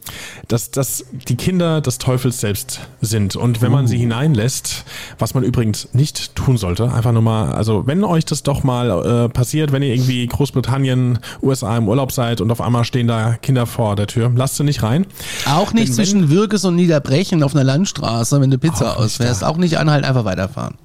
dass, 0.48 0.72
dass 0.72 1.06
die 1.28 1.36
Kinder 1.36 1.82
des 1.82 1.98
Teufels 1.98 2.42
selbst 2.42 2.82
sind. 3.02 3.36
Und 3.36 3.62
wenn 3.62 3.72
man 3.72 3.88
sie 3.88 3.98
hineinlässt, 3.98 4.86
was 5.20 5.34
man 5.34 5.44
übrigens 5.44 5.90
nicht 5.94 6.36
tun 6.36 6.58
sollte, 6.58 6.92
einfach 6.92 7.12
nur 7.12 7.22
mal, 7.22 7.52
also 7.54 7.88
wenn 7.88 8.04
euch 8.04 8.26
das 8.26 8.44
doch 8.44 8.64
mal 8.64 9.26
äh, 9.26 9.30
passiert, 9.30 9.72
wenn 9.72 9.84
ihr 9.84 9.94
irgendwie 9.94 10.26
Großbritannien, 10.28 11.20
USA 11.42 11.78
im 11.78 11.88
Urlaub 11.88 12.12
seid 12.12 12.42
und 12.42 12.52
auf 12.52 12.62
einmal 12.62 12.84
stehen 12.84 13.08
da 13.08 13.34
Kinder 13.34 13.66
vor 13.66 13.96
der 13.96 14.08
Tür, 14.08 14.32
lasst 14.36 14.56
sie 14.58 14.64
nicht 14.64 14.84
rein. 14.84 15.06
Auch 15.46 15.74
nicht 15.74 15.90
Denn 15.90 15.96
zwischen 15.96 16.30
Würges 16.30 16.66
und 16.66 16.76
Niederbrechen 16.76 17.44
auf 17.44 17.54
einer 17.54 17.64
Landstraße, 17.64 18.40
wenn 18.42 18.52
du 18.52 18.58
Pizza 18.58 18.98
ausfährst. 18.98 19.44
Auch 19.44 19.58
nicht 19.58 19.78
anhalten, 19.78 20.06
einfach 20.06 20.26
weiterfahren. 20.26 20.76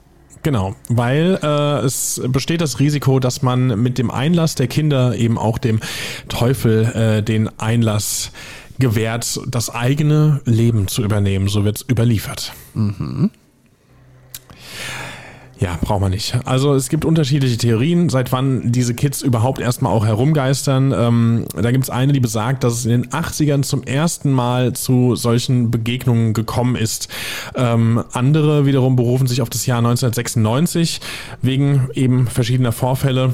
Genau, 0.42 0.74
weil 0.88 1.38
äh, 1.42 1.85
es 1.85 2.20
besteht 2.26 2.61
das 2.61 2.81
Risiko, 2.81 3.20
dass 3.20 3.42
man 3.42 3.81
mit 3.81 3.98
dem 3.98 4.11
Einlass 4.11 4.57
der 4.57 4.66
Kinder 4.66 5.14
eben 5.14 5.38
auch 5.38 5.59
dem 5.59 5.81
Teufel 6.28 6.85
äh, 6.85 7.22
den 7.22 7.48
Einlass 7.61 8.33
gewährt, 8.78 9.40
das 9.46 9.70
eigene 9.70 10.40
Leben 10.44 10.88
zu 10.88 11.02
übernehmen. 11.02 11.48
So 11.48 11.64
wird 11.64 11.76
es 11.76 11.88
überliefert. 11.88 12.52
Mhm. 12.74 13.31
Ja, 15.62 15.79
braucht 15.81 16.01
man 16.01 16.11
nicht. 16.11 16.37
Also 16.44 16.75
es 16.75 16.88
gibt 16.88 17.05
unterschiedliche 17.05 17.57
Theorien, 17.57 18.09
seit 18.09 18.33
wann 18.33 18.72
diese 18.72 18.94
Kids 18.94 19.22
überhaupt 19.22 19.61
erstmal 19.61 19.92
auch 19.92 20.05
herumgeistern. 20.05 20.92
Ähm, 20.92 21.44
da 21.55 21.70
gibt 21.70 21.85
es 21.85 21.90
eine, 21.90 22.12
die 22.12 22.18
besagt, 22.18 22.64
dass 22.64 22.72
es 22.72 22.85
in 22.85 22.90
den 22.90 23.11
80ern 23.11 23.62
zum 23.62 23.85
ersten 23.85 24.33
Mal 24.33 24.72
zu 24.72 25.14
solchen 25.14 25.70
Begegnungen 25.70 26.33
gekommen 26.33 26.75
ist. 26.75 27.07
Ähm, 27.55 28.03
andere 28.12 28.66
wiederum 28.66 28.96
berufen 28.96 29.29
sich 29.29 29.40
auf 29.40 29.51
das 29.51 29.64
Jahr 29.64 29.79
1996 29.79 31.01
wegen 31.42 31.88
eben 31.94 32.27
verschiedener 32.27 32.72
Vorfälle. 32.72 33.33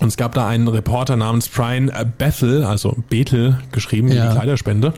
Und 0.00 0.08
es 0.08 0.16
gab 0.16 0.34
da 0.34 0.46
einen 0.46 0.68
Reporter 0.68 1.16
namens 1.16 1.48
Brian 1.48 1.90
Bethel, 2.18 2.64
also 2.64 2.96
Bethel 3.08 3.58
geschrieben, 3.72 4.12
ja. 4.12 4.26
die 4.26 4.32
Kleiderspende, 4.36 4.92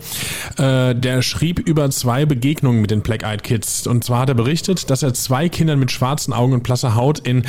äh, 0.57 0.95
der 0.95 1.23
schrieb 1.23 1.61
über 1.61 1.89
zwei 1.91 2.27
Begegnungen 2.27 2.81
mit 2.81 2.91
den 2.91 3.03
Black 3.03 3.23
Eyed 3.23 3.45
Kids. 3.45 3.87
Und 3.87 4.03
zwar 4.03 4.21
hat 4.21 4.29
er 4.29 4.35
berichtet, 4.35 4.91
dass 4.91 5.05
er 5.05 5.15
zwei 5.15 5.49
Kindern 5.49 5.79
mit 5.79 5.93
schwarzen 5.93 6.33
Augen 6.33 6.53
und 6.53 6.65
blasser 6.65 6.97
Haut 6.97 7.21
in 7.21 7.45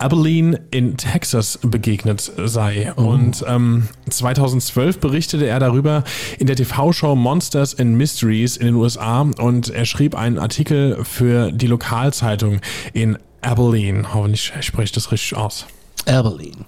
Abilene 0.00 0.60
in 0.70 0.96
Texas 0.96 1.58
begegnet 1.62 2.32
sei. 2.36 2.92
Oh. 2.96 3.02
Und 3.02 3.44
ähm, 3.46 3.88
2012 4.08 4.98
berichtete 4.98 5.46
er 5.46 5.60
darüber 5.60 6.04
in 6.38 6.46
der 6.46 6.56
TV-Show 6.56 7.14
Monsters 7.14 7.78
and 7.78 7.96
Mysteries 7.96 8.56
in 8.56 8.66
den 8.66 8.74
USA 8.76 9.20
und 9.20 9.68
er 9.68 9.84
schrieb 9.84 10.14
einen 10.14 10.38
Artikel 10.38 11.04
für 11.04 11.52
die 11.52 11.66
Lokalzeitung 11.66 12.60
in 12.94 13.18
Abilene. 13.42 14.12
Hoffentlich 14.14 14.52
spreche 14.60 14.84
ich 14.84 14.92
das 14.92 15.12
richtig 15.12 15.36
aus. 15.36 15.66
Abilene. 16.06 16.64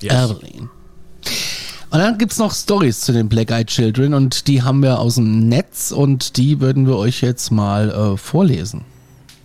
Yes. 0.00 0.30
Evelyn. 0.30 0.70
Und 1.90 1.98
dann 1.98 2.18
gibt's 2.18 2.38
noch 2.38 2.52
Stories 2.54 3.00
zu 3.00 3.12
den 3.12 3.28
Black 3.28 3.50
Eyed 3.50 3.68
Children 3.68 4.12
und 4.12 4.46
die 4.46 4.62
haben 4.62 4.82
wir 4.82 4.98
aus 4.98 5.14
dem 5.14 5.48
Netz 5.48 5.90
und 5.90 6.36
die 6.36 6.60
würden 6.60 6.86
wir 6.86 6.96
euch 6.96 7.22
jetzt 7.22 7.50
mal 7.50 7.90
äh, 7.90 8.16
vorlesen. 8.16 8.84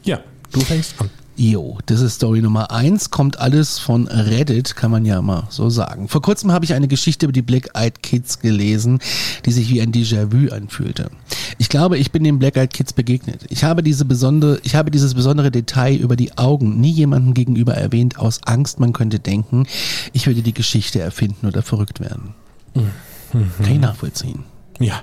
Ja, 0.04 0.20
du 0.52 0.60
fängst 0.60 1.00
an. 1.00 1.10
Jo, 1.36 1.80
das 1.88 2.02
ist 2.02 2.15
Story 2.15 2.41
Nummer 2.41 2.69
eins. 2.69 3.10
Kommt 3.10 3.39
alles 3.39 3.80
von 3.80 4.08
Reddit, 4.08 4.76
kann 4.76 4.91
man 4.91 5.04
ja 5.04 5.19
mal 5.22 5.48
so 5.50 5.69
sagen. 5.69 6.08
Vor 6.08 6.22
kurzem 6.22 6.52
habe 6.52 6.63
ich 6.63 6.76
eine 6.76 6.88
Geschichte 6.88 7.26
über 7.26 7.34
die 7.34 7.41
Black 7.41 7.69
Eyed 7.74 8.04
Kids 8.04 8.39
gelesen, 8.39 9.00
die 9.46 9.52
sich 9.52 9.69
wie 9.69 9.82
ein 9.82 9.91
Déjà-vu 9.91 10.54
anfühlte. 10.54 11.10
Ich 11.58 11.69
glaube, 11.69 11.98
ich 11.98 12.12
bin 12.12 12.24
den 12.24 12.38
Black 12.38 12.56
Eyed 12.56 12.72
Kids 12.72 12.93
begegnet. 12.93 13.46
Ich 13.50 13.63
habe 13.63 13.82
diese 13.82 14.06
besondere, 14.06 14.60
ich 14.63 14.76
habe 14.76 14.91
dieses 14.91 15.15
besondere 15.15 15.50
Detail 15.50 15.96
über 15.96 16.15
die 16.15 16.38
Augen 16.38 16.80
nie 16.80 16.91
jemandem 16.91 17.34
gegenüber 17.34 17.74
erwähnt, 17.74 18.19
aus 18.19 18.41
Angst, 18.46 18.80
man 18.80 18.93
könnte 18.93 19.19
denken, 19.19 19.65
ich 20.13 20.28
würde 20.28 20.43
die 20.43 20.54
Geschichte 20.54 21.00
erfinden 21.00 21.48
oder 21.48 21.63
verrückt 21.63 22.00
werden. 22.00 22.36
Mhm. 22.76 23.52
Kann 23.58 23.74
ich 23.74 23.80
nachvollziehen. 23.80 24.43
Ja. 24.80 25.02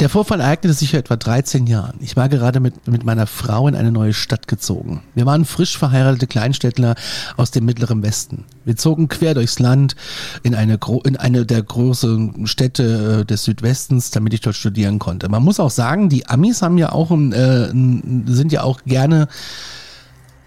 Der 0.00 0.08
Vorfall 0.08 0.40
ereignete 0.40 0.74
sich 0.74 0.90
vor 0.90 0.98
etwa 0.98 1.14
13 1.14 1.68
Jahren. 1.68 1.94
Ich 2.00 2.16
war 2.16 2.28
gerade 2.28 2.58
mit, 2.58 2.88
mit 2.88 3.04
meiner 3.04 3.28
Frau 3.28 3.68
in 3.68 3.76
eine 3.76 3.92
neue 3.92 4.12
Stadt 4.12 4.48
gezogen. 4.48 5.02
Wir 5.14 5.24
waren 5.24 5.44
frisch 5.44 5.78
verheiratete 5.78 6.26
Kleinstädtler 6.26 6.96
aus 7.36 7.52
dem 7.52 7.64
mittleren 7.64 8.02
Westen. 8.02 8.44
Wir 8.64 8.76
zogen 8.76 9.06
quer 9.06 9.34
durchs 9.34 9.60
Land 9.60 9.94
in 10.42 10.56
eine, 10.56 10.80
in 11.04 11.16
eine 11.16 11.46
der 11.46 11.62
großen 11.62 12.46
Städte 12.48 13.20
äh, 13.20 13.24
des 13.24 13.44
Südwestens, 13.44 14.10
damit 14.10 14.34
ich 14.34 14.40
dort 14.40 14.56
studieren 14.56 14.98
konnte. 14.98 15.28
Man 15.28 15.44
muss 15.44 15.60
auch 15.60 15.70
sagen, 15.70 16.08
die 16.08 16.26
Amis 16.26 16.60
haben 16.60 16.76
ja 16.76 16.90
auch, 16.90 17.12
äh, 17.12 17.68
sind 17.68 18.50
ja 18.50 18.64
auch 18.64 18.82
gerne, 18.84 19.28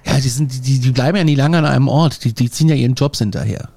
ja, 0.06 0.20
die 0.20 0.30
sind, 0.30 0.68
die, 0.68 0.80
die 0.80 0.92
bleiben 0.92 1.18
ja 1.18 1.24
nie 1.24 1.36
lange 1.36 1.58
an 1.58 1.66
einem 1.66 1.88
Ort. 1.88 2.26
Die, 2.26 2.34
die 2.34 2.52
ziehen 2.52 2.68
ja 2.68 2.76
ihren 2.76 2.96
Jobs 2.96 3.20
hinterher. 3.20 3.70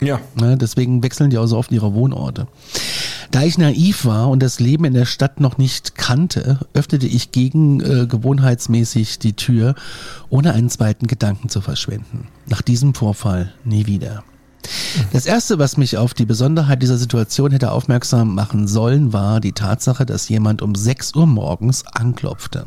Ja. 0.00 0.20
Ne, 0.40 0.56
deswegen 0.56 1.02
wechseln 1.02 1.30
die 1.30 1.38
auch 1.38 1.46
so 1.46 1.56
oft 1.56 1.72
ihre 1.72 1.94
Wohnorte. 1.94 2.46
Da 3.30 3.42
ich 3.42 3.58
naiv 3.58 4.04
war 4.06 4.30
und 4.30 4.42
das 4.42 4.58
Leben 4.58 4.84
in 4.84 4.94
der 4.94 5.04
Stadt 5.04 5.40
noch 5.40 5.58
nicht 5.58 5.96
kannte, 5.96 6.60
öffnete 6.72 7.06
ich 7.06 7.30
gegen 7.30 7.80
äh, 7.80 8.06
gewohnheitsmäßig 8.06 9.18
die 9.18 9.34
Tür, 9.34 9.74
ohne 10.30 10.54
einen 10.54 10.70
zweiten 10.70 11.06
Gedanken 11.06 11.48
zu 11.48 11.60
verschwenden. 11.60 12.28
Nach 12.46 12.62
diesem 12.62 12.94
Vorfall 12.94 13.52
nie 13.64 13.86
wieder. 13.86 14.24
Das 15.12 15.26
erste, 15.26 15.58
was 15.58 15.76
mich 15.76 15.96
auf 15.96 16.14
die 16.14 16.24
Besonderheit 16.26 16.82
dieser 16.82 16.98
Situation 16.98 17.52
hätte 17.52 17.72
aufmerksam 17.72 18.34
machen 18.34 18.66
sollen, 18.66 19.12
war 19.12 19.40
die 19.40 19.52
Tatsache, 19.52 20.06
dass 20.06 20.28
jemand 20.28 20.62
um 20.62 20.74
6 20.74 21.14
Uhr 21.14 21.26
morgens 21.26 21.86
anklopfte. 21.86 22.66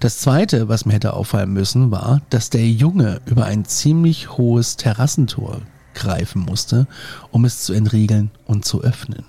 Das 0.00 0.18
zweite, 0.18 0.68
was 0.68 0.86
mir 0.86 0.94
hätte 0.94 1.14
auffallen 1.14 1.52
müssen, 1.52 1.90
war, 1.90 2.20
dass 2.30 2.50
der 2.50 2.68
Junge 2.68 3.20
über 3.26 3.44
ein 3.44 3.64
ziemlich 3.64 4.36
hohes 4.36 4.76
Terrassentor 4.76 5.60
greifen 5.94 6.42
musste, 6.42 6.86
um 7.30 7.44
es 7.44 7.62
zu 7.62 7.72
entriegeln 7.72 8.30
und 8.44 8.64
zu 8.64 8.82
öffnen. 8.82 9.24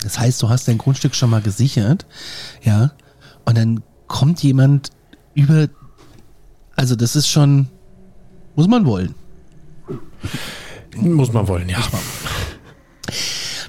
Das 0.00 0.18
heißt, 0.18 0.42
du 0.42 0.48
hast 0.48 0.66
dein 0.68 0.78
Grundstück 0.78 1.14
schon 1.14 1.30
mal 1.30 1.42
gesichert, 1.42 2.06
ja, 2.62 2.92
und 3.44 3.56
dann 3.56 3.82
kommt 4.06 4.42
jemand 4.42 4.90
über, 5.34 5.68
also 6.76 6.96
das 6.96 7.16
ist 7.16 7.28
schon, 7.28 7.68
muss 8.56 8.68
man 8.68 8.84
wollen. 8.86 9.14
Muss 10.96 11.32
man 11.32 11.48
wollen, 11.48 11.68
ja. 11.68 11.78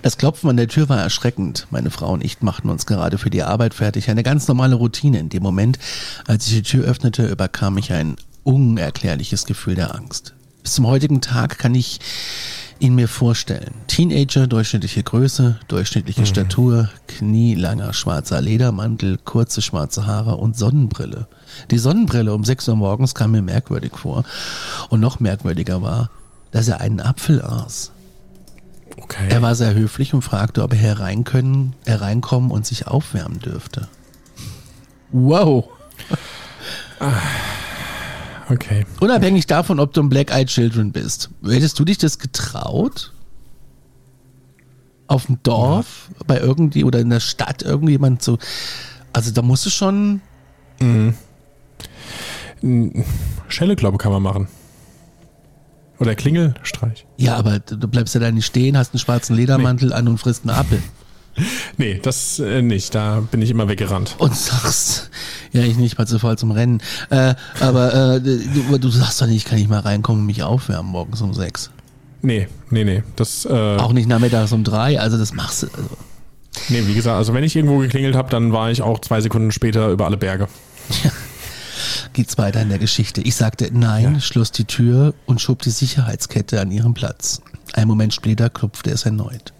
Das 0.02 0.18
Klopfen 0.18 0.50
an 0.50 0.58
der 0.58 0.68
Tür 0.68 0.90
war 0.90 1.00
erschreckend. 1.00 1.68
Meine 1.72 1.90
Frau 1.90 2.12
und 2.12 2.26
ich 2.26 2.42
machten 2.42 2.70
uns 2.70 2.86
gerade 2.86 3.18
für 3.18 3.30
die 3.30 3.42
Arbeit 3.42 3.74
fertig. 3.74 4.10
Eine 4.10 4.22
ganz 4.22 4.50
normale 4.50 4.76
Routine. 4.76 5.18
In 5.18 5.30
dem 5.30 5.42
Moment, 5.42 5.80
als 6.28 6.46
ich 6.48 6.56
die 6.56 6.62
Tür 6.64 6.84
öffnete, 6.84 7.26
überkam 7.26 7.76
mich 7.76 7.94
ein 7.94 8.18
unerklärliches 8.44 9.46
Gefühl 9.46 9.76
der 9.76 9.96
Angst. 9.96 10.36
Bis 10.64 10.74
zum 10.74 10.88
heutigen 10.88 11.20
Tag 11.20 11.60
kann 11.60 11.76
ich 11.76 12.00
ihn 12.80 12.96
mir 12.96 13.10
vorstellen. 13.10 13.74
Teenager, 13.88 14.48
durchschnittliche 14.48 15.04
Größe, 15.04 15.60
durchschnittliche 15.68 16.22
mhm. 16.22 16.26
Statur, 16.26 16.90
knielanger 17.08 17.94
schwarzer 17.94 18.42
Ledermantel, 18.42 19.18
kurze 19.18 19.62
schwarze 19.62 20.06
Haare 20.06 20.38
und 20.38 20.58
Sonnenbrille. 20.58 21.28
Die 21.70 21.78
Sonnenbrille 21.78 22.34
um 22.34 22.46
6 22.46 22.70
Uhr 22.70 22.76
morgens 22.78 23.14
kam 23.14 23.32
mir 23.32 23.42
merkwürdig 23.42 23.94
vor. 23.98 24.24
Und 24.90 25.02
noch 25.02 25.20
merkwürdiger 25.20 25.82
war, 25.82 26.10
dass 26.52 26.70
er 26.70 26.80
einen 26.82 27.02
Apfel 27.02 27.42
aß. 27.42 27.92
Okay. 29.02 29.28
Er 29.30 29.42
war 29.42 29.56
sehr 29.56 29.74
höflich 29.74 30.14
und 30.14 30.22
fragte, 30.22 30.64
ob 30.64 30.74
er 30.74 30.80
herein 30.80 31.26
können, 31.26 31.76
hereinkommen 31.86 32.52
und 32.52 32.66
sich 32.66 32.88
aufwärmen 32.88 33.40
dürfte. 33.40 33.88
Wow. 35.12 35.70
Okay. 38.50 38.86
Unabhängig 39.00 39.48
davon, 39.48 39.80
ob 39.80 39.94
du 39.94 40.02
ein 40.02 40.10
Black 40.10 40.32
Eyed 40.32 40.50
Children 40.50 40.92
bist. 40.92 41.30
Hättest 41.46 41.80
du 41.80 41.86
dich 41.86 41.98
das 41.98 42.20
getraut? 42.20 43.14
Auf 45.08 45.28
dem 45.28 45.40
Dorf, 45.44 46.10
ja. 46.10 46.26
bei 46.28 46.40
irgendwie 46.40 46.84
oder 46.84 47.00
in 47.00 47.10
der 47.10 47.20
Stadt 47.20 47.62
irgendjemand 47.62 48.22
so. 48.22 48.38
Also 49.12 49.32
da 49.32 49.42
musst 49.42 49.66
du 49.66 49.70
schon. 49.70 50.22
Mhm. 50.80 51.14
Schelle, 53.48 53.76
glaube 53.76 53.98
kann 53.98 54.12
man 54.12 54.24
machen. 54.24 54.48
Oder 56.00 56.16
Klingelstreich. 56.16 57.06
Ja, 57.18 57.36
aber 57.36 57.60
du 57.60 57.88
bleibst 57.88 58.16
ja 58.16 58.22
da 58.22 58.32
nicht 58.32 58.46
stehen, 58.46 58.78
hast 58.78 58.94
einen 58.94 59.00
schwarzen 59.00 59.36
Ledermantel 59.36 59.90
nee. 59.90 59.94
an 59.94 60.08
und 60.08 60.18
frisst 60.18 60.44
einen 60.44 60.58
Apfel. 60.58 60.82
Nee, 61.78 62.00
das 62.02 62.40
äh, 62.40 62.62
nicht. 62.62 62.94
Da 62.94 63.22
bin 63.32 63.42
ich 63.42 63.50
immer 63.50 63.68
weggerannt. 63.68 64.16
Und 64.20 64.36
sagst, 64.36 65.10
ja, 65.52 65.62
ich 65.64 65.78
nicht, 65.78 65.98
mal 65.98 66.06
zu 66.06 66.20
voll 66.20 66.38
zum 66.38 66.52
Rennen. 66.52 66.82
Äh, 67.10 67.36
aber 67.60 68.16
äh, 68.16 68.22
du, 68.22 68.78
du, 68.78 68.90
sagst 68.90 69.22
doch 69.22 69.28
nicht, 69.28 69.48
kann 69.48 69.58
ich 69.58 69.68
mal 69.68 69.80
reinkommen 69.80 70.22
und 70.22 70.28
mich 70.28 70.44
aufwärmen 70.44 70.92
morgens 70.92 71.22
um 71.22 71.34
sechs. 71.34 71.72
Nee, 72.22 72.48
nee, 72.70 72.84
nee. 72.84 73.04
Das, 73.16 73.46
äh, 73.46 73.50
Auch 73.78 73.92
nicht 73.94 74.08
nachmittags 74.08 74.52
um 74.54 74.64
drei, 74.64 75.00
also 75.00 75.18
das 75.18 75.34
machst 75.34 75.64
du. 75.64 75.68
Also. 75.68 75.98
nee, 76.70 76.84
wie 76.86 76.94
gesagt, 76.94 77.18
also 77.18 77.34
wenn 77.34 77.44
ich 77.44 77.56
irgendwo 77.56 77.80
geklingelt 77.80 78.16
habe, 78.16 78.30
dann 78.30 78.54
war 78.54 78.72
ich 78.72 78.82
auch 78.82 79.00
zwei 79.00 79.20
Sekunden 79.20 79.52
später 79.52 79.90
über 79.90 80.06
alle 80.06 80.18
Berge. 80.18 80.48
Geht's 82.14 82.38
weiter 82.38 82.62
in 82.62 82.70
der 82.70 82.80
Geschichte. 82.80 83.22
Ich 83.22 83.36
sagte 83.36 83.70
nein, 83.74 84.14
Ja. 84.16 84.20
schloss 84.20 84.52
die 84.52 84.66
Tür 84.66 85.14
und 85.26 85.42
schob 85.42 85.64
die 85.64 85.72
Sicherheitskette 85.72 86.62
an 86.62 86.72
ihren 86.72 86.94
Platz. 86.94 87.42
Ein 87.74 87.88
Moment 87.88 88.14
später 88.14 88.50
klopfte 88.50 88.92
es 88.92 89.04
erneut. 89.06 89.52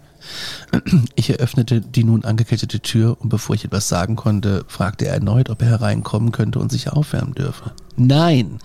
Ich 1.16 1.30
eröffnete 1.30 1.80
die 1.80 2.04
nun 2.04 2.24
angekettete 2.24 2.80
Tür 2.80 3.16
und 3.20 3.28
bevor 3.28 3.54
ich 3.54 3.64
etwas 3.64 3.88
sagen 3.88 4.16
konnte, 4.16 4.64
fragte 4.68 5.06
er 5.06 5.14
erneut, 5.14 5.50
ob 5.50 5.62
er 5.62 5.68
hereinkommen 5.68 6.32
könnte 6.32 6.58
und 6.58 6.70
sich 6.70 6.90
aufwärmen 6.90 7.34
dürfe. 7.34 7.72
Nein, 7.96 8.58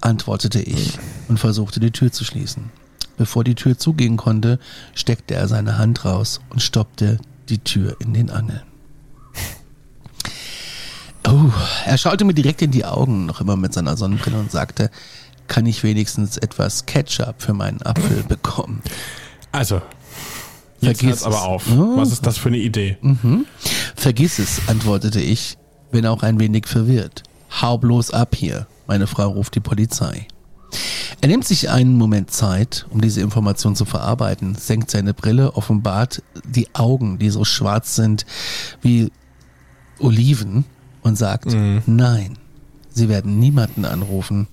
antwortete 0.00 0.60
ich 0.60 0.98
und 1.28 1.38
versuchte 1.38 1.80
die 1.80 1.90
Tür 1.90 2.12
zu 2.12 2.24
schließen. 2.24 2.70
Bevor 3.16 3.44
die 3.44 3.54
Tür 3.54 3.76
zugehen 3.76 4.16
konnte, 4.16 4.58
steckte 4.94 5.34
er 5.34 5.48
seine 5.48 5.76
Hand 5.76 6.04
raus 6.04 6.40
und 6.50 6.62
stoppte 6.62 7.18
die 7.48 7.58
Tür 7.58 7.96
in 8.00 8.14
den 8.14 8.30
Angeln. 8.30 8.62
Oh, 11.28 11.52
er 11.84 11.98
schaute 11.98 12.24
mir 12.24 12.32
direkt 12.32 12.62
in 12.62 12.70
die 12.70 12.84
Augen, 12.84 13.26
noch 13.26 13.40
immer 13.40 13.56
mit 13.56 13.74
seiner 13.74 13.96
Sonnenbrille 13.96 14.38
und 14.38 14.50
sagte, 14.50 14.90
kann 15.48 15.66
ich 15.66 15.82
wenigstens 15.82 16.38
etwas 16.38 16.86
Ketchup 16.86 17.42
für 17.42 17.52
meinen 17.52 17.82
Apfel 17.82 18.22
bekommen? 18.22 18.82
Also, 19.52 19.82
jetzt 20.80 21.00
Vergiss 21.00 21.22
aber 21.22 21.42
auf. 21.42 21.64
Oh. 21.70 21.96
Was 21.96 22.12
ist 22.12 22.26
das 22.26 22.38
für 22.38 22.48
eine 22.48 22.58
Idee? 22.58 22.96
Vergiss 23.94 24.38
es, 24.38 24.62
antwortete 24.68 25.20
ich, 25.20 25.56
wenn 25.90 26.06
auch 26.06 26.22
ein 26.22 26.40
wenig 26.40 26.66
verwirrt. 26.66 27.22
Hau 27.60 27.78
bloß 27.78 28.12
ab 28.12 28.34
hier, 28.34 28.66
meine 28.86 29.06
Frau 29.06 29.28
ruft 29.28 29.54
die 29.54 29.60
Polizei. 29.60 30.26
Er 31.20 31.28
nimmt 31.28 31.44
sich 31.44 31.68
einen 31.68 31.96
Moment 31.98 32.30
Zeit, 32.30 32.86
um 32.90 33.00
diese 33.00 33.20
Information 33.20 33.76
zu 33.76 33.84
verarbeiten, 33.84 34.54
senkt 34.54 34.90
seine 34.90 35.12
Brille, 35.12 35.54
offenbart 35.54 36.22
die 36.46 36.68
Augen, 36.74 37.18
die 37.18 37.28
so 37.28 37.44
schwarz 37.44 37.94
sind 37.94 38.24
wie 38.80 39.12
Oliven 39.98 40.64
und 41.02 41.18
sagt, 41.18 41.54
nein, 41.86 42.38
sie 42.90 43.08
werden 43.08 43.38
niemanden 43.38 43.84
anrufen. 43.84 44.48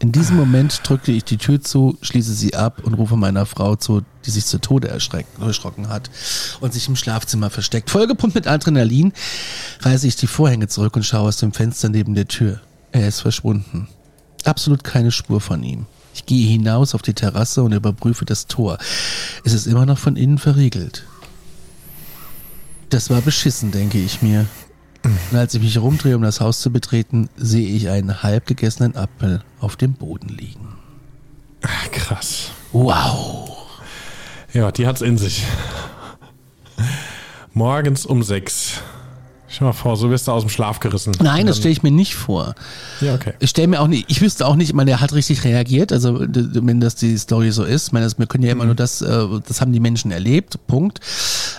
In 0.00 0.12
diesem 0.12 0.36
Moment 0.36 0.80
drückte 0.84 1.12
ich 1.12 1.24
die 1.24 1.36
Tür 1.36 1.60
zu, 1.60 1.96
schließe 2.02 2.34
sie 2.34 2.54
ab 2.54 2.82
und 2.82 2.94
rufe 2.94 3.16
meiner 3.16 3.46
Frau 3.46 3.76
zu, 3.76 4.02
die 4.26 4.30
sich 4.30 4.44
zu 4.44 4.58
Tode 4.58 4.88
erschrocken 4.88 5.88
hat 5.88 6.10
und 6.60 6.72
sich 6.72 6.88
im 6.88 6.96
Schlafzimmer 6.96 7.48
versteckt. 7.48 7.90
Vollgepumpt 7.90 8.34
mit 8.34 8.46
Adrenalin 8.46 9.12
reiße 9.80 10.06
ich 10.06 10.16
die 10.16 10.26
Vorhänge 10.26 10.68
zurück 10.68 10.96
und 10.96 11.04
schaue 11.04 11.28
aus 11.28 11.36
dem 11.36 11.52
Fenster 11.52 11.88
neben 11.88 12.14
der 12.14 12.28
Tür. 12.28 12.60
Er 12.92 13.08
ist 13.08 13.20
verschwunden. 13.20 13.88
Absolut 14.44 14.84
keine 14.84 15.10
Spur 15.10 15.40
von 15.40 15.62
ihm. 15.62 15.86
Ich 16.14 16.26
gehe 16.26 16.48
hinaus 16.48 16.94
auf 16.94 17.02
die 17.02 17.14
Terrasse 17.14 17.62
und 17.62 17.72
überprüfe 17.72 18.24
das 18.24 18.46
Tor. 18.46 18.78
Es 19.44 19.52
ist 19.52 19.66
immer 19.66 19.86
noch 19.86 19.98
von 19.98 20.16
innen 20.16 20.38
verriegelt. 20.38 21.04
Das 22.90 23.10
war 23.10 23.20
beschissen, 23.20 23.72
denke 23.72 23.98
ich 23.98 24.22
mir. 24.22 24.46
Und 25.04 25.36
als 25.36 25.54
ich 25.54 25.60
mich 25.60 25.78
rumdrehe, 25.78 26.16
um 26.16 26.22
das 26.22 26.40
Haus 26.40 26.60
zu 26.60 26.70
betreten, 26.70 27.28
sehe 27.36 27.68
ich 27.68 27.90
einen 27.90 28.22
halb 28.22 28.46
gegessenen 28.46 28.96
Apfel 28.96 29.42
auf 29.60 29.76
dem 29.76 29.92
Boden 29.92 30.28
liegen. 30.28 30.76
Krass. 31.92 32.50
Wow. 32.72 33.50
Ja, 34.52 34.72
die 34.72 34.86
hat's 34.86 35.02
in 35.02 35.18
sich. 35.18 35.44
Morgens 37.52 38.06
um 38.06 38.22
sechs. 38.22 38.80
Stell 39.54 39.68
mal 39.68 39.72
vor, 39.72 39.96
so 39.96 40.10
wirst 40.10 40.26
du 40.26 40.32
aus 40.32 40.42
dem 40.42 40.48
Schlaf 40.48 40.80
gerissen. 40.80 41.12
Nein, 41.22 41.46
das 41.46 41.58
stelle 41.58 41.70
ich 41.70 41.84
mir 41.84 41.92
nicht 41.92 42.16
vor. 42.16 42.56
Ja, 43.00 43.14
okay. 43.14 43.34
Ich 43.38 43.50
stelle 43.50 43.68
mir 43.68 43.80
auch 43.80 43.86
nicht, 43.86 44.06
ich 44.08 44.20
wüsste 44.20 44.46
auch 44.48 44.56
nicht, 44.56 44.70
ich 44.70 44.74
meine, 44.74 44.90
er 44.90 45.00
hat 45.00 45.12
richtig 45.12 45.44
reagiert, 45.44 45.92
also 45.92 46.18
wenn 46.20 46.80
das 46.80 46.96
die 46.96 47.16
Story 47.16 47.52
so 47.52 47.62
ist. 47.62 47.86
Ich 47.86 47.92
meine, 47.92 48.04
das, 48.04 48.18
wir 48.18 48.26
können 48.26 48.42
ja 48.42 48.50
immer 48.50 48.64
nur 48.64 48.74
das, 48.74 49.00
äh, 49.00 49.26
das 49.46 49.60
haben 49.60 49.72
die 49.72 49.78
Menschen 49.78 50.10
erlebt, 50.10 50.58
Punkt. 50.66 50.98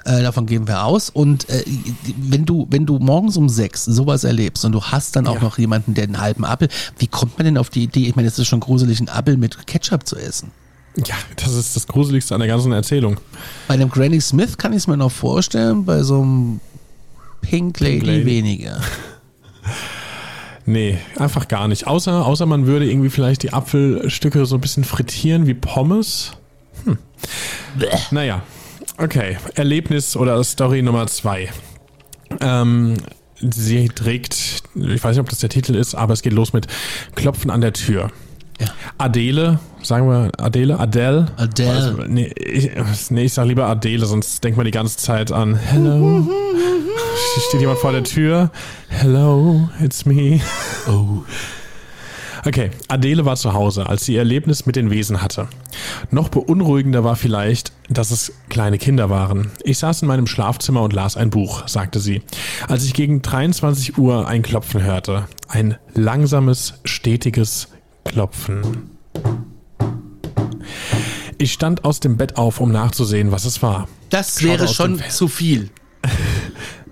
Äh, 0.04 0.24
davon 0.24 0.46
gehen 0.46 0.68
wir 0.68 0.84
aus. 0.84 1.10
Und 1.10 1.48
äh, 1.48 1.64
wenn 2.18 2.46
du, 2.46 2.68
wenn 2.70 2.86
du 2.86 3.00
morgens 3.00 3.38
um 3.38 3.48
sechs 3.48 3.86
sowas 3.86 4.26
erlebst 4.26 4.66
und 4.66 4.74
du 4.74 4.82
hast 4.84 5.16
dann 5.16 5.26
auch 5.26 5.36
Ja. 5.36 5.42
noch 5.42 5.58
jemanden, 5.58 5.94
der 5.94 6.04
einen 6.04 6.20
halben 6.20 6.44
Apfel, 6.44 6.68
wie 7.00 7.08
kommt 7.08 7.38
man 7.38 7.46
denn 7.46 7.58
auf 7.58 7.70
die 7.70 7.84
Idee? 7.84 8.08
Ich 8.08 8.18
meine, 8.18 8.28
es 8.28 8.38
ist 8.38 8.48
schon 8.48 8.60
gruselig, 8.60 9.00
einen 9.00 9.08
Apfel 9.08 9.38
mit 9.38 9.68
Ketchup 9.68 10.06
zu 10.06 10.18
essen. 10.18 10.52
Ja, 10.98 11.16
das 11.38 11.54
ist 11.54 11.76
das 11.78 11.88
Gruseligste 11.88 12.34
an 12.36 12.40
der 12.40 12.48
ganzen 12.50 12.74
Erzählung. 12.74 13.18
Bei 13.70 13.74
einem 13.76 13.90
Granny 13.90 14.20
Smith 14.20 14.58
kann 14.58 14.74
ich 14.74 14.80
es 14.80 14.88
mir 14.88 14.98
noch 14.98 15.12
vorstellen, 15.12 15.86
bei 15.86 16.04
so 16.04 16.22
einem 16.22 16.60
Pink 17.50 17.80
Lady, 17.80 18.00
Pink 18.00 18.06
Lady. 18.08 18.26
weniger. 18.26 18.82
Nee, 20.68 20.98
einfach 21.18 21.48
gar 21.48 21.68
nicht. 21.68 21.86
Außer, 21.86 22.26
außer 22.26 22.48
man 22.48 22.66
würde 22.66 22.90
irgendwie 22.90 23.12
vielleicht 23.12 23.44
die 23.44 23.54
Apfelstücke 23.54 24.48
so 24.48 24.56
ein 24.56 24.62
bisschen 24.62 24.84
frittieren 24.84 25.46
wie 25.46 25.54
Pommes. 25.54 26.32
Hm. 26.86 26.98
Naja, 28.10 28.42
okay. 28.98 29.38
Erlebnis 29.54 30.18
oder 30.18 30.44
Story 30.44 30.82
Nummer 30.82 31.06
zwei. 31.06 31.50
Ähm, 32.42 32.96
sie 33.40 33.90
trägt, 33.90 34.64
ich 34.74 35.04
weiß 35.04 35.16
nicht, 35.16 35.20
ob 35.20 35.30
das 35.30 35.40
der 35.40 35.50
Titel 35.50 35.76
ist, 35.76 35.94
aber 35.94 36.14
es 36.14 36.24
geht 36.24 36.34
los 36.34 36.52
mit 36.52 36.66
Klopfen 37.14 37.52
an 37.52 37.62
der 37.62 37.74
Tür. 37.74 38.12
Ja. 38.60 38.68
Adele, 38.98 39.60
sagen 39.84 40.10
wir 40.10 40.32
Adele, 40.38 40.80
Adele. 40.80 41.28
Adele. 41.36 41.72
Also, 41.72 42.04
nee, 42.08 42.32
ich, 42.38 42.72
nee, 43.10 43.26
ich 43.26 43.34
sag 43.34 43.46
lieber 43.46 43.68
Adele, 43.68 44.06
sonst 44.06 44.44
denkt 44.44 44.58
man 44.58 44.66
die 44.66 44.72
ganze 44.72 44.98
Zeit 44.98 45.32
an 45.32 45.56
Hello. 45.56 46.28
Steht 47.16 47.62
jemand 47.62 47.80
vor 47.80 47.92
der 47.92 48.04
Tür? 48.04 48.52
Hello, 48.90 49.70
it's 49.82 50.06
me. 50.06 50.42
Oh. 50.88 51.24
Okay, 52.46 52.70
Adele 52.90 53.26
war 53.26 53.36
zu 53.38 53.54
Hause, 53.54 53.88
als 53.88 54.06
sie 54.06 54.14
ihr 54.14 54.20
Erlebnis 54.20 54.66
mit 54.66 54.76
den 54.76 54.92
Wesen 54.92 55.22
hatte. 55.22 55.48
Noch 56.12 56.30
beunruhigender 56.30 57.04
war 57.04 57.16
vielleicht, 57.16 57.72
dass 57.90 58.12
es 58.12 58.34
kleine 58.50 58.78
Kinder 58.78 59.10
waren. 59.10 59.52
Ich 59.64 59.80
saß 59.80 60.04
in 60.04 60.08
meinem 60.08 60.28
Schlafzimmer 60.28 60.84
und 60.84 60.94
las 60.94 61.18
ein 61.18 61.30
Buch, 61.30 61.68
sagte 61.68 62.00
sie. 62.00 62.22
Als 62.68 62.84
ich 62.84 62.94
gegen 62.94 63.22
23 63.22 63.98
Uhr 63.98 64.28
ein 64.28 64.44
Klopfen 64.44 64.84
hörte. 64.84 65.28
Ein 65.48 65.78
langsames, 65.94 66.76
stetiges 66.84 67.70
Klopfen. 68.04 68.92
Ich 71.38 71.54
stand 71.54 71.84
aus 71.84 72.00
dem 72.00 72.18
Bett 72.18 72.38
auf, 72.38 72.60
um 72.60 72.72
nachzusehen, 72.72 73.32
was 73.32 73.46
es 73.46 73.62
war. 73.62 73.88
Das 74.10 74.40
Schaut 74.40 74.44
wäre 74.44 74.68
schon 74.68 75.02
zu 75.10 75.28
viel. 75.28 75.70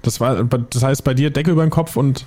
Das 0.03 0.19
war, 0.19 0.43
das 0.43 0.83
heißt 0.83 1.03
bei 1.03 1.13
dir 1.15 1.31
Decke 1.31 1.51
über 1.51 1.65
den 1.65 1.71
Kopf 1.71 1.95
und 1.95 2.25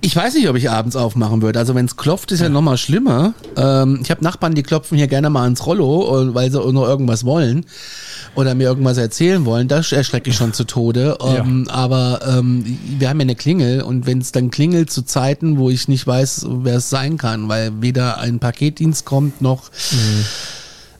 Ich 0.00 0.16
weiß 0.16 0.34
nicht, 0.34 0.48
ob 0.48 0.56
ich 0.56 0.70
abends 0.70 0.96
aufmachen 0.96 1.42
würde. 1.42 1.58
Also 1.58 1.74
wenn 1.74 1.84
es 1.84 1.96
klopft, 1.96 2.32
ist 2.32 2.40
ja 2.40 2.48
noch 2.48 2.62
mal 2.62 2.76
schlimmer. 2.76 3.34
Ähm, 3.56 4.00
ich 4.02 4.10
habe 4.10 4.24
Nachbarn, 4.24 4.54
die 4.54 4.62
klopfen 4.62 4.96
hier 4.98 5.06
gerne 5.06 5.30
mal 5.30 5.46
ins 5.46 5.64
Rollo, 5.66 6.34
weil 6.34 6.50
sie 6.50 6.58
nur 6.72 6.88
irgendwas 6.88 7.24
wollen 7.24 7.66
oder 8.34 8.54
mir 8.54 8.64
irgendwas 8.64 8.98
erzählen 8.98 9.44
wollen. 9.44 9.68
Das 9.68 9.92
erschrecke 9.92 10.30
ich 10.30 10.36
schon 10.36 10.52
zu 10.52 10.64
Tode. 10.64 11.18
Ähm, 11.20 11.68
Aber 11.68 12.20
ähm, 12.26 12.64
wir 12.98 13.08
haben 13.08 13.20
ja 13.20 13.24
eine 13.24 13.36
Klingel 13.36 13.82
und 13.82 14.06
wenn 14.06 14.18
es 14.18 14.32
dann 14.32 14.50
klingelt 14.50 14.90
zu 14.90 15.02
Zeiten, 15.02 15.58
wo 15.58 15.70
ich 15.70 15.86
nicht 15.86 16.06
weiß, 16.06 16.46
wer 16.48 16.76
es 16.76 16.90
sein 16.90 17.16
kann, 17.18 17.48
weil 17.48 17.72
weder 17.80 18.18
ein 18.18 18.38
Paketdienst 18.40 19.04
kommt 19.04 19.40
noch 19.42 19.70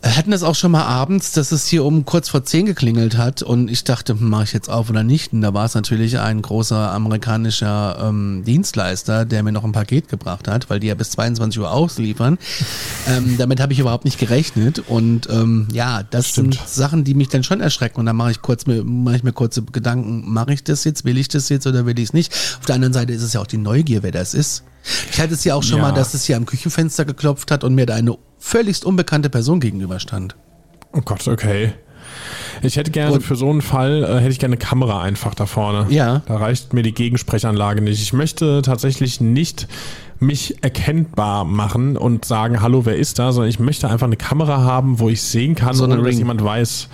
Wir 0.05 0.17
hatten 0.17 0.33
das 0.33 0.43
auch 0.43 0.57
schon 0.57 0.73
mal 0.73 0.83
abends, 0.83 1.31
dass 1.31 1.53
es 1.53 1.69
hier 1.69 1.85
um 1.85 2.05
kurz 2.05 2.29
vor 2.29 2.45
zehn 2.45 2.67
geklingelt 2.67 3.17
hat 3.17 3.41
und 3.43 3.71
ich 3.71 3.85
dachte, 3.85 4.15
hm, 4.15 4.29
mache 4.29 4.43
ich 4.45 4.53
jetzt 4.53 4.69
auf 4.69 4.91
oder 4.91 5.05
nicht? 5.05 5.33
Und 5.33 5.43
da 5.43 5.55
war 5.55 5.65
es 5.65 5.75
natürlich 5.75 6.19
ein 6.19 6.43
großer 6.43 6.91
amerikanischer 6.91 7.99
ähm, 8.09 8.43
Dienstleister, 8.45 9.25
der 9.25 9.45
mir 9.45 9.53
noch 9.53 9.63
ein 9.63 9.71
Paket 9.71 10.09
gebracht 10.09 10.49
hat, 10.49 10.69
weil 10.71 10.81
die 10.81 10.89
ja 10.89 10.97
bis 10.97 11.11
22 11.13 11.61
Uhr 11.61 11.71
ausliefern. 11.71 12.37
ähm, 13.09 13.37
damit 13.39 13.61
habe 13.61 13.73
ich 13.73 13.79
überhaupt 13.79 14.05
nicht 14.05 14.19
gerechnet 14.19 14.81
und 14.89 15.29
ähm, 15.31 15.69
ja, 15.73 16.03
das 16.03 16.31
Stimmt. 16.31 16.55
sind 16.55 16.69
Sachen, 16.69 17.05
die 17.05 17.15
mich 17.15 17.29
dann 17.29 17.45
schon 17.45 17.61
erschrecken 17.61 18.01
und 18.01 18.07
dann 18.07 18.17
mache 18.17 18.33
ich 18.33 18.43
kurz 18.43 18.67
mir 18.67 18.83
mache 18.83 19.17
ich 19.17 19.23
mir 19.23 19.33
kurze 19.33 19.63
Gedanken, 19.63 20.25
mache 20.27 20.53
ich 20.53 20.65
das 20.65 20.83
jetzt, 20.83 21.05
will 21.05 21.17
ich 21.17 21.29
das 21.29 21.49
jetzt 21.49 21.67
oder 21.69 21.87
will 21.87 21.97
ich 22.01 22.07
es 22.09 22.13
nicht? 22.13 22.33
Auf 22.59 22.67
der 22.67 22.75
anderen 22.75 22.93
Seite 22.93 23.13
ist 23.13 23.23
es 23.23 23.35
ja 23.35 23.41
auch 23.41 23.47
die 23.47 23.57
Neugier, 23.57 24.03
wer 24.03 24.11
das 24.11 24.35
ist. 24.35 24.65
Ich 25.13 25.21
hatte 25.21 25.35
es 25.35 25.45
ja 25.45 25.55
auch 25.55 25.63
schon 25.63 25.77
Ja. 25.79 25.85
mal, 25.85 25.93
dass 25.93 26.13
es 26.15 26.25
hier 26.25 26.37
am 26.37 26.45
Küchenfenster 26.45 27.05
geklopft 27.05 27.53
hat 27.53 27.63
und 27.63 27.77
mir 27.77 27.87
da 27.87 27.95
eine 27.95 28.17
völligst 28.43 28.85
unbekannte 28.85 29.31
Person 29.31 29.61
gegenüberstand. 29.61 30.35
Oh 30.93 31.01
Gott, 31.05 31.27
okay. 31.29 31.73
Ich 32.61 32.77
hätte 32.77 32.91
gerne 32.91 33.15
Und- 33.15 33.23
für 33.23 33.37
so 33.37 33.49
einen 33.49 33.63
Fall, 33.63 34.03
äh, 34.05 34.19
hätte 34.19 34.31
ich 34.33 34.39
gerne 34.41 34.55
eine 34.57 34.65
Kamera 34.65 35.01
einfach 35.01 35.35
da 35.35 35.47
vorne. 35.47 35.87
Ja. 35.91 36.23
Da 36.27 36.37
reicht 36.37 36.73
mir 36.75 36.83
die 36.83 36.93
Gegensprechanlage 36.93 37.81
nicht. 37.81 38.03
Ich 38.03 38.13
möchte 38.13 38.61
tatsächlich 38.63 39.21
nicht 39.21 39.69
mich 40.19 40.63
erkennbar 40.63 41.45
machen 41.45 41.97
und 41.97 42.25
sagen, 42.25 42.61
hallo, 42.61 42.85
wer 42.85 42.97
ist 42.97 43.19
da, 43.19 43.33
sondern 43.33 43.49
ich 43.49 43.59
möchte 43.59 43.89
einfach 43.89 44.07
eine 44.07 44.17
Kamera 44.17 44.59
haben, 44.63 44.99
wo 44.99 45.09
ich 45.09 45.23
sehen 45.23 45.55
kann, 45.55 45.75
So 45.75 45.85
ohne 45.85 45.97
dass 45.97 46.05
Ring. 46.07 46.19
jemand 46.19 46.45
weiß. 46.45 46.89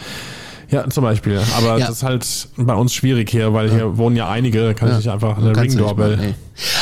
Ja, 0.71 0.89
zum 0.91 1.03
Beispiel. 1.03 1.41
Aber 1.57 1.79
Ja. 1.79 1.87
das 1.87 1.97
ist 1.97 2.03
halt 2.03 2.49
bei 2.57 2.75
uns 2.75 2.93
schwierig 2.93 3.31
hier, 3.31 3.55
weil 3.55 3.71
hier 3.71 3.97
wohnen 3.97 4.17
ja 4.17 4.29
einige, 4.29 4.63
da 4.67 4.75
kann 4.75 4.91
ich 4.91 4.97
nicht 4.99 5.09
einfach 5.09 5.39
eine 5.39 5.53
mal, 5.53 6.17
nee. 6.19 6.35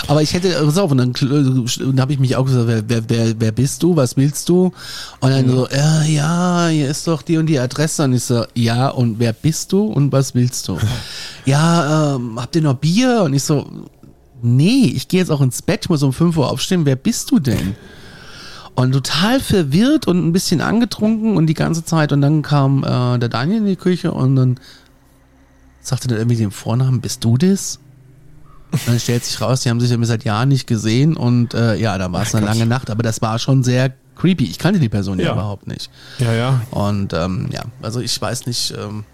Aber 0.09 0.23
ich 0.23 0.33
hätte, 0.33 0.51
pass 0.65 0.79
auf, 0.79 0.91
und 0.91 0.99
dann, 0.99 1.13
dann 1.13 2.01
habe 2.01 2.13
ich 2.13 2.19
mich 2.19 2.35
auch 2.35 2.45
gesagt, 2.45 2.67
wer, 2.67 2.83
wer, 2.89 3.03
wer, 3.09 3.35
wer 3.39 3.53
bist 3.53 3.83
du, 3.83 3.95
was 3.95 4.17
willst 4.17 4.49
du? 4.49 4.73
Und 5.21 5.31
dann 5.31 5.49
so, 5.49 5.69
ja, 5.69 6.03
ja, 6.03 6.69
hier 6.69 6.89
ist 6.89 7.07
doch 7.07 7.23
die 7.23 7.37
und 7.37 7.47
die 7.47 7.59
Adresse. 7.59 8.05
Und 8.05 8.15
ich 8.15 8.25
so, 8.25 8.45
ja, 8.55 8.89
und 8.89 9.21
wer 9.21 9.33
bist 9.33 9.73
du 9.73 9.85
und 9.85 10.11
was 10.13 10.35
willst 10.35 10.67
du? 10.69 10.79
ja, 11.45 12.17
ähm, 12.17 12.41
habt 12.41 12.57
ihr 12.57 12.63
noch 12.63 12.75
Bier? 12.75 13.23
Und 13.25 13.35
ich 13.35 13.45
so, 13.45 13.67
nee, 14.43 14.93
ich 14.95 15.07
gehe 15.07 15.21
jetzt 15.21 15.31
auch 15.31 15.41
ins 15.41 15.63
Bett, 15.63 15.81
ich 15.85 15.89
muss 15.91 16.03
um 16.03 16.13
5 16.13 16.37
Uhr 16.39 16.51
aufstehen, 16.51 16.85
wer 16.87 16.97
bist 16.97 17.31
du 17.31 17.39
denn? 17.39 17.77
Und 18.77 18.93
total 18.93 19.41
verwirrt 19.41 20.07
und 20.07 20.25
ein 20.25 20.33
bisschen 20.33 20.61
angetrunken 20.61 21.37
und 21.37 21.47
die 21.47 21.55
ganze 21.55 21.85
Zeit. 21.85 22.13
Und 22.13 22.21
dann 22.21 22.43
kam 22.43 22.85
äh, 22.85 23.19
der 23.19 23.29
Daniel 23.29 23.59
in 23.59 23.67
die 23.67 23.77
Küche 23.77 24.13
und 24.13 24.37
dann 24.37 24.61
sagte 25.81 26.09
dann 26.09 26.19
irgendwie 26.19 26.37
den 26.37 26.51
Vornamen, 26.51 27.01
bist 27.01 27.25
du 27.25 27.37
das? 27.39 27.81
Und 28.73 28.87
dann 28.87 29.01
stellt 29.01 29.25
sich 29.25 29.41
raus, 29.41 29.63
die 29.63 29.71
haben 29.71 29.81
sich 29.81 29.91
ja 29.91 29.97
seit 30.05 30.25
Jahren 30.25 30.49
nicht 30.51 30.67
gesehen 30.67 31.17
und 31.17 31.55
äh, 31.55 31.77
ja, 31.77 31.97
da 31.99 32.13
war 32.13 32.23
es 32.23 32.35
eine 32.35 32.45
Gott. 32.47 32.55
lange 32.55 32.67
Nacht, 32.69 32.91
aber 32.91 33.03
das 33.03 33.23
war 33.23 33.39
schon 33.39 33.63
sehr 33.65 33.95
creepy. 34.17 34.45
Ich 34.45 34.59
kannte 34.59 34.81
die 34.81 34.89
Person 34.89 35.19
ja, 35.19 35.27
Ja. 35.27 35.33
überhaupt 35.33 35.67
nicht. 35.67 35.91
Ja, 36.19 36.33
ja. 36.35 36.61
Und 36.71 37.13
ähm, 37.15 37.49
ja, 37.53 37.63
also 37.81 38.01
ich 38.01 38.21
weiß 38.21 38.47
nicht, 38.47 38.75
ähm, 38.77 39.05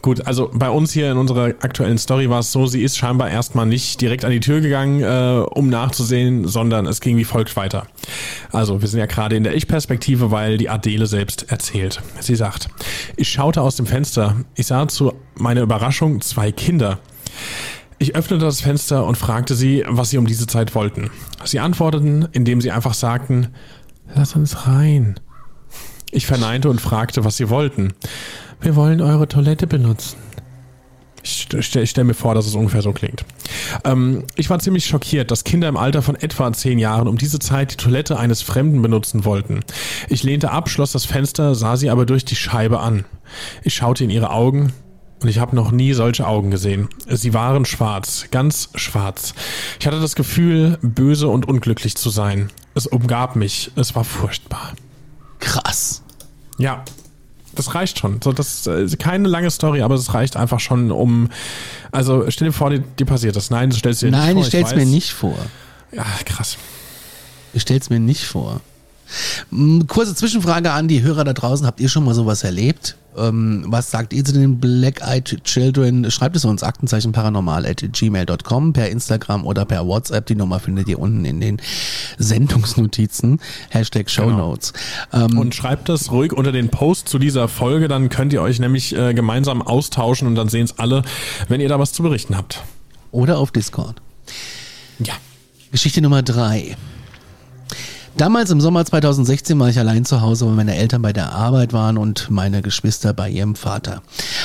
Gut, 0.00 0.26
also 0.26 0.48
bei 0.52 0.70
uns 0.70 0.92
hier 0.92 1.10
in 1.10 1.18
unserer 1.18 1.46
aktuellen 1.60 1.98
Story 1.98 2.30
war 2.30 2.38
es 2.38 2.52
so, 2.52 2.66
sie 2.66 2.82
ist 2.82 2.96
scheinbar 2.96 3.30
erstmal 3.30 3.66
nicht 3.66 4.00
direkt 4.00 4.24
an 4.24 4.30
die 4.30 4.38
Tür 4.38 4.60
gegangen, 4.60 5.02
äh, 5.02 5.44
um 5.50 5.68
nachzusehen, 5.68 6.46
sondern 6.46 6.86
es 6.86 7.00
ging 7.00 7.16
wie 7.16 7.24
folgt 7.24 7.56
weiter. 7.56 7.88
Also 8.52 8.80
wir 8.80 8.86
sind 8.86 9.00
ja 9.00 9.06
gerade 9.06 9.34
in 9.34 9.42
der 9.42 9.56
Ich-Perspektive, 9.56 10.30
weil 10.30 10.56
die 10.56 10.68
Adele 10.68 11.06
selbst 11.06 11.50
erzählt. 11.50 12.00
Sie 12.20 12.36
sagt, 12.36 12.68
ich 13.16 13.28
schaute 13.28 13.60
aus 13.60 13.74
dem 13.74 13.86
Fenster, 13.86 14.36
ich 14.54 14.68
sah 14.68 14.86
zu 14.86 15.14
meiner 15.34 15.62
Überraschung 15.62 16.20
zwei 16.20 16.52
Kinder. 16.52 17.00
Ich 17.98 18.14
öffnete 18.14 18.44
das 18.44 18.60
Fenster 18.60 19.04
und 19.04 19.18
fragte 19.18 19.56
sie, 19.56 19.82
was 19.88 20.10
sie 20.10 20.18
um 20.18 20.26
diese 20.26 20.46
Zeit 20.46 20.76
wollten. 20.76 21.10
Sie 21.42 21.58
antworteten, 21.58 22.28
indem 22.30 22.60
sie 22.60 22.70
einfach 22.70 22.94
sagten, 22.94 23.48
lass 24.14 24.36
uns 24.36 24.68
rein. 24.68 25.18
Ich 26.10 26.26
verneinte 26.26 26.70
und 26.70 26.80
fragte, 26.80 27.24
was 27.24 27.36
sie 27.36 27.50
wollten. 27.50 27.92
Wir 28.60 28.76
wollen 28.76 29.00
eure 29.00 29.28
Toilette 29.28 29.66
benutzen. 29.66 30.16
Ich 31.22 31.48
stelle 31.60 31.86
stell 31.86 32.04
mir 32.04 32.14
vor, 32.14 32.34
dass 32.34 32.46
es 32.46 32.54
ungefähr 32.54 32.80
so 32.80 32.92
klingt. 32.92 33.24
Ähm, 33.84 34.24
ich 34.36 34.48
war 34.48 34.58
ziemlich 34.60 34.86
schockiert, 34.86 35.30
dass 35.30 35.44
Kinder 35.44 35.68
im 35.68 35.76
Alter 35.76 36.00
von 36.00 36.14
etwa 36.14 36.50
zehn 36.52 36.78
Jahren 36.78 37.08
um 37.08 37.18
diese 37.18 37.38
Zeit 37.38 37.72
die 37.72 37.76
Toilette 37.76 38.18
eines 38.18 38.40
Fremden 38.40 38.80
benutzen 38.80 39.24
wollten. 39.24 39.60
Ich 40.08 40.22
lehnte 40.22 40.50
ab, 40.50 40.70
schloss 40.70 40.92
das 40.92 41.04
Fenster, 41.04 41.54
sah 41.54 41.76
sie 41.76 41.90
aber 41.90 42.06
durch 42.06 42.24
die 42.24 42.36
Scheibe 42.36 42.80
an. 42.80 43.04
Ich 43.62 43.74
schaute 43.74 44.04
in 44.04 44.10
ihre 44.10 44.30
Augen 44.30 44.72
und 45.20 45.28
ich 45.28 45.38
habe 45.38 45.56
noch 45.56 45.72
nie 45.72 45.92
solche 45.92 46.26
Augen 46.26 46.50
gesehen. 46.50 46.88
Sie 47.08 47.34
waren 47.34 47.64
schwarz, 47.64 48.26
ganz 48.30 48.70
schwarz. 48.76 49.34
Ich 49.80 49.86
hatte 49.86 50.00
das 50.00 50.14
Gefühl, 50.14 50.78
böse 50.80 51.28
und 51.28 51.46
unglücklich 51.46 51.96
zu 51.96 52.10
sein. 52.10 52.50
Es 52.74 52.86
umgab 52.86 53.36
mich, 53.36 53.72
es 53.76 53.94
war 53.94 54.04
furchtbar. 54.04 54.72
Krass. 55.38 56.02
Ja, 56.58 56.84
das 57.54 57.74
reicht 57.74 57.98
schon. 57.98 58.20
So, 58.22 58.32
das 58.32 58.66
ist 58.66 58.98
keine 58.98 59.28
lange 59.28 59.50
Story, 59.50 59.82
aber 59.82 59.94
es 59.94 60.14
reicht 60.14 60.36
einfach 60.36 60.60
schon, 60.60 60.90
um. 60.90 61.30
Also 61.90 62.30
stell 62.30 62.48
dir 62.48 62.52
vor, 62.52 62.70
dir, 62.70 62.80
dir 62.80 63.06
passiert 63.06 63.36
das. 63.36 63.50
Nein, 63.50 63.70
du 63.70 63.76
stellst 63.76 64.02
dir 64.02 64.10
Nein, 64.10 64.36
nicht 64.36 64.46
ich 64.46 64.52
vor. 64.52 64.60
stell's 64.60 64.74
mir 64.74 64.82
weiß. 64.82 64.88
nicht 64.88 65.12
vor. 65.12 65.36
Ja, 65.92 66.04
krass. 66.24 66.56
Ich 67.54 67.62
stell's 67.62 67.90
mir 67.90 67.98
nicht 67.98 68.24
vor. 68.26 68.60
Kurze 69.86 70.14
Zwischenfrage 70.14 70.70
an 70.72 70.88
die 70.88 71.02
Hörer 71.02 71.24
da 71.24 71.32
draußen. 71.32 71.66
Habt 71.66 71.80
ihr 71.80 71.88
schon 71.88 72.04
mal 72.04 72.14
sowas 72.14 72.42
erlebt? 72.44 72.96
Ähm, 73.16 73.64
was 73.66 73.90
sagt 73.90 74.12
ihr 74.12 74.24
zu 74.24 74.32
den 74.32 74.60
Black-Eyed 74.60 75.42
Children? 75.42 76.10
Schreibt 76.10 76.36
es 76.36 76.44
uns 76.44 76.62
Aktenzeichen 76.62 77.10
paranormal 77.12 77.66
at 77.66 77.82
gmail.com 77.92 78.72
per 78.72 78.90
Instagram 78.90 79.44
oder 79.44 79.64
per 79.64 79.86
WhatsApp. 79.86 80.26
Die 80.26 80.34
Nummer 80.36 80.60
findet 80.60 80.88
ihr 80.88 80.98
unten 81.00 81.24
in 81.24 81.40
den 81.40 81.60
Sendungsnotizen. 82.18 83.40
Hashtag 83.70 84.08
Shownotes. 84.10 84.72
Ähm, 85.12 85.36
Und 85.38 85.54
schreibt 85.54 85.88
das 85.88 86.10
ruhig 86.12 86.32
unter 86.32 86.52
den 86.52 86.68
Post 86.68 87.08
zu 87.08 87.18
dieser 87.18 87.48
Folge, 87.48 87.88
dann 87.88 88.08
könnt 88.08 88.32
ihr 88.32 88.42
euch 88.42 88.60
nämlich 88.60 88.94
äh, 88.94 89.14
gemeinsam 89.14 89.62
austauschen 89.62 90.28
und 90.28 90.34
dann 90.34 90.48
sehen 90.48 90.64
es 90.64 90.78
alle, 90.78 91.02
wenn 91.48 91.60
ihr 91.60 91.68
da 91.68 91.78
was 91.78 91.92
zu 91.92 92.02
berichten 92.02 92.36
habt. 92.36 92.62
oder 93.10 93.38
auf 93.38 93.50
Discord. 93.50 94.00
Ja. 95.00 95.14
Geschichte 95.72 96.00
Nummer 96.00 96.22
drei. 96.22 96.76
Damals 98.18 98.50
im 98.50 98.60
Sommer 98.60 98.84
2016 98.84 99.56
war 99.60 99.68
ich 99.68 99.78
allein 99.78 100.04
zu 100.04 100.20
Hause, 100.20 100.44
weil 100.46 100.54
meine 100.54 100.74
Eltern 100.74 101.02
bei 101.02 101.12
der 101.12 101.32
Arbeit 101.34 101.72
waren 101.72 101.96
und 101.96 102.28
meine 102.32 102.62
Geschwister 102.62 103.14
bei 103.14 103.30
ihrem 103.30 103.54
Vater. 103.54 104.02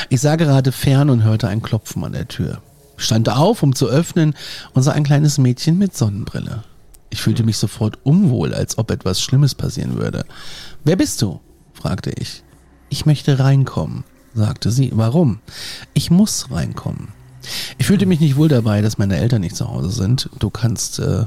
Ich 0.10 0.22
sah 0.22 0.36
gerade 0.36 0.72
fern 0.72 1.10
und 1.10 1.24
hörte 1.24 1.48
ein 1.48 1.64
Klopfen 1.64 2.04
an 2.04 2.12
der 2.12 2.28
Tür. 2.28 2.62
Stand 2.98 3.30
auf, 3.30 3.64
um 3.64 3.74
zu 3.74 3.88
öffnen 3.88 4.36
und 4.76 4.84
sah 4.84 4.92
ein 4.92 5.04
kleines 5.04 5.40
Mädchen 5.40 5.80
mit 5.80 5.98
Sonnenbrille. 5.98 6.64
Ich 7.10 7.24
fühlte 7.24 7.44
mich 7.44 7.58
sofort 7.58 7.98
unwohl, 8.04 8.54
als 8.54 8.78
ob 8.78 8.92
etwas 8.92 9.20
Schlimmes 9.20 9.56
passieren 9.56 9.98
würde. 9.98 10.24
Wer 10.84 10.96
bist 10.96 11.20
du? 11.24 11.40
fragte 11.74 12.12
ich. 12.12 12.44
Ich 12.90 13.08
möchte 13.08 13.40
reinkommen, 13.40 14.04
sagte 14.36 14.70
sie. 14.70 14.92
Warum? 14.94 15.40
Ich 15.96 16.12
muss 16.12 16.52
reinkommen. 16.52 17.08
Ich 17.77 17.86
fühlte 17.86 18.06
mich 18.06 18.19
nicht 18.19 18.36
wohl 18.36 18.47
dabei, 18.47 18.82
dass 18.82 18.97
meine 18.97 19.17
Eltern 19.17 19.41
nicht 19.41 19.56
zu 19.56 19.67
Hause 19.67 19.89
sind. 19.89 20.29
Du 20.39 20.49
kannst, 20.49 20.99
äh, 20.99 21.25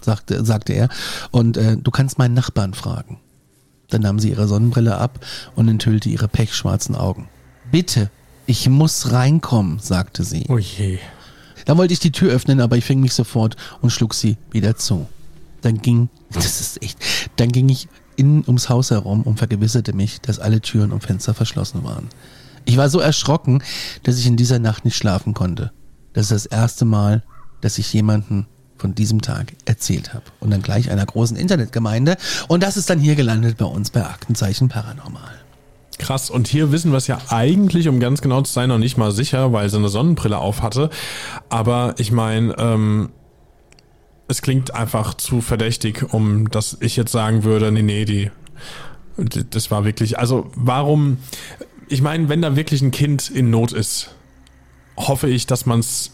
sagte, 0.00 0.44
sagte 0.44 0.72
er, 0.72 0.88
und 1.30 1.56
äh, 1.56 1.76
du 1.76 1.90
kannst 1.90 2.18
meinen 2.18 2.34
Nachbarn 2.34 2.74
fragen. 2.74 3.18
Dann 3.88 4.02
nahm 4.02 4.18
sie 4.18 4.30
ihre 4.30 4.46
Sonnenbrille 4.46 4.96
ab 4.96 5.24
und 5.56 5.68
enthüllte 5.68 6.08
ihre 6.08 6.28
pechschwarzen 6.28 6.94
Augen. 6.94 7.28
Bitte, 7.70 8.10
ich 8.46 8.68
muss 8.68 9.12
reinkommen, 9.12 9.78
sagte 9.80 10.24
sie. 10.24 10.46
Oh 10.48 10.58
je. 10.58 10.98
Dann 11.66 11.78
wollte 11.78 11.92
ich 11.92 12.00
die 12.00 12.12
Tür 12.12 12.32
öffnen, 12.32 12.60
aber 12.60 12.76
ich 12.76 12.84
fing 12.84 13.00
mich 13.00 13.14
sofort 13.14 13.56
und 13.80 13.90
schlug 13.90 14.14
sie 14.14 14.36
wieder 14.50 14.76
zu. 14.76 15.06
Dann 15.62 15.80
ging, 15.80 16.08
das 16.32 16.60
ist 16.60 16.82
echt, 16.82 16.98
dann 17.36 17.52
ging 17.52 17.68
ich 17.68 17.88
innen 18.16 18.44
ums 18.46 18.68
Haus 18.68 18.90
herum 18.90 19.22
und 19.22 19.38
vergewisserte 19.38 19.92
mich, 19.92 20.20
dass 20.20 20.38
alle 20.38 20.60
Türen 20.60 20.92
und 20.92 21.02
Fenster 21.02 21.34
verschlossen 21.34 21.84
waren. 21.84 22.08
Ich 22.70 22.76
war 22.76 22.88
so 22.88 23.00
erschrocken, 23.00 23.64
dass 24.04 24.16
ich 24.16 24.26
in 24.26 24.36
dieser 24.36 24.60
Nacht 24.60 24.84
nicht 24.84 24.96
schlafen 24.96 25.34
konnte. 25.34 25.72
Das 26.12 26.30
ist 26.30 26.30
das 26.30 26.46
erste 26.46 26.84
Mal, 26.84 27.24
dass 27.60 27.78
ich 27.78 27.92
jemanden 27.92 28.46
von 28.78 28.94
diesem 28.94 29.22
Tag 29.22 29.54
erzählt 29.64 30.14
habe. 30.14 30.22
Und 30.38 30.50
dann 30.52 30.62
gleich 30.62 30.88
einer 30.88 31.04
großen 31.04 31.36
Internetgemeinde. 31.36 32.16
Und 32.46 32.62
das 32.62 32.76
ist 32.76 32.88
dann 32.88 33.00
hier 33.00 33.16
gelandet 33.16 33.58
bei 33.58 33.64
uns 33.64 33.90
bei 33.90 34.04
Aktenzeichen 34.06 34.68
Paranormal. 34.68 35.34
Krass. 35.98 36.30
Und 36.30 36.46
hier 36.46 36.70
wissen 36.70 36.92
wir 36.92 36.98
es 36.98 37.08
ja 37.08 37.18
eigentlich, 37.28 37.88
um 37.88 37.98
ganz 37.98 38.22
genau 38.22 38.40
zu 38.42 38.52
sein, 38.52 38.68
noch 38.68 38.78
nicht 38.78 38.96
mal 38.96 39.10
sicher, 39.10 39.52
weil 39.52 39.68
sie 39.68 39.76
eine 39.76 39.88
Sonnenbrille 39.88 40.38
auf 40.38 40.62
hatte. 40.62 40.90
Aber 41.48 41.94
ich 41.98 42.12
meine, 42.12 42.54
ähm, 42.56 43.10
es 44.28 44.42
klingt 44.42 44.72
einfach 44.76 45.14
zu 45.14 45.40
verdächtig, 45.40 46.14
um 46.14 46.48
dass 46.50 46.76
ich 46.78 46.94
jetzt 46.94 47.10
sagen 47.10 47.42
würde, 47.42 47.72
nee, 47.72 47.82
nee, 47.82 48.04
die, 48.04 48.30
die- 49.18 49.50
das 49.50 49.72
war 49.72 49.84
wirklich, 49.84 50.20
also 50.20 50.52
warum, 50.54 51.18
ich 51.90 52.00
meine, 52.02 52.28
wenn 52.28 52.40
da 52.40 52.56
wirklich 52.56 52.80
ein 52.82 52.90
Kind 52.90 53.28
in 53.30 53.50
Not 53.50 53.72
ist, 53.72 54.10
hoffe 54.96 55.28
ich, 55.28 55.46
dass 55.46 55.66
man 55.66 55.80
es 55.80 56.12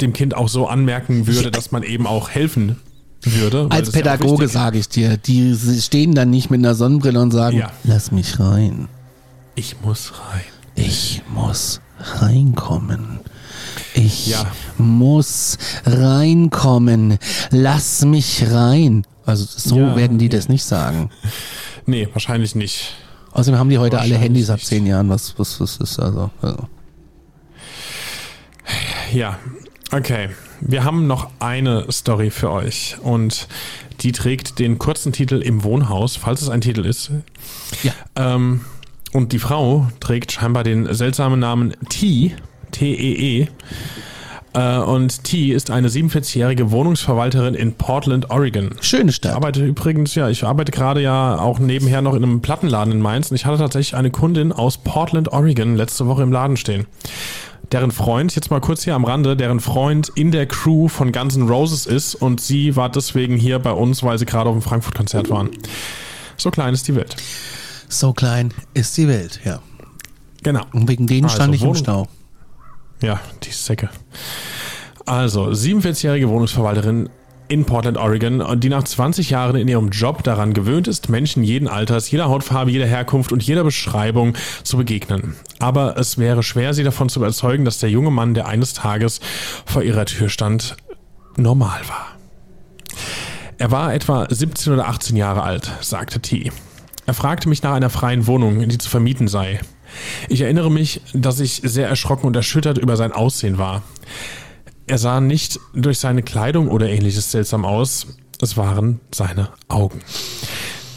dem 0.00 0.12
Kind 0.12 0.36
auch 0.36 0.48
so 0.48 0.68
anmerken 0.68 1.26
würde, 1.26 1.50
dass 1.50 1.72
man 1.72 1.82
eben 1.82 2.06
auch 2.06 2.28
helfen 2.30 2.76
würde. 3.22 3.66
Als 3.70 3.88
ja 3.88 3.92
Pädagoge 3.94 4.42
wichtig. 4.44 4.52
sage 4.52 4.78
ich 4.78 4.88
dir, 4.88 5.16
die 5.16 5.56
stehen 5.80 6.14
dann 6.14 6.30
nicht 6.30 6.50
mit 6.50 6.60
einer 6.60 6.74
Sonnenbrille 6.74 7.20
und 7.20 7.30
sagen, 7.32 7.56
Ja. 7.58 7.72
lass 7.84 8.12
mich 8.12 8.38
rein. 8.38 8.88
Ich 9.54 9.80
muss 9.82 10.12
rein. 10.32 10.42
Ich 10.74 11.22
muss 11.32 11.80
reinkommen. 11.98 13.20
Ich 13.94 14.26
Ja. 14.28 14.46
muss 14.76 15.56
reinkommen. 15.86 17.18
Lass 17.50 18.04
mich 18.04 18.44
rein. 18.50 19.06
Also 19.24 19.46
so 19.48 19.78
Ja, 19.78 19.96
werden 19.96 20.18
die 20.18 20.28
das 20.28 20.48
nicht 20.50 20.64
sagen. 20.64 21.10
Nee, 21.86 22.06
wahrscheinlich 22.12 22.54
nicht. 22.54 22.92
Außerdem 23.36 23.60
haben 23.60 23.68
die 23.68 23.76
heute 23.76 24.00
alle 24.00 24.16
Handys 24.16 24.48
ab 24.48 24.62
zehn 24.62 24.86
Jahren. 24.86 25.10
Was, 25.10 25.38
was, 25.38 25.60
was 25.60 25.76
ist 25.76 25.98
also? 25.98 26.30
also. 26.40 26.68
Ja, 29.12 29.38
okay. 29.92 30.30
Wir 30.62 30.84
haben 30.84 31.06
noch 31.06 31.28
eine 31.38 31.84
Story 31.92 32.30
für 32.30 32.50
euch 32.50 32.96
und 33.02 33.46
die 34.00 34.12
trägt 34.12 34.58
den 34.58 34.78
kurzen 34.78 35.12
Titel 35.12 35.42
im 35.42 35.64
Wohnhaus, 35.64 36.16
falls 36.16 36.40
es 36.40 36.48
ein 36.48 36.62
Titel 36.62 36.86
ist. 36.86 37.10
Ja. 37.82 37.92
Ähm, 38.16 38.62
und 39.12 39.32
die 39.32 39.38
Frau 39.38 39.86
trägt 40.00 40.32
scheinbar 40.32 40.64
den 40.64 40.92
seltsamen 40.94 41.38
Namen 41.38 41.74
T, 41.90 42.34
T-E-E. 42.70 43.42
Äh, 43.42 43.48
und 44.56 45.24
T 45.24 45.52
ist 45.52 45.70
eine 45.70 45.88
47-jährige 45.88 46.70
Wohnungsverwalterin 46.70 47.54
in 47.54 47.74
Portland, 47.74 48.30
Oregon. 48.30 48.70
Schöne 48.80 49.10
Ich 49.10 49.16
Stadt. 49.16 49.34
arbeite 49.34 49.64
übrigens, 49.64 50.14
ja, 50.14 50.30
ich 50.30 50.44
arbeite 50.44 50.72
gerade 50.72 51.02
ja 51.02 51.38
auch 51.38 51.58
nebenher 51.58 52.00
noch 52.00 52.14
in 52.14 52.22
einem 52.22 52.40
Plattenladen 52.40 52.92
in 52.92 53.00
Mainz 53.00 53.30
und 53.30 53.36
ich 53.36 53.44
hatte 53.44 53.58
tatsächlich 53.58 53.94
eine 53.96 54.10
Kundin 54.10 54.52
aus 54.52 54.78
Portland, 54.78 55.30
Oregon 55.32 55.76
letzte 55.76 56.06
Woche 56.06 56.22
im 56.22 56.32
Laden 56.32 56.56
stehen. 56.56 56.86
Deren 57.72 57.90
Freund, 57.90 58.34
jetzt 58.34 58.50
mal 58.50 58.60
kurz 58.60 58.84
hier 58.84 58.94
am 58.94 59.04
Rande, 59.04 59.36
deren 59.36 59.60
Freund 59.60 60.10
in 60.14 60.30
der 60.30 60.46
Crew 60.46 60.88
von 60.88 61.12
Guns 61.12 61.36
N' 61.36 61.48
Roses 61.48 61.84
ist 61.84 62.14
und 62.14 62.40
sie 62.40 62.76
war 62.76 62.88
deswegen 62.88 63.36
hier 63.36 63.58
bei 63.58 63.72
uns, 63.72 64.02
weil 64.04 64.18
sie 64.18 64.24
gerade 64.24 64.48
auf 64.48 64.54
dem 64.56 64.62
Frankfurt-Konzert 64.62 65.28
waren. 65.28 65.50
So 66.36 66.50
klein 66.50 66.74
ist 66.74 66.86
die 66.88 66.94
Welt. 66.94 67.16
So 67.88 68.12
klein 68.12 68.54
ist 68.72 68.96
die 68.96 69.08
Welt, 69.08 69.40
ja. 69.44 69.60
Genau. 70.42 70.62
Und 70.72 70.88
wegen 70.88 71.06
denen 71.06 71.24
Also 71.24 71.36
stand 71.36 71.54
ich 71.54 71.62
im 71.62 71.74
Stau. 71.74 72.06
Ja, 73.02 73.20
die 73.42 73.50
Säcke. 73.50 73.90
Also, 75.04 75.46
47-jährige 75.46 76.28
Wohnungsverwalterin 76.28 77.08
in 77.48 77.64
Portland, 77.64 77.96
Oregon, 77.96 78.60
die 78.60 78.68
nach 78.68 78.82
20 78.82 79.30
Jahren 79.30 79.56
in 79.56 79.68
ihrem 79.68 79.90
Job 79.90 80.24
daran 80.24 80.52
gewöhnt 80.52 80.88
ist, 80.88 81.08
Menschen 81.08 81.44
jeden 81.44 81.68
Alters, 81.68 82.10
jeder 82.10 82.28
Hautfarbe, 82.28 82.70
jeder 82.70 82.86
Herkunft 82.86 83.32
und 83.32 83.42
jeder 83.42 83.62
Beschreibung 83.62 84.34
zu 84.64 84.76
begegnen. 84.76 85.36
Aber 85.58 85.96
es 85.96 86.18
wäre 86.18 86.42
schwer, 86.42 86.74
sie 86.74 86.82
davon 86.82 87.08
zu 87.08 87.20
überzeugen, 87.20 87.64
dass 87.64 87.78
der 87.78 87.90
junge 87.90 88.10
Mann, 88.10 88.34
der 88.34 88.48
eines 88.48 88.74
Tages 88.74 89.20
vor 89.64 89.82
ihrer 89.82 90.06
Tür 90.06 90.28
stand, 90.28 90.76
normal 91.36 91.80
war. 91.88 92.16
Er 93.58 93.70
war 93.70 93.94
etwa 93.94 94.26
17 94.28 94.72
oder 94.72 94.88
18 94.88 95.16
Jahre 95.16 95.42
alt, 95.42 95.70
sagte 95.80 96.20
T. 96.20 96.50
Er 97.06 97.14
fragte 97.14 97.48
mich 97.48 97.62
nach 97.62 97.72
einer 97.72 97.90
freien 97.90 98.26
Wohnung, 98.26 98.68
die 98.68 98.78
zu 98.78 98.90
vermieten 98.90 99.28
sei. 99.28 99.60
Ich 100.28 100.40
erinnere 100.40 100.70
mich, 100.70 101.00
dass 101.12 101.40
ich 101.40 101.62
sehr 101.64 101.88
erschrocken 101.88 102.26
und 102.26 102.36
erschüttert 102.36 102.78
über 102.78 102.96
sein 102.96 103.12
Aussehen 103.12 103.58
war. 103.58 103.82
Er 104.86 104.98
sah 104.98 105.20
nicht 105.20 105.58
durch 105.74 105.98
seine 105.98 106.22
Kleidung 106.22 106.68
oder 106.68 106.88
ähnliches 106.88 107.30
seltsam 107.32 107.64
aus, 107.64 108.06
es 108.40 108.56
waren 108.56 109.00
seine 109.12 109.48
Augen. 109.68 110.00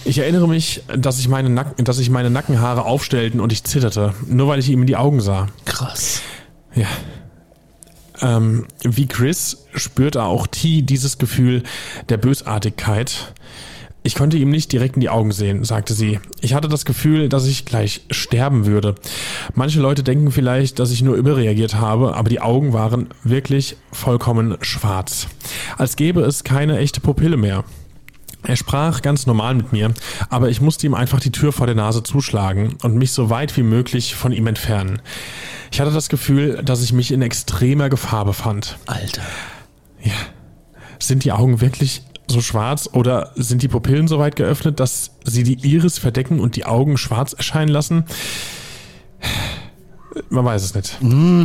Ich 0.05 0.19
erinnere 0.19 0.47
mich, 0.47 0.83
dass, 0.95 1.19
ich 1.19 1.27
meine 1.27 1.49
Nacken, 1.49 1.85
dass 1.85 1.97
sich 1.97 2.09
meine 2.09 2.29
Nackenhaare 2.29 2.85
aufstellten 2.85 3.39
und 3.39 3.51
ich 3.51 3.63
zitterte, 3.63 4.13
nur 4.27 4.47
weil 4.47 4.59
ich 4.59 4.69
ihm 4.69 4.81
in 4.81 4.87
die 4.87 4.95
Augen 4.95 5.21
sah. 5.21 5.47
Krass. 5.65 6.21
Ja. 6.75 6.87
Ähm, 8.21 8.65
wie 8.83 9.07
Chris 9.07 9.65
spürte 9.73 10.23
auch 10.23 10.47
T 10.47 10.81
dieses 10.81 11.17
Gefühl 11.17 11.63
der 12.09 12.17
Bösartigkeit. 12.17 13.33
Ich 14.01 14.15
konnte 14.15 14.37
ihm 14.37 14.49
nicht 14.49 14.71
direkt 14.71 14.95
in 14.95 15.01
die 15.01 15.09
Augen 15.09 15.31
sehen, 15.31 15.63
sagte 15.65 15.93
sie. 15.93 16.19
Ich 16.39 16.53
hatte 16.53 16.69
das 16.69 16.85
Gefühl, 16.85 17.27
dass 17.27 17.45
ich 17.45 17.65
gleich 17.65 18.01
sterben 18.09 18.65
würde. 18.65 18.95
Manche 19.55 19.81
Leute 19.81 20.03
denken 20.03 20.31
vielleicht, 20.31 20.79
dass 20.79 20.91
ich 20.91 21.01
nur 21.01 21.15
überreagiert 21.15 21.75
habe, 21.75 22.15
aber 22.15 22.29
die 22.29 22.39
Augen 22.39 22.71
waren 22.71 23.09
wirklich 23.23 23.75
vollkommen 23.91 24.57
schwarz. 24.61 25.27
Als 25.77 25.97
gäbe 25.97 26.21
es 26.21 26.45
keine 26.45 26.77
echte 26.77 27.01
Pupille 27.01 27.37
mehr. 27.37 27.65
Er 28.43 28.55
sprach 28.55 29.01
ganz 29.01 29.25
normal 29.25 29.55
mit 29.55 29.73
mir, 29.73 29.93
aber 30.29 30.49
ich 30.49 30.61
musste 30.61 30.87
ihm 30.87 30.93
einfach 30.93 31.19
die 31.19 31.31
Tür 31.31 31.51
vor 31.51 31.67
der 31.67 31.75
Nase 31.75 32.03
zuschlagen 32.03 32.77
und 32.83 32.95
mich 32.95 33.11
so 33.11 33.29
weit 33.29 33.57
wie 33.57 33.63
möglich 33.63 34.15
von 34.15 34.31
ihm 34.31 34.47
entfernen. 34.47 35.01
Ich 35.71 35.81
hatte 35.81 35.91
das 35.91 36.07
Gefühl, 36.07 36.61
dass 36.63 36.81
ich 36.81 36.93
mich 36.93 37.11
in 37.11 37.21
extremer 37.21 37.89
Gefahr 37.89 38.23
befand. 38.23 38.77
Alter. 38.85 39.23
Ja. 40.01 40.13
Sind 40.99 41.25
die 41.25 41.33
Augen 41.33 41.59
wirklich 41.59 42.01
so 42.29 42.41
schwarz 42.41 42.89
oder 42.91 43.31
sind 43.35 43.61
die 43.61 43.67
Pupillen 43.67 44.07
so 44.07 44.19
weit 44.19 44.35
geöffnet, 44.35 44.79
dass 44.79 45.11
sie 45.23 45.43
die 45.43 45.67
Iris 45.67 45.97
verdecken 45.97 46.39
und 46.39 46.55
die 46.55 46.65
Augen 46.65 46.97
schwarz 46.97 47.33
erscheinen 47.33 47.69
lassen? 47.69 48.05
Man 50.29 50.45
weiß 50.45 50.63
es 50.63 50.75
nicht. 50.75 50.99
Hm, 51.01 51.43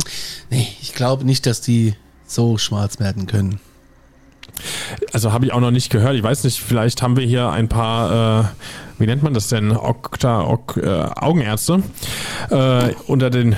nee, 0.49 0.67
ich 0.81 0.93
glaube 0.93 1.25
nicht, 1.25 1.45
dass 1.45 1.61
die 1.61 1.95
so 2.27 2.57
schwarz 2.57 2.99
werden 2.99 3.27
können. 3.27 3.59
Also 5.11 5.33
habe 5.33 5.45
ich 5.45 5.53
auch 5.53 5.59
noch 5.59 5.71
nicht 5.71 5.89
gehört. 5.89 6.15
Ich 6.15 6.23
weiß 6.23 6.43
nicht, 6.43 6.59
vielleicht 6.59 7.01
haben 7.01 7.17
wir 7.17 7.25
hier 7.25 7.49
ein 7.49 7.67
paar, 7.67 8.41
äh, 8.41 8.45
wie 8.97 9.05
nennt 9.05 9.23
man 9.23 9.33
das 9.33 9.47
denn, 9.47 9.71
Okta, 9.71 10.41
ok, 10.41 10.77
äh, 10.77 10.87
Augenärzte 11.15 11.83
äh, 12.49 12.93
unter 13.07 13.29
den 13.29 13.53
äh, 13.53 13.55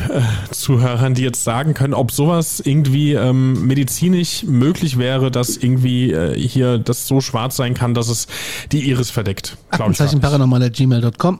Zuhörern, 0.51 1.13
die 1.13 1.21
jetzt 1.21 1.43
sagen 1.43 1.73
können, 1.73 1.93
ob 1.93 2.11
sowas 2.11 2.59
irgendwie 2.59 3.13
ähm, 3.13 3.65
medizinisch 3.67 4.43
möglich 4.43 4.97
wäre, 4.97 5.31
dass 5.31 5.57
irgendwie 5.57 6.11
äh, 6.11 6.37
hier 6.37 6.77
das 6.77 7.07
so 7.07 7.21
schwarz 7.21 7.55
sein 7.55 7.73
kann, 7.73 7.93
dass 7.93 8.09
es 8.09 8.27
die 8.71 8.89
Iris 8.89 9.11
verdeckt. 9.11 9.57
Aktenzeichen 9.69 10.19
gar 10.21 10.29
nicht. 10.29 10.37
paranormal 10.37 10.63
at 10.63 10.73
gmail.com. 10.73 11.39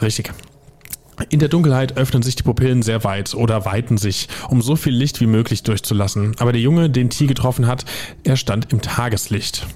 Richtig. 0.00 0.32
In 1.30 1.38
der 1.38 1.48
Dunkelheit 1.48 1.96
öffnen 1.96 2.22
sich 2.22 2.36
die 2.36 2.42
Pupillen 2.42 2.82
sehr 2.82 3.02
weit 3.02 3.34
oder 3.34 3.64
weiten 3.64 3.96
sich, 3.96 4.28
um 4.48 4.60
so 4.60 4.76
viel 4.76 4.94
Licht 4.94 5.20
wie 5.20 5.26
möglich 5.26 5.62
durchzulassen. 5.62 6.36
Aber 6.38 6.52
der 6.52 6.60
Junge, 6.60 6.90
den 6.90 7.08
T 7.08 7.26
getroffen 7.26 7.66
hat, 7.66 7.86
er 8.22 8.36
stand 8.36 8.72
im 8.72 8.82
Tageslicht. 8.82 9.66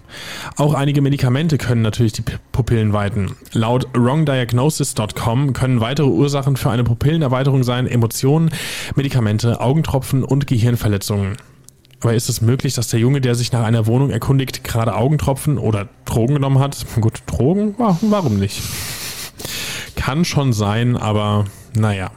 Auch 0.56 0.74
einige 0.74 1.00
Medikamente 1.00 1.56
können 1.56 1.82
natürlich 1.82 2.12
die 2.12 2.24
Pupillen 2.52 2.92
weiten. 2.92 3.36
Laut 3.52 3.88
wrongdiagnosis.com 3.94 5.54
können 5.54 5.80
weitere 5.80 6.08
Ursachen 6.08 6.56
für 6.56 6.70
eine 6.70 6.84
Pupillenerweiterung 6.84 7.62
sein 7.62 7.86
Emotionen, 7.86 8.50
Medikamente, 8.94 9.60
Augentropfen 9.60 10.22
und 10.24 10.46
Gehirnverletzungen. 10.46 11.36
Aber 12.02 12.14
ist 12.14 12.28
es 12.28 12.40
möglich, 12.40 12.74
dass 12.74 12.88
der 12.88 13.00
Junge, 13.00 13.20
der 13.20 13.34
sich 13.34 13.52
nach 13.52 13.62
einer 13.62 13.86
Wohnung 13.86 14.10
erkundigt, 14.10 14.64
gerade 14.64 14.94
Augentropfen 14.94 15.58
oder 15.58 15.88
Drogen 16.06 16.34
genommen 16.34 16.58
hat? 16.58 16.86
Gut, 17.00 17.22
Drogen? 17.26 17.74
Warum 17.78 18.38
nicht? 18.38 18.62
Kann 20.00 20.24
schon 20.24 20.54
sein, 20.54 20.96
aber 20.96 21.44
naja. 21.76 22.10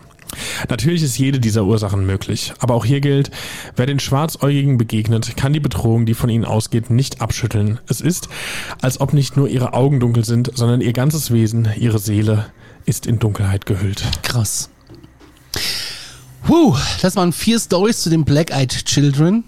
Natürlich 0.69 1.03
ist 1.03 1.17
jede 1.17 1.41
dieser 1.41 1.65
Ursachen 1.65 2.05
möglich. 2.05 2.53
Aber 2.59 2.75
auch 2.75 2.85
hier 2.85 3.01
gilt, 3.01 3.29
wer 3.75 3.85
den 3.85 3.99
Schwarzäugigen 3.99 4.77
begegnet, 4.77 5.35
kann 5.35 5.51
die 5.51 5.59
Bedrohung, 5.59 6.05
die 6.05 6.13
von 6.13 6.29
ihnen 6.29 6.45
ausgeht, 6.45 6.89
nicht 6.89 7.19
abschütteln. 7.19 7.81
Es 7.89 7.99
ist, 7.99 8.29
als 8.81 9.01
ob 9.01 9.13
nicht 9.13 9.35
nur 9.35 9.49
ihre 9.49 9.73
Augen 9.73 9.99
dunkel 9.99 10.23
sind, 10.23 10.49
sondern 10.55 10.79
ihr 10.79 10.93
ganzes 10.93 11.31
Wesen, 11.31 11.67
ihre 11.77 11.99
Seele 11.99 12.45
ist 12.85 13.05
in 13.05 13.19
Dunkelheit 13.19 13.65
gehüllt. 13.65 14.03
Krass. 14.23 14.69
Puh, 16.45 16.77
das 17.01 17.17
waren 17.17 17.33
vier 17.33 17.59
Stories 17.59 18.01
zu 18.01 18.09
den 18.09 18.23
Black-Eyed 18.23 18.85
Children. 18.85 19.43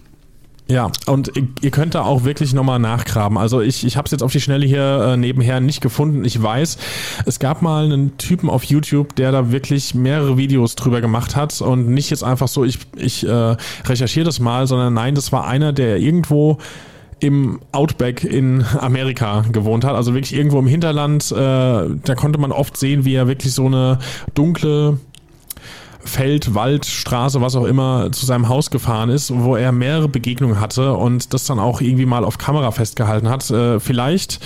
Ja, 0.68 0.92
und 1.06 1.32
ihr 1.62 1.70
könnt 1.70 1.94
da 1.94 2.02
auch 2.02 2.24
wirklich 2.24 2.54
nochmal 2.54 2.80
nachgraben. 2.80 3.38
Also 3.38 3.62
ich, 3.62 3.86
ich 3.86 3.98
habe 3.98 4.06
es 4.06 4.12
jetzt 4.12 4.24
auf 4.24 4.32
die 4.32 4.42
Schnelle 4.42 4.66
hier 4.66 5.10
äh, 5.10 5.18
nebenher 5.18 5.60
nicht 5.60 5.80
gefunden. 5.80 6.26
Ich 6.26 6.42
weiß, 6.42 6.78
es 7.26 7.38
gab 7.38 7.62
mal 7.62 7.86
einen 7.86 8.18
Typen 8.18 8.50
auf 8.50 8.64
YouTube, 8.64 9.16
der 9.16 9.32
da 9.32 9.52
wirklich 9.52 9.94
mehrere 9.94 10.38
Videos 10.38 10.74
drüber 10.74 11.02
gemacht 11.02 11.36
hat 11.36 11.62
und 11.62 11.90
nicht 11.90 12.10
jetzt 12.10 12.24
einfach 12.24 12.48
so, 12.48 12.64
ich, 12.64 12.80
ich 12.96 13.28
äh, 13.28 13.56
recherchiere 13.86 14.26
das 14.26 14.40
mal, 14.40 14.66
sondern 14.66 14.96
nein, 14.96 15.14
das 15.14 15.32
war 15.32 15.46
einer, 15.46 15.72
der 15.72 15.98
irgendwo 15.98 16.58
im 17.20 17.60
Outback 17.72 18.24
in 18.24 18.66
Amerika 18.80 19.46
gewohnt 19.52 19.86
hat, 19.86 19.96
also 19.96 20.16
wirklich 20.16 20.36
irgendwo 20.36 20.60
im 20.60 20.68
Hinterland. 20.68 21.32
Äh, 21.32 21.36
da 21.36 22.16
konnte 22.16 22.40
man 22.40 22.52
oft 22.52 22.76
sehen, 22.76 23.06
wie 23.06 23.14
er 23.14 23.28
wirklich 23.28 23.54
so 23.54 23.68
eine 23.68 24.00
dunkle 24.34 24.98
Feld, 26.06 26.54
Wald, 26.54 26.86
Straße, 26.86 27.42
was 27.42 27.56
auch 27.56 27.66
immer 27.66 28.12
zu 28.12 28.26
seinem 28.26 28.48
Haus 28.48 28.72
gefahren 28.72 29.10
ist, 29.10 29.34
wo 29.34 29.56
er 29.56 29.72
mehrere 29.72 30.08
Begegnungen 30.08 30.60
hatte 30.60 30.94
und 30.94 31.34
das 31.34 31.46
dann 31.46 31.60
auch 31.60 31.82
irgendwie 31.82 32.06
mal 32.06 32.24
auf 32.24 32.38
Kamera 32.38 32.72
festgehalten 32.72 33.30
hat. 33.30 33.50
Äh, 33.50 33.80
vielleicht 33.80 34.40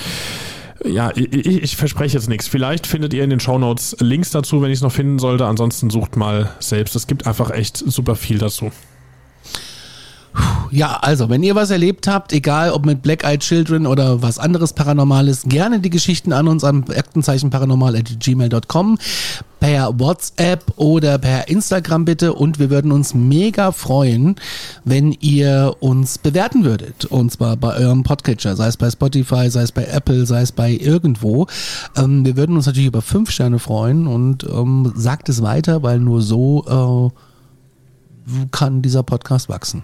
ja, 0.86 1.12
ich, 1.16 1.46
ich 1.46 1.76
verspreche 1.76 2.18
jetzt 2.18 2.30
nichts. 2.30 2.48
Vielleicht 2.48 2.88
findet 2.88 3.14
ihr 3.14 3.24
in 3.24 3.30
den 3.30 3.40
Shownotes 3.40 3.98
Links 4.00 4.32
dazu, 4.32 4.62
wenn 4.62 4.72
ich 4.72 4.78
es 4.78 4.82
noch 4.82 4.92
finden 4.92 5.20
sollte. 5.20 5.46
Ansonsten 5.46 5.90
sucht 5.90 6.16
mal 6.16 6.52
selbst. 6.60 6.96
Es 6.96 7.08
gibt 7.08 7.28
einfach 7.28 7.52
echt 7.52 7.78
super 7.78 8.16
viel 8.16 8.38
dazu. 8.38 8.72
Ja, 10.72 10.98
also, 11.02 11.30
wenn 11.30 11.42
ihr 11.42 11.56
was 11.56 11.72
erlebt 11.72 12.08
habt, 12.08 12.32
egal 12.32 12.72
ob 12.72 12.86
mit 12.86 13.02
Black-Eyed 13.02 13.40
Children 13.40 13.88
oder 13.88 14.22
was 14.22 14.38
anderes 14.38 14.74
Paranormales, 14.74 15.44
gerne 15.48 15.80
die 15.80 15.90
Geschichten 15.90 16.32
an 16.32 16.48
uns 16.48 16.64
am 16.64 16.86
Aktenzeichen 16.96 17.50
paranormal 17.50 17.96
at 17.96 18.20
gmail.com 18.20 19.00
per 19.60 20.00
WhatsApp 20.00 20.64
oder 20.78 21.18
per 21.18 21.48
Instagram 21.50 22.06
bitte 22.06 22.34
und 22.34 22.60
wir 22.60 22.70
würden 22.70 22.92
uns 22.92 23.14
mega 23.14 23.72
freuen, 23.72 24.36
wenn 24.86 25.12
ihr 25.20 25.76
uns 25.80 26.18
bewerten 26.18 26.64
würdet 26.64 27.06
und 27.06 27.32
zwar 27.32 27.58
bei 27.58 27.76
eurem 27.76 28.04
Podcatcher, 28.04 28.56
sei 28.56 28.68
es 28.68 28.78
bei 28.78 28.90
Spotify, 28.90 29.50
sei 29.50 29.64
es 29.64 29.72
bei 29.72 29.86
Apple, 29.86 30.26
sei 30.26 30.42
es 30.42 30.52
bei 30.52 30.72
irgendwo. 30.72 31.48
Ähm, 31.98 32.26
wir 32.26 32.38
würden 32.38 32.56
uns 32.56 32.68
natürlich 32.68 32.88
über 32.88 33.02
fünf 33.02 33.32
Sterne 33.32 33.60
freuen 33.60 34.08
und 34.08 34.44
ähm, 34.44 34.94
sagt 34.96 35.30
es 35.30 35.42
weiter, 35.42 35.84
weil 35.84 36.00
nur 36.00 36.22
so 36.22 37.12
äh, 37.12 37.29
kann 38.52 38.82
dieser 38.82 39.04
Podcast 39.04 39.50
wachsen. 39.50 39.84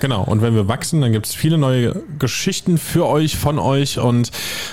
Genau, 0.00 0.22
und 0.22 0.42
wenn 0.42 0.54
wir 0.54 0.68
wachsen, 0.68 1.00
dann 1.00 1.12
gibt 1.12 1.26
es 1.26 1.34
viele 1.34 1.58
neue 1.58 2.02
Geschichten 2.18 2.76
für 2.76 3.06
euch, 3.06 3.36
von 3.36 3.58
euch 3.58 3.98
und 3.98 4.30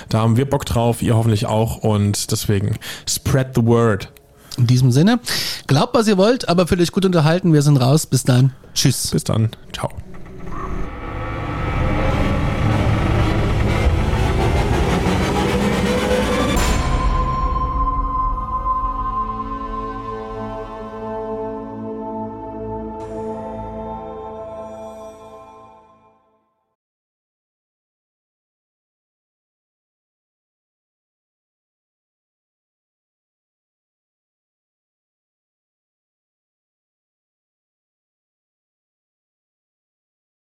da 0.08 0.18
haben 0.18 0.36
wir 0.36 0.48
Bock 0.48 0.66
drauf, 0.66 1.02
ihr 1.02 1.16
hoffentlich 1.16 1.46
auch 1.46 1.78
und 1.78 2.30
deswegen 2.30 2.76
spread 3.08 3.54
the 3.54 3.64
word. 3.64 4.12
In 4.56 4.66
diesem 4.66 4.92
Sinne, 4.92 5.18
glaubt, 5.66 5.94
was 5.94 6.06
ihr 6.06 6.16
wollt, 6.16 6.48
aber 6.48 6.66
fühlt 6.66 6.80
euch 6.80 6.92
gut 6.92 7.04
unterhalten. 7.04 7.52
Wir 7.52 7.62
sind 7.62 7.76
raus. 7.76 8.06
Bis 8.06 8.22
dann. 8.22 8.52
Tschüss. 8.72 9.10
Bis 9.10 9.24
dann. 9.24 9.50
Ciao. 9.72 9.90